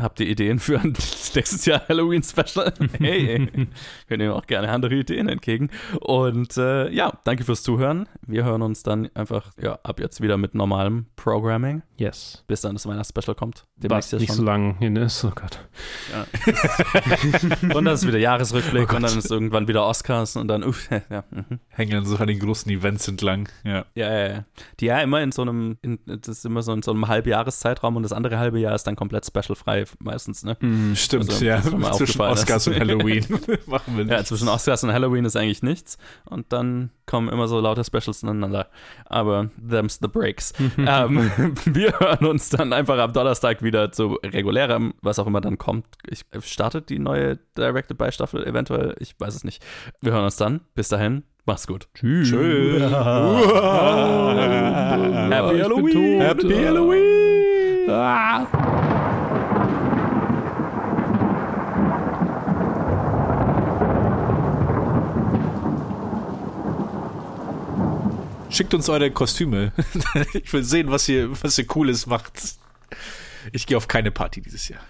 Habt 0.00 0.20
ihr 0.20 0.26
Ideen 0.28 0.58
für 0.60 0.78
ein 0.80 0.92
nächstes 1.34 1.64
Jahr 1.66 1.82
Halloween-Special? 1.88 2.72
Hey, 2.98 3.68
wir 4.06 4.16
nehmen 4.16 4.32
auch 4.32 4.46
gerne 4.46 4.68
andere 4.70 4.94
Ideen 4.94 5.28
entgegen. 5.28 5.70
Und 6.00 6.56
äh, 6.56 6.88
ja, 6.90 7.12
danke 7.24 7.42
fürs 7.44 7.64
Zuhören. 7.64 8.08
Wir 8.26 8.44
hören 8.44 8.62
uns 8.62 8.84
dann 8.84 9.10
einfach 9.14 9.50
ja, 9.60 9.78
ab 9.82 9.98
jetzt 9.98 10.20
wieder 10.20 10.36
mit 10.36 10.54
normalem 10.54 11.06
Programming, 11.16 11.82
Yes. 11.98 12.44
bis 12.46 12.60
dann 12.60 12.74
das 12.74 12.86
Weihnachtsspecial 12.86 13.34
kommt. 13.34 13.64
Was 13.76 13.82
Demnächst 13.88 14.12
ja 14.12 14.18
nicht 14.20 14.28
schon. 14.28 14.36
so 14.36 14.44
lang 14.44 14.78
hin 14.78 14.94
ist. 14.96 15.24
Oh 15.24 15.32
Gott. 15.34 15.58
Und 17.62 17.74
dann 17.74 17.86
ist 17.88 18.06
wieder 18.06 18.18
Jahresrückblick 18.18 18.92
Oh 18.92 18.96
und 18.96 19.02
dann 19.02 19.18
ist 19.18 19.30
irgendwann 19.30 19.66
wieder 19.68 19.84
Oscars 19.86 20.36
und 20.36 20.48
dann, 20.48 20.62
uff, 20.64 20.88
ja, 21.10 21.24
mhm. 21.30 21.58
Hängen 21.92 22.04
dann 22.04 22.10
so 22.10 22.20
an 22.20 22.26
den 22.26 22.38
großen 22.38 22.70
Events 22.70 23.06
entlang. 23.08 23.48
Ja. 23.64 23.84
ja, 23.94 24.12
ja, 24.12 24.28
ja. 24.28 24.44
Die 24.80 24.86
ja 24.86 25.00
immer 25.00 25.22
in 25.22 25.32
so 25.32 25.42
einem, 25.42 25.78
in, 25.82 25.98
das 26.06 26.28
ist 26.28 26.46
immer 26.46 26.62
so 26.62 26.72
in 26.72 26.82
so 26.82 26.90
einem 26.92 27.08
Halbjahreszeitraum 27.08 27.96
und 27.96 28.02
das 28.02 28.12
andere 28.12 28.38
halbe 28.38 28.58
Jahr 28.58 28.74
ist 28.74 28.84
dann 28.84 28.96
komplett 28.96 29.26
specialfrei 29.26 29.84
meistens, 29.98 30.44
ne? 30.44 30.56
Stimmt, 30.94 31.30
Also, 31.30 31.44
ja. 31.44 31.62
Zwischen 31.92 32.20
Oscars 32.20 32.66
und 32.66 32.78
Halloween 32.78 33.24
machen 33.66 33.96
wir 33.96 34.04
nicht. 34.04 34.12
Ja, 34.12 34.24
zwischen 34.24 34.48
Oscars 34.48 34.84
und 34.84 34.92
Halloween 34.92 35.24
ist 35.24 35.36
eigentlich 35.36 35.62
nichts 35.62 35.98
und 36.24 36.52
dann 36.52 36.90
kommen 37.06 37.28
immer 37.28 37.48
so 37.48 37.60
lauter 37.60 37.84
Specials 37.84 38.22
ineinander. 38.22 38.68
Aber 39.06 39.50
them's 39.68 39.98
the 40.00 40.08
breaks. 40.08 40.52
ähm, 40.78 41.30
wir 41.64 41.98
hören 41.98 42.26
uns 42.26 42.48
dann 42.48 42.72
einfach 42.72 42.98
am 42.98 43.12
Donnerstag 43.12 43.62
wieder 43.62 43.92
zu 43.92 44.18
regulärem, 44.24 44.94
was 45.02 45.18
auch 45.18 45.26
immer 45.26 45.40
dann 45.40 45.58
kommt. 45.58 45.86
Ich, 46.08 46.24
startet 46.40 46.88
die 46.88 46.98
neue 46.98 47.38
Directed 47.56 47.98
by 47.98 48.10
Staffel 48.12 48.44
eventuell? 48.46 48.96
Ich 48.98 49.14
weiß 49.18 49.34
es 49.34 49.44
nicht. 49.44 49.62
Wir 50.00 50.12
hören 50.12 50.24
uns 50.24 50.36
dann. 50.36 50.60
Bis 50.74 50.88
dahin, 50.88 51.24
mach's 51.44 51.66
gut. 51.66 51.88
Tschüss. 51.94 52.30
Tschüss. 52.30 52.82
Happy 55.32 55.58
Halloween. 55.58 56.20
Happy 56.20 56.64
Halloween! 56.64 57.90
Ah. 57.90 58.46
Schickt 68.52 68.74
uns 68.74 68.88
eure 68.90 69.10
Kostüme. 69.10 69.72
ich 70.34 70.52
will 70.52 70.62
sehen, 70.62 70.90
was 70.90 71.08
ihr, 71.08 71.30
was 71.42 71.56
ihr 71.56 71.66
Cooles 71.66 72.06
macht. 72.06 72.34
Ich 73.50 73.66
gehe 73.66 73.78
auf 73.78 73.88
keine 73.88 74.10
Party 74.10 74.42
dieses 74.42 74.68
Jahr. 74.68 74.82